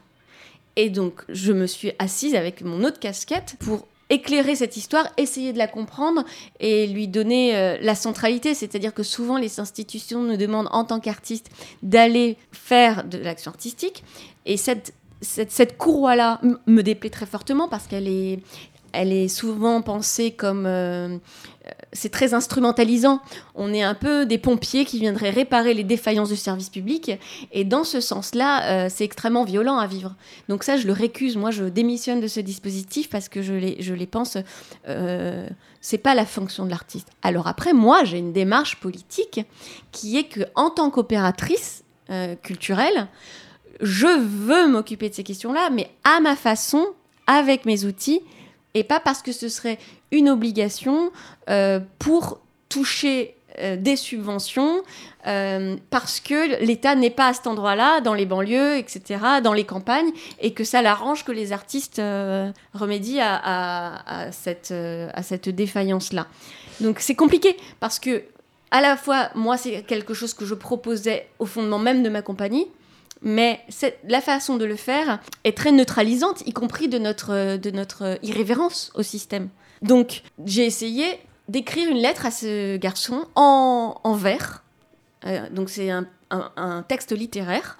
Et 0.82 0.90
donc, 0.90 1.24
je 1.28 1.52
me 1.52 1.68
suis 1.68 1.92
assise 2.00 2.36
avec 2.36 2.62
mon 2.62 2.86
autre 2.86 3.02
casquette 3.02 3.58
pour 3.60 3.86
éclairer 4.10 4.56
cette 4.56 4.78
histoire, 4.78 5.10
essayer 5.18 5.52
de 5.52 5.58
la 5.58 5.68
comprendre 5.68 6.24
et 6.62 6.88
lui 6.88 7.10
donner 7.10 7.54
euh, 7.58 7.78
la 7.82 7.96
centralité. 7.96 8.54
C'est-à-dire 8.54 8.94
que 8.94 9.04
souvent, 9.04 9.38
les 9.38 9.60
institutions 9.60 10.24
nous 10.24 10.38
demandent 10.38 10.70
en 10.72 10.86
tant 10.86 11.02
qu'artistes 11.02 11.50
d'aller 11.84 12.38
faire 12.54 13.04
de 13.04 13.18
l'action 13.18 13.52
artistique. 13.52 14.06
Et 14.46 14.56
cette, 14.56 14.94
courroie-là 15.78 16.40
me 16.66 16.82
déplaît 16.82 17.10
très 17.10 17.26
fortement 17.26 17.68
parce 17.68 17.86
qu'elle 17.86 18.08
est, 18.08 18.40
elle 18.94 19.12
est 19.14 19.28
souvent 19.28 19.82
pensée 19.82 20.32
comme... 20.32 20.66
euh, 20.66 21.18
c'est 21.94 22.10
très 22.10 22.34
instrumentalisant. 22.34 23.22
On 23.56 23.74
est 23.74 23.84
un 23.84 23.94
peu 23.94 24.26
des 24.26 24.38
pompiers 24.38 24.86
qui 24.86 25.00
viendraient 25.00 25.30
réparer 25.30 25.74
les 25.74 25.84
défaillances 25.84 26.30
du 26.30 26.36
service 26.36 26.70
public. 26.70 27.12
Et 27.52 27.64
dans 27.64 27.84
ce 27.84 28.00
sens-là, 28.00 28.86
euh, 28.86 28.90
c'est 28.90 29.04
extrêmement 29.04 29.44
violent 29.44 29.78
à 29.78 29.88
vivre. 29.88 30.16
Donc 30.48 30.64
ça, 30.64 30.78
je 30.78 30.88
le 30.88 30.94
récuse. 30.94 31.38
Moi, 31.38 31.52
je 31.52 31.66
démissionne 31.66 32.22
de 32.22 32.28
ce 32.28 32.40
dispositif 32.40 33.10
parce 33.10 33.30
que 33.30 33.42
je 33.42 33.54
les, 33.54 33.82
je 33.82 33.94
les 33.94 34.08
pense... 34.08 34.38
Euh, 34.88 35.48
c'est 35.82 35.98
pas 35.98 36.14
la 36.14 36.26
fonction 36.26 36.66
de 36.66 36.70
l'artiste. 36.70 37.08
Alors 37.22 37.48
après, 37.48 37.74
moi, 37.74 38.04
j'ai 38.04 38.18
une 38.18 38.34
démarche 38.34 38.80
politique 38.80 39.42
qui 39.92 40.18
est 40.18 40.26
que, 40.26 40.42
en 40.56 40.70
tant 40.70 40.90
qu'opératrice 40.90 41.84
euh, 42.10 42.36
culturelle, 42.36 43.08
je 43.80 44.08
veux 44.08 44.68
m'occuper 44.68 45.10
de 45.10 45.14
ces 45.14 45.24
questions-là, 45.24 45.70
mais 45.72 45.90
à 46.04 46.20
ma 46.20 46.36
façon, 46.36 46.86
avec 47.28 47.66
mes 47.66 47.86
outils, 47.86 48.22
et 48.74 48.84
pas 48.84 49.00
parce 49.00 49.22
que 49.22 49.32
ce 49.32 49.50
serait 49.50 49.80
une 50.12 50.30
obligation 50.30 51.12
euh, 51.50 51.80
pour 51.98 52.40
toucher 52.70 53.36
euh, 53.60 53.76
des 53.76 53.96
subventions, 53.96 54.84
euh, 55.28 55.76
parce 55.90 56.20
que 56.20 56.64
l'État 56.64 56.96
n'est 56.96 57.10
pas 57.10 57.28
à 57.28 57.34
cet 57.34 57.48
endroit-là, 57.48 58.00
dans 58.02 58.14
les 58.14 58.26
banlieues, 58.26 58.78
etc., 58.78 59.20
dans 59.44 59.54
les 59.54 59.66
campagnes, 59.66 60.12
et 60.40 60.54
que 60.54 60.64
ça 60.64 60.82
l'arrange 60.82 61.26
que 61.26 61.32
les 61.32 61.52
artistes 61.52 62.02
remédient 62.74 63.24
à, 63.24 64.28
cette, 64.32 64.72
à 64.72 65.24
cette 65.24 65.50
défaillance-là. 65.50 66.28
Donc 66.80 67.00
c'est 67.00 67.16
compliqué, 67.16 67.58
parce 67.80 68.00
que 68.00 68.24
à 68.72 68.82
la 68.82 68.98
fois, 68.98 69.30
moi, 69.34 69.58
c'est 69.58 69.82
quelque 69.82 70.14
chose 70.14 70.36
que 70.36 70.46
je 70.46 70.54
proposais 70.54 71.28
au 71.40 71.48
fondement 71.48 71.80
même 71.80 72.04
de 72.04 72.10
ma 72.10 72.22
compagnie, 72.22 72.68
mais 73.22 73.62
la 74.08 74.22
façon 74.22 74.58
de 74.58 74.66
le 74.66 74.76
faire 74.76 75.20
est 75.44 75.56
très 75.58 75.72
neutralisante, 75.72 76.42
y 76.46 76.54
compris 76.54 76.88
de 76.88 76.98
notre, 76.98 78.18
irrévérence 78.24 78.92
au 78.96 79.04
système. 79.04 79.50
Donc, 79.82 80.24
j'ai 80.46 80.66
essayé 80.66 81.06
d'écrire 81.48 81.90
une 81.90 81.98
lettre 81.98 82.26
à 82.26 82.32
ce 82.32 82.78
garçon 82.78 83.26
en, 83.36 84.14
vers. 84.16 84.64
Euh, 85.26 85.50
donc, 85.50 85.70
c'est 85.70 85.90
un 85.90 86.86
texte 86.88 87.12
littéraire 87.12 87.78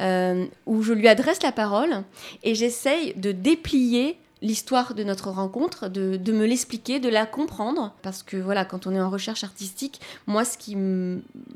euh, 0.00 0.46
où 0.66 0.82
je 0.82 0.92
lui 0.92 1.08
adresse 1.08 1.42
la 1.42 1.50
parole 1.50 2.04
et 2.44 2.54
j'essaye 2.54 3.14
de 3.14 3.32
déplier 3.32 4.16
l'histoire 4.42 4.94
de 4.94 5.04
notre 5.04 5.30
rencontre, 5.30 5.88
de, 5.88 6.16
de 6.16 6.32
me 6.32 6.46
l'expliquer, 6.46 7.00
de 7.00 7.08
la 7.08 7.26
comprendre. 7.26 7.94
Parce 8.02 8.22
que 8.22 8.36
voilà, 8.36 8.64
quand 8.64 8.86
on 8.86 8.94
est 8.94 9.00
en 9.00 9.10
recherche 9.10 9.44
artistique, 9.44 10.00
moi, 10.26 10.44
ce 10.44 10.56
qui 10.56 10.76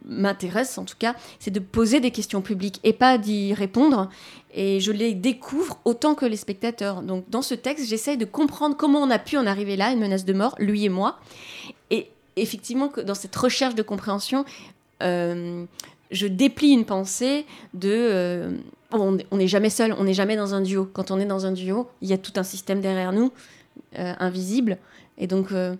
m'intéresse 0.04 0.78
en 0.78 0.84
tout 0.84 0.96
cas, 0.98 1.14
c'est 1.38 1.50
de 1.50 1.60
poser 1.60 2.00
des 2.00 2.10
questions 2.10 2.42
publiques 2.42 2.80
et 2.84 2.92
pas 2.92 3.18
d'y 3.18 3.54
répondre. 3.54 4.08
Et 4.54 4.80
je 4.80 4.92
les 4.92 5.14
découvre 5.14 5.78
autant 5.84 6.14
que 6.14 6.26
les 6.26 6.36
spectateurs. 6.36 7.02
Donc 7.02 7.28
dans 7.30 7.42
ce 7.42 7.54
texte, 7.54 7.86
j'essaye 7.88 8.16
de 8.16 8.24
comprendre 8.24 8.76
comment 8.76 9.00
on 9.00 9.10
a 9.10 9.18
pu 9.18 9.36
en 9.36 9.46
arriver 9.46 9.76
là, 9.76 9.90
une 9.92 10.00
menace 10.00 10.24
de 10.24 10.32
mort, 10.32 10.54
lui 10.58 10.84
et 10.84 10.88
moi. 10.88 11.18
Et 11.90 12.10
effectivement, 12.36 12.92
dans 13.04 13.14
cette 13.14 13.34
recherche 13.34 13.74
de 13.74 13.82
compréhension, 13.82 14.44
euh, 15.02 15.64
je 16.12 16.26
déplie 16.26 16.70
une 16.70 16.84
pensée 16.84 17.46
de. 17.74 17.90
euh, 17.90 18.50
on 18.92 19.16
n'est 19.36 19.48
jamais 19.48 19.70
seul, 19.70 19.94
on 19.98 20.04
n'est 20.04 20.14
jamais 20.14 20.36
dans 20.36 20.54
un 20.54 20.60
duo. 20.60 20.88
Quand 20.92 21.10
on 21.10 21.18
est 21.18 21.24
dans 21.24 21.46
un 21.46 21.52
duo, 21.52 21.88
il 22.02 22.08
y 22.08 22.12
a 22.12 22.18
tout 22.18 22.32
un 22.36 22.42
système 22.42 22.82
derrière 22.82 23.12
nous, 23.12 23.32
euh, 23.98 24.12
invisible. 24.18 24.76
Et 25.16 25.26
donc, 25.26 25.50
euh, 25.50 25.74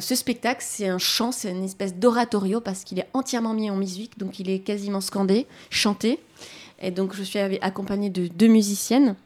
ce 0.00 0.14
spectacle, 0.14 0.64
c'est 0.64 0.86
un 0.86 0.98
chant, 0.98 1.32
c'est 1.32 1.50
une 1.50 1.64
espèce 1.64 1.96
d'oratorio 1.96 2.60
parce 2.60 2.84
qu'il 2.84 3.00
est 3.00 3.08
entièrement 3.12 3.54
mis 3.54 3.70
en 3.70 3.76
musique, 3.76 4.18
donc 4.18 4.38
il 4.38 4.48
est 4.48 4.60
quasiment 4.60 5.00
scandé, 5.00 5.46
chanté. 5.68 6.20
Et 6.80 6.92
donc, 6.92 7.14
je 7.16 7.24
suis 7.24 7.38
accompagnée 7.60 8.10
de 8.10 8.28
deux 8.28 8.46
musiciennes 8.46 9.16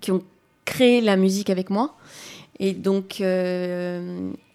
qui 0.00 0.10
ont 0.10 0.22
créé 0.64 1.02
la 1.02 1.16
musique 1.16 1.50
avec 1.50 1.68
moi. 1.68 1.94
Et 2.60 2.72
donc, 2.72 3.22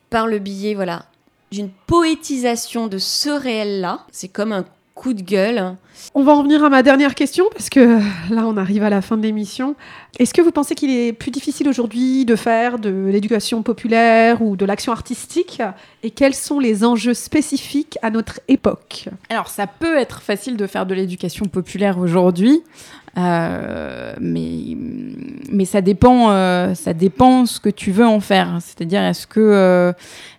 par 0.09 0.27
le 0.27 0.39
biais, 0.39 0.73
voilà, 0.73 1.05
d'une 1.51 1.69
poétisation 1.69 2.87
de 2.87 2.97
ce 2.97 3.29
réel-là, 3.29 4.05
c'est 4.11 4.29
comme 4.29 4.51
un 4.51 4.65
coup 4.99 5.13
de 5.13 5.21
gueule. 5.21 5.77
On 6.13 6.23
va 6.23 6.33
en 6.33 6.43
venir 6.43 6.61
à 6.61 6.69
ma 6.69 6.83
dernière 6.83 7.15
question 7.15 7.45
parce 7.53 7.69
que 7.69 7.79
euh, 7.79 7.99
là, 8.29 8.45
on 8.45 8.57
arrive 8.57 8.83
à 8.83 8.89
la 8.89 9.01
fin 9.01 9.15
de 9.15 9.21
l'émission. 9.21 9.75
Est-ce 10.17 10.33
que 10.33 10.41
vous 10.41 10.51
pensez 10.51 10.75
qu'il 10.75 10.89
est 10.89 11.13
plus 11.13 11.31
difficile 11.31 11.69
aujourd'hui 11.69 12.25
de 12.25 12.35
faire 12.35 12.79
de 12.79 13.07
l'éducation 13.09 13.63
populaire 13.63 14.41
ou 14.41 14.57
de 14.57 14.65
l'action 14.65 14.91
artistique? 14.91 15.61
Et 16.03 16.11
quels 16.11 16.35
sont 16.35 16.59
les 16.59 16.83
enjeux 16.83 17.13
spécifiques 17.13 17.97
à 18.01 18.09
notre 18.09 18.41
époque? 18.49 19.07
Alors, 19.29 19.47
ça 19.47 19.67
peut 19.67 19.97
être 19.97 20.21
facile 20.21 20.57
de 20.57 20.67
faire 20.67 20.85
de 20.85 20.93
l'éducation 20.93 21.45
populaire 21.45 21.97
aujourd'hui, 21.97 22.61
euh, 23.17 24.13
mais, 24.19 24.77
mais 25.51 25.65
ça 25.65 25.81
dépend, 25.81 26.31
euh, 26.31 26.73
ça 26.75 26.93
dépend 26.93 27.45
ce 27.45 27.59
que 27.59 27.69
tu 27.69 27.91
veux 27.91 28.05
en 28.05 28.19
faire. 28.19 28.57
C'est-à-dire, 28.61 29.01
est-ce 29.01 29.27
que 29.27 29.39
euh, 29.39 29.93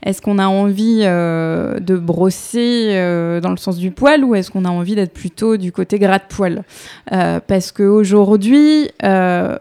est-ce 0.05 0.23
qu'on 0.23 0.39
a 0.39 0.47
envie 0.47 1.01
de 1.01 1.97
brosser 1.97 2.95
dans 3.43 3.51
le 3.51 3.57
sens 3.57 3.77
du 3.77 3.91
poil 3.91 4.25
ou 4.25 4.35
est-ce 4.35 4.51
qu'on 4.51 4.65
a 4.65 4.71
envie 4.71 4.95
d'être 4.95 5.13
plutôt 5.13 5.57
du 5.57 5.73
côté 5.73 5.99
gratte-poil 5.99 6.63
Parce 7.11 7.73
qu'aujourd'hui, 7.73 8.91
euh, 9.03 9.59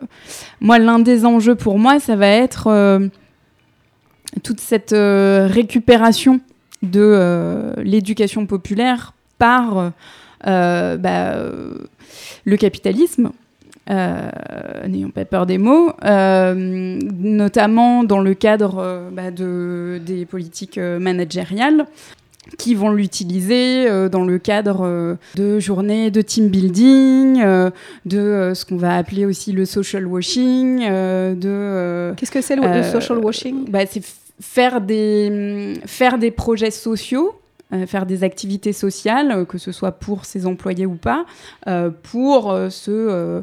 moi, 0.62 0.80
l'un 0.80 1.00
des 1.00 1.26
enjeux 1.26 1.56
pour 1.56 1.80
moi, 1.80 2.00
ça 2.00 2.16
va 2.16 2.28
être 2.28 3.00
toute 4.44 4.60
cette 4.60 4.94
récupération 4.94 6.40
de 6.84 7.74
l'éducation 7.84 8.46
populaire 8.46 9.14
par 9.38 9.92
bah, 10.46 11.36
le 12.46 12.58
capitalisme. 12.58 13.32
euh, 13.90 14.30
N'ayons 14.88 15.10
pas 15.10 15.26
peur 15.26 15.46
des 15.46 15.58
mots, 15.58 15.92
euh, 16.06 16.54
notamment 16.54 18.04
dans 18.04 18.20
le 18.20 18.34
cadre 18.34 18.78
euh, 18.80 19.10
bah, 19.12 19.32
de, 19.32 20.00
des 20.06 20.26
politiques 20.26 20.78
managériales 20.78 21.86
qui 22.58 22.74
vont 22.74 22.92
l'utiliser 22.92 23.88
dans 24.10 24.24
le 24.26 24.40
cadre 24.40 25.18
de 25.36 25.60
journées 25.60 26.10
de 26.10 26.22
team 26.22 26.48
building, 26.48 27.44
de 28.06 28.52
ce 28.56 28.66
qu'on 28.66 28.78
va 28.78 28.96
appeler 28.98 29.26
aussi 29.28 29.52
le 29.52 29.66
social 29.66 30.08
washing, 30.08 30.80
de 30.80 32.12
Qu'est-ce 32.18 32.32
que 32.32 32.42
c'est 32.42 32.56
le, 32.56 32.82
social 32.84 33.20
washing? 33.20 33.70
bah, 33.70 33.82
c'est 33.88 34.02
faire 34.42 34.82
des, 34.82 35.74
faire 35.86 36.18
des 36.18 36.32
projets 36.32 36.72
sociaux, 36.72 37.36
euh, 37.74 37.86
faire 37.86 38.06
des 38.06 38.24
activités 38.24 38.74
sociales, 38.74 39.32
euh, 39.32 39.46
que 39.46 39.58
ce 39.58 39.72
soit 39.72 39.92
pour 39.94 40.26
ses 40.26 40.46
employés 40.46 40.86
ou 40.86 40.96
pas, 40.96 41.26
euh, 41.68 41.90
pour 42.12 42.52
euh, 42.52 42.70
se 42.70 43.42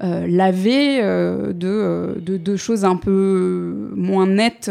laver 0.00 1.02
de, 1.02 2.14
de, 2.20 2.36
de 2.36 2.56
choses 2.56 2.84
un 2.84 2.94
peu 2.94 3.90
moins 3.96 4.28
nettes 4.28 4.70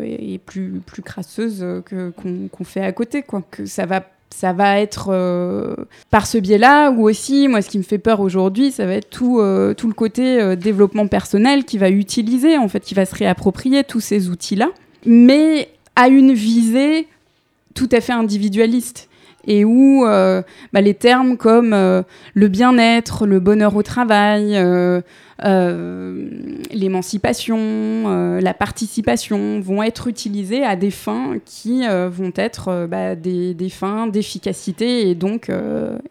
et 0.00 0.34
et 0.34 0.38
plus, 0.38 0.80
plus 0.86 1.02
crasseuses 1.02 1.66
qu'on, 1.90 2.48
qu'on 2.48 2.64
fait 2.64 2.84
à 2.84 2.92
côté. 2.92 3.22
Quoi. 3.22 3.42
Que 3.50 3.66
ça 3.66 3.86
va 3.86 4.04
ça 4.30 4.52
va 4.52 4.78
être 4.78 5.08
euh, 5.10 5.74
par 6.10 6.26
ce 6.26 6.38
biais-là, 6.38 6.90
ou 6.90 7.08
aussi, 7.08 7.48
moi, 7.48 7.62
ce 7.62 7.68
qui 7.68 7.78
me 7.78 7.82
fait 7.82 7.98
peur 7.98 8.20
aujourd'hui, 8.20 8.70
ça 8.70 8.86
va 8.86 8.94
être 8.94 9.10
tout, 9.10 9.40
euh, 9.40 9.74
tout 9.74 9.88
le 9.88 9.94
côté 9.94 10.40
euh, 10.40 10.56
développement 10.56 11.06
personnel 11.06 11.64
qui 11.64 11.78
va 11.78 11.90
utiliser, 11.90 12.58
en 12.58 12.68
fait, 12.68 12.80
qui 12.80 12.94
va 12.94 13.04
se 13.04 13.14
réapproprier 13.14 13.84
tous 13.84 14.00
ces 14.00 14.28
outils-là, 14.28 14.68
mais 15.06 15.68
à 15.96 16.08
une 16.08 16.32
visée 16.32 17.08
tout 17.78 17.88
à 17.92 18.00
fait 18.00 18.12
individualiste. 18.12 19.08
Et 19.46 19.64
où 19.64 20.04
euh, 20.04 20.42
bah, 20.72 20.80
les 20.80 20.94
termes 20.94 21.36
comme 21.36 21.72
euh, 21.72 22.02
le 22.34 22.48
bien-être, 22.48 23.24
le 23.24 23.38
bonheur 23.38 23.76
au 23.76 23.84
travail, 23.84 24.52
euh, 24.56 25.00
l'émancipation, 26.72 28.40
la 28.40 28.54
participation 28.54 29.60
vont 29.60 29.84
être 29.84 30.08
utilisés 30.08 30.64
à 30.64 30.74
des 30.74 30.90
fins 30.90 31.36
qui 31.44 31.84
vont 31.86 32.32
être 32.34 32.88
bah, 32.90 33.14
des, 33.14 33.68
fins 33.70 34.08
d'efficacité 34.08 35.08
et 35.08 35.14
donc, 35.14 35.48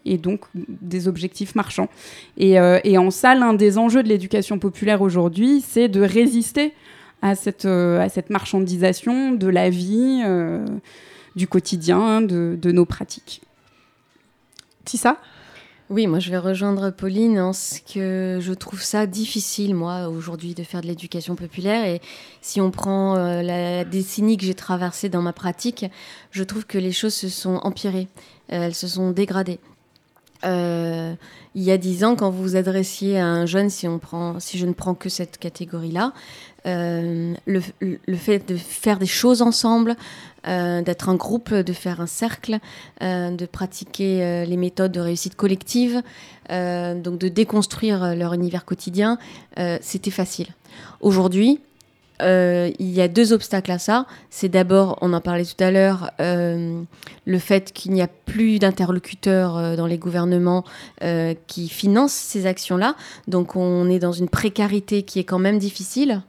et 0.05 0.18
donc 0.18 0.45
des 0.55 1.09
objectifs 1.09 1.55
marchands. 1.55 1.89
Et, 2.38 2.57
en 2.97 3.11
ça, 3.11 3.36
l'un 3.36 3.53
des 3.53 3.78
enjeux 3.78 4.01
de 4.01 4.07
l'éducation 4.07 4.59
populaire 4.59 5.01
aujourd'hui, 5.01 5.61
c'est 5.68 5.89
de 5.89 6.01
résister 6.01 6.74
à 7.22 7.36
cette, 7.36 7.65
à 7.65 8.07
cette 8.07 8.30
marchandisation 8.30 9.34
de 9.34 9.47
la 9.47 9.70
vie, 9.70 10.24
du 11.38 11.47
quotidien, 11.47 12.21
de, 12.21 12.71
nos 12.71 12.85
pratiques. 12.85 13.41
Tissa? 14.83 15.17
Oui, 15.89 16.05
moi 16.05 16.19
je 16.19 16.29
vais 16.31 16.38
rejoindre 16.38 16.89
Pauline 16.89 17.39
en 17.39 17.53
ce 17.53 17.79
que 17.79 18.39
je 18.41 18.51
trouve 18.51 18.81
ça 18.81 19.05
difficile, 19.05 19.73
moi, 19.73 20.09
aujourd'hui, 20.09 20.53
de 20.53 20.63
faire 20.63 20.81
de 20.81 20.88
l'éducation 20.88 21.35
populaire. 21.35 21.85
Et 21.85 22.01
si 22.41 22.59
on 22.59 22.71
prend 22.71 23.15
euh, 23.15 23.41
la 23.41 23.85
décennie 23.85 24.35
que 24.35 24.43
j'ai 24.43 24.53
traversée 24.53 25.07
dans 25.07 25.21
ma 25.21 25.31
pratique, 25.31 25.85
je 26.31 26.43
trouve 26.43 26.65
que 26.65 26.77
les 26.77 26.91
choses 26.91 27.13
se 27.13 27.29
sont 27.29 27.55
empirées, 27.63 28.09
Euh, 28.51 28.63
elles 28.63 28.75
se 28.75 28.88
sont 28.88 29.11
dégradées. 29.11 29.59
Euh, 30.45 31.13
il 31.55 31.63
y 31.63 31.71
a 31.71 31.77
dix 31.77 32.03
ans, 32.03 32.15
quand 32.15 32.29
vous 32.29 32.41
vous 32.41 32.55
adressiez 32.55 33.19
à 33.19 33.25
un 33.25 33.45
jeune, 33.45 33.69
si, 33.69 33.88
on 33.88 33.99
prend, 33.99 34.39
si 34.39 34.57
je 34.57 34.65
ne 34.65 34.73
prends 34.73 34.95
que 34.95 35.09
cette 35.09 35.38
catégorie-là, 35.38 36.13
euh, 36.65 37.33
le, 37.45 37.61
le 37.79 38.15
fait 38.17 38.47
de 38.47 38.57
faire 38.57 38.99
des 38.99 39.05
choses 39.05 39.41
ensemble, 39.41 39.95
euh, 40.47 40.81
d'être 40.81 41.07
un 41.07 41.15
groupe, 41.15 41.53
de 41.53 41.73
faire 41.73 42.01
un 42.01 42.07
cercle, 42.07 42.59
euh, 43.01 43.31
de 43.31 43.45
pratiquer 43.45 44.45
les 44.45 44.57
méthodes 44.57 44.91
de 44.91 44.99
réussite 44.99 45.35
collective, 45.35 46.01
donc 46.49 47.17
de 47.17 47.27
déconstruire 47.27 48.15
leur 48.15 48.33
univers 48.33 48.65
quotidien, 48.65 49.17
c'était 49.81 50.11
facile. 50.11 50.47
Aujourd'hui, 51.01 51.59
il 52.21 52.73
y 52.79 53.01
a 53.01 53.07
deux 53.09 53.33
obstacles 53.33 53.71
à 53.71 53.79
ça. 53.79 54.05
C'est 54.29 54.47
d'abord, 54.47 54.97
on 55.01 55.11
en 55.11 55.19
parlait 55.19 55.43
tout 55.43 55.61
à 55.61 55.71
l'heure, 55.71 56.11
le 56.19 57.39
fait 57.39 57.73
qu'il 57.73 57.91
n'y 57.91 58.01
a 58.01 58.07
plus 58.07 58.59
d'interlocuteurs 58.59 59.75
dans 59.75 59.87
les 59.87 59.97
gouvernements 59.97 60.63
qui 61.47 61.67
financent 61.67 62.13
ces 62.13 62.45
actions-là. 62.45 62.95
Donc 63.27 63.57
on 63.57 63.89
est 63.89 63.99
dans 63.99 64.13
une 64.13 64.29
précarité 64.29 65.03
qui 65.03 65.19
est 65.19 65.25
quand 65.25 65.39
même 65.39 65.59
difficile. 65.59 66.21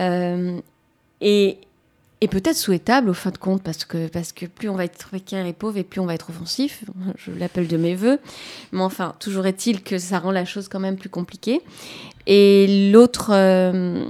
Euh, 0.00 0.60
et, 1.20 1.58
peut-être 2.30 2.56
souhaitable 2.56 3.10
au 3.10 3.14
fin 3.14 3.30
de 3.30 3.38
compte, 3.38 3.62
parce 3.62 3.84
que, 3.84 4.08
parce 4.08 4.32
que 4.32 4.46
plus 4.46 4.68
on 4.68 4.74
va 4.74 4.84
être 4.84 4.98
précaire 4.98 5.46
et 5.46 5.52
pauvre, 5.52 5.78
et 5.78 5.84
plus 5.84 6.00
on 6.00 6.06
va 6.06 6.14
être 6.14 6.30
offensif. 6.30 6.84
Je 7.16 7.30
l'appelle 7.32 7.68
de 7.68 7.76
mes 7.76 7.94
voeux. 7.94 8.18
Mais 8.72 8.82
enfin, 8.82 9.14
toujours 9.20 9.46
est-il 9.46 9.82
que 9.82 9.98
ça 9.98 10.18
rend 10.18 10.32
la 10.32 10.44
chose 10.44 10.68
quand 10.68 10.80
même 10.80 10.96
plus 10.96 11.08
compliquée. 11.08 11.60
Et 12.26 12.90
l'autre 12.92 13.30
euh, 13.32 14.04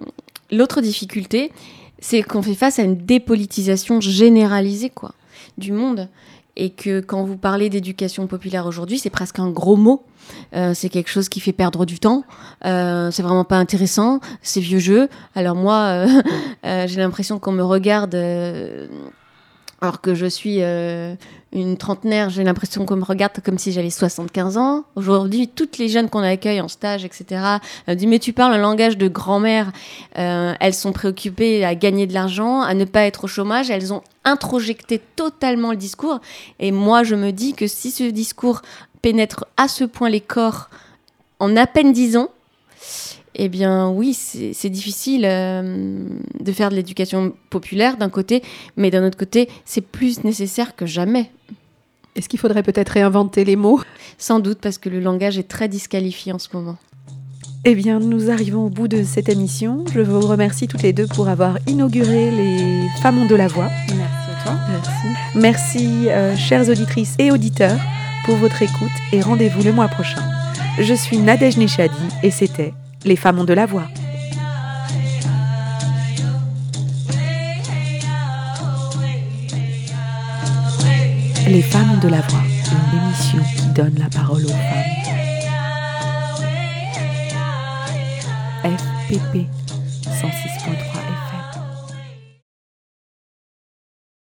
l'autre 0.51 0.81
difficulté, 0.81 1.53
c'est 2.01 2.23
qu'on 2.23 2.43
fait 2.43 2.55
face 2.55 2.79
à 2.79 2.83
une 2.83 2.97
dépolitisation 2.97 4.01
généralisée 4.01 4.91
quoi, 4.91 5.15
du 5.57 5.73
monde. 5.73 6.09
Et 6.61 6.71
que 6.71 6.99
quand 7.01 7.23
vous 7.23 7.37
parlez 7.37 7.71
d'éducation 7.71 8.27
populaire 8.27 8.67
aujourd'hui, 8.67 8.99
c'est 8.99 9.11
presque 9.11 9.39
un 9.39 9.49
gros 9.49 9.77
mot. 9.77 10.05
Euh, 10.55 10.75
c'est 10.75 10.89
quelque 10.89 11.09
chose 11.09 11.29
qui 11.29 11.39
fait 11.39 11.53
perdre 11.53 11.87
du 11.87 12.01
temps. 12.01 12.25
Euh, 12.67 13.13
c'est 13.13 13.23
vraiment 13.23 13.45
pas 13.45 13.59
intéressant. 13.59 14.19
C'est 14.43 14.61
vieux 14.61 14.81
jeu. 14.81 15.09
Alors 15.37 15.55
moi, 15.55 16.07
euh, 16.67 16.87
j'ai 16.89 17.01
l'impression 17.01 17.39
qu'on 17.39 17.53
me 17.53 17.63
regarde. 17.63 18.17
Alors 19.81 20.01
que 20.01 20.15
je 20.15 20.27
suis 20.27 20.57
euh, 20.61 21.15
une 21.53 21.77
trentenaire, 21.77 22.31
j'ai 22.31 22.43
l'impression 22.43 22.85
qu'on 22.85 22.97
me 22.97 23.05
regarde 23.05 23.33
comme 23.45 23.59
si 23.59 23.71
j'avais 23.71 23.91
75 23.91 24.57
ans. 24.57 24.85
Aujourd'hui, 24.97 25.47
toutes 25.47 25.79
les 25.79 25.89
jeunes 25.89 26.11
qu'on 26.11 26.23
accueille 26.23 26.61
en 26.61 26.67
stage, 26.67 27.05
etc., 27.05 27.59
euh, 27.89 27.95
disent 27.95 28.09
Mais 28.09 28.19
tu 28.19 28.33
parles 28.33 28.55
un 28.55 28.59
langage 28.59 28.99
de 28.99 29.07
grand-mère. 29.07 29.71
Euh, 30.19 30.55
elles 30.59 30.75
sont 30.75 30.93
préoccupées 30.93 31.65
à 31.65 31.77
gagner 31.77 32.09
de 32.09 32.15
l'argent, 32.15 32.61
à 32.61 32.75
ne 32.75 32.85
pas 32.85 33.03
être 33.03 33.25
au 33.25 33.29
chômage. 33.29 33.71
Elles 33.71 33.93
ont 33.93 34.03
introjecté 34.25 35.01
totalement 35.15 35.71
le 35.71 35.77
discours. 35.77 36.21
Et 36.59 36.73
moi, 36.73 37.05
je 37.05 37.15
me 37.15 37.31
dis 37.31 37.55
que 37.55 37.69
si 37.69 37.93
ce 37.93 38.05
discours 38.05 38.63
pénètre 39.01 39.45
à 39.57 39.69
ce 39.69 39.85
point 39.85 40.11
les 40.11 40.21
corps 40.21 40.71
en 41.39 41.57
à 41.57 41.69
peine 41.69 41.93
10 41.93 42.17
ans, 42.17 42.31
eh 43.39 43.49
bien 43.49 43.89
oui, 43.89 44.15
c'est 44.15 44.69
difficile 44.69 45.25
euh, 45.25 46.07
de 46.41 46.53
faire 46.53 46.71
de 46.71 46.75
l'éducation 46.75 47.33
populaire 47.51 47.97
d'un 47.97 48.11
côté, 48.11 48.43
mais 48.77 48.91
d'un 48.91 49.07
autre 49.07 49.17
côté, 49.17 49.49
c'est 49.65 49.81
plus 49.81 50.25
nécessaire 50.25 50.75
que 50.77 50.87
jamais. 50.87 51.31
Est-ce 52.17 52.29
qu'il 52.29 52.41
faudrait 52.41 52.65
peut-être 52.65 52.91
réinventer 52.91 53.45
les 53.45 53.55
mots? 53.55 53.81
Sans 54.19 54.41
doute 54.41 54.59
parce 54.61 54.79
que 54.79 54.89
le 54.89 54.99
langage 54.99 55.39
est 55.39 55.47
très 55.47 55.69
disqualifié 55.69 56.33
en 56.33 56.39
ce 56.41 56.49
moment. 56.53 56.77
Eh 57.65 57.75
bien, 57.75 58.01
nous 58.01 58.31
arrivons 58.31 58.67
au 58.67 58.71
bout 58.71 58.89
de 58.89 59.05
cette 59.05 59.29
émission. 59.29 59.85
Je 59.93 60.01
vous 60.01 60.21
remercie 60.21 60.67
toutes 60.67 60.83
les 60.83 60.93
deux 60.93 61.07
pour 61.07 61.29
avoir 61.29 61.59
inauguré 61.67 62.31
les 62.31 62.87
Femmes 63.03 63.19
ont 63.19 63.27
de 63.27 63.35
la 63.35 63.47
voix. 63.47 63.69
Merci. 63.97 64.45
toi. 64.45 64.55
Merci. 64.71 64.91
Merci, 65.35 66.09
euh, 66.09 66.37
chères 66.37 66.69
auditrices 66.69 67.15
et 67.19 67.31
auditeurs, 67.31 67.79
pour 68.25 68.37
votre 68.37 68.63
écoute 68.63 68.89
et 69.13 69.21
rendez-vous 69.21 69.63
le 69.63 69.73
mois 69.73 69.89
prochain. 69.89 70.23
Je 70.81 70.95
suis 70.95 71.19
Nadège 71.19 71.57
Nechadi 71.57 71.95
et 72.23 72.31
c'était 72.31 72.73
Les 73.09 73.17
femmes 73.17 73.39
ont 73.39 73.45
de 73.45 73.55
la 73.55 73.65
voix. 73.65 73.87
Les 81.47 81.63
femmes 81.63 81.93
ont 81.93 81.97
de 81.97 82.09
la 82.09 82.21
voix, 82.21 82.43
une 82.67 82.99
émission 82.99 83.39
qui 83.57 83.67
donne 83.69 83.95
la 83.99 84.11
parole 84.11 84.45
aux 84.45 84.49
femmes. 84.49 84.89
FPP 88.65 89.47
106.3 89.68 89.68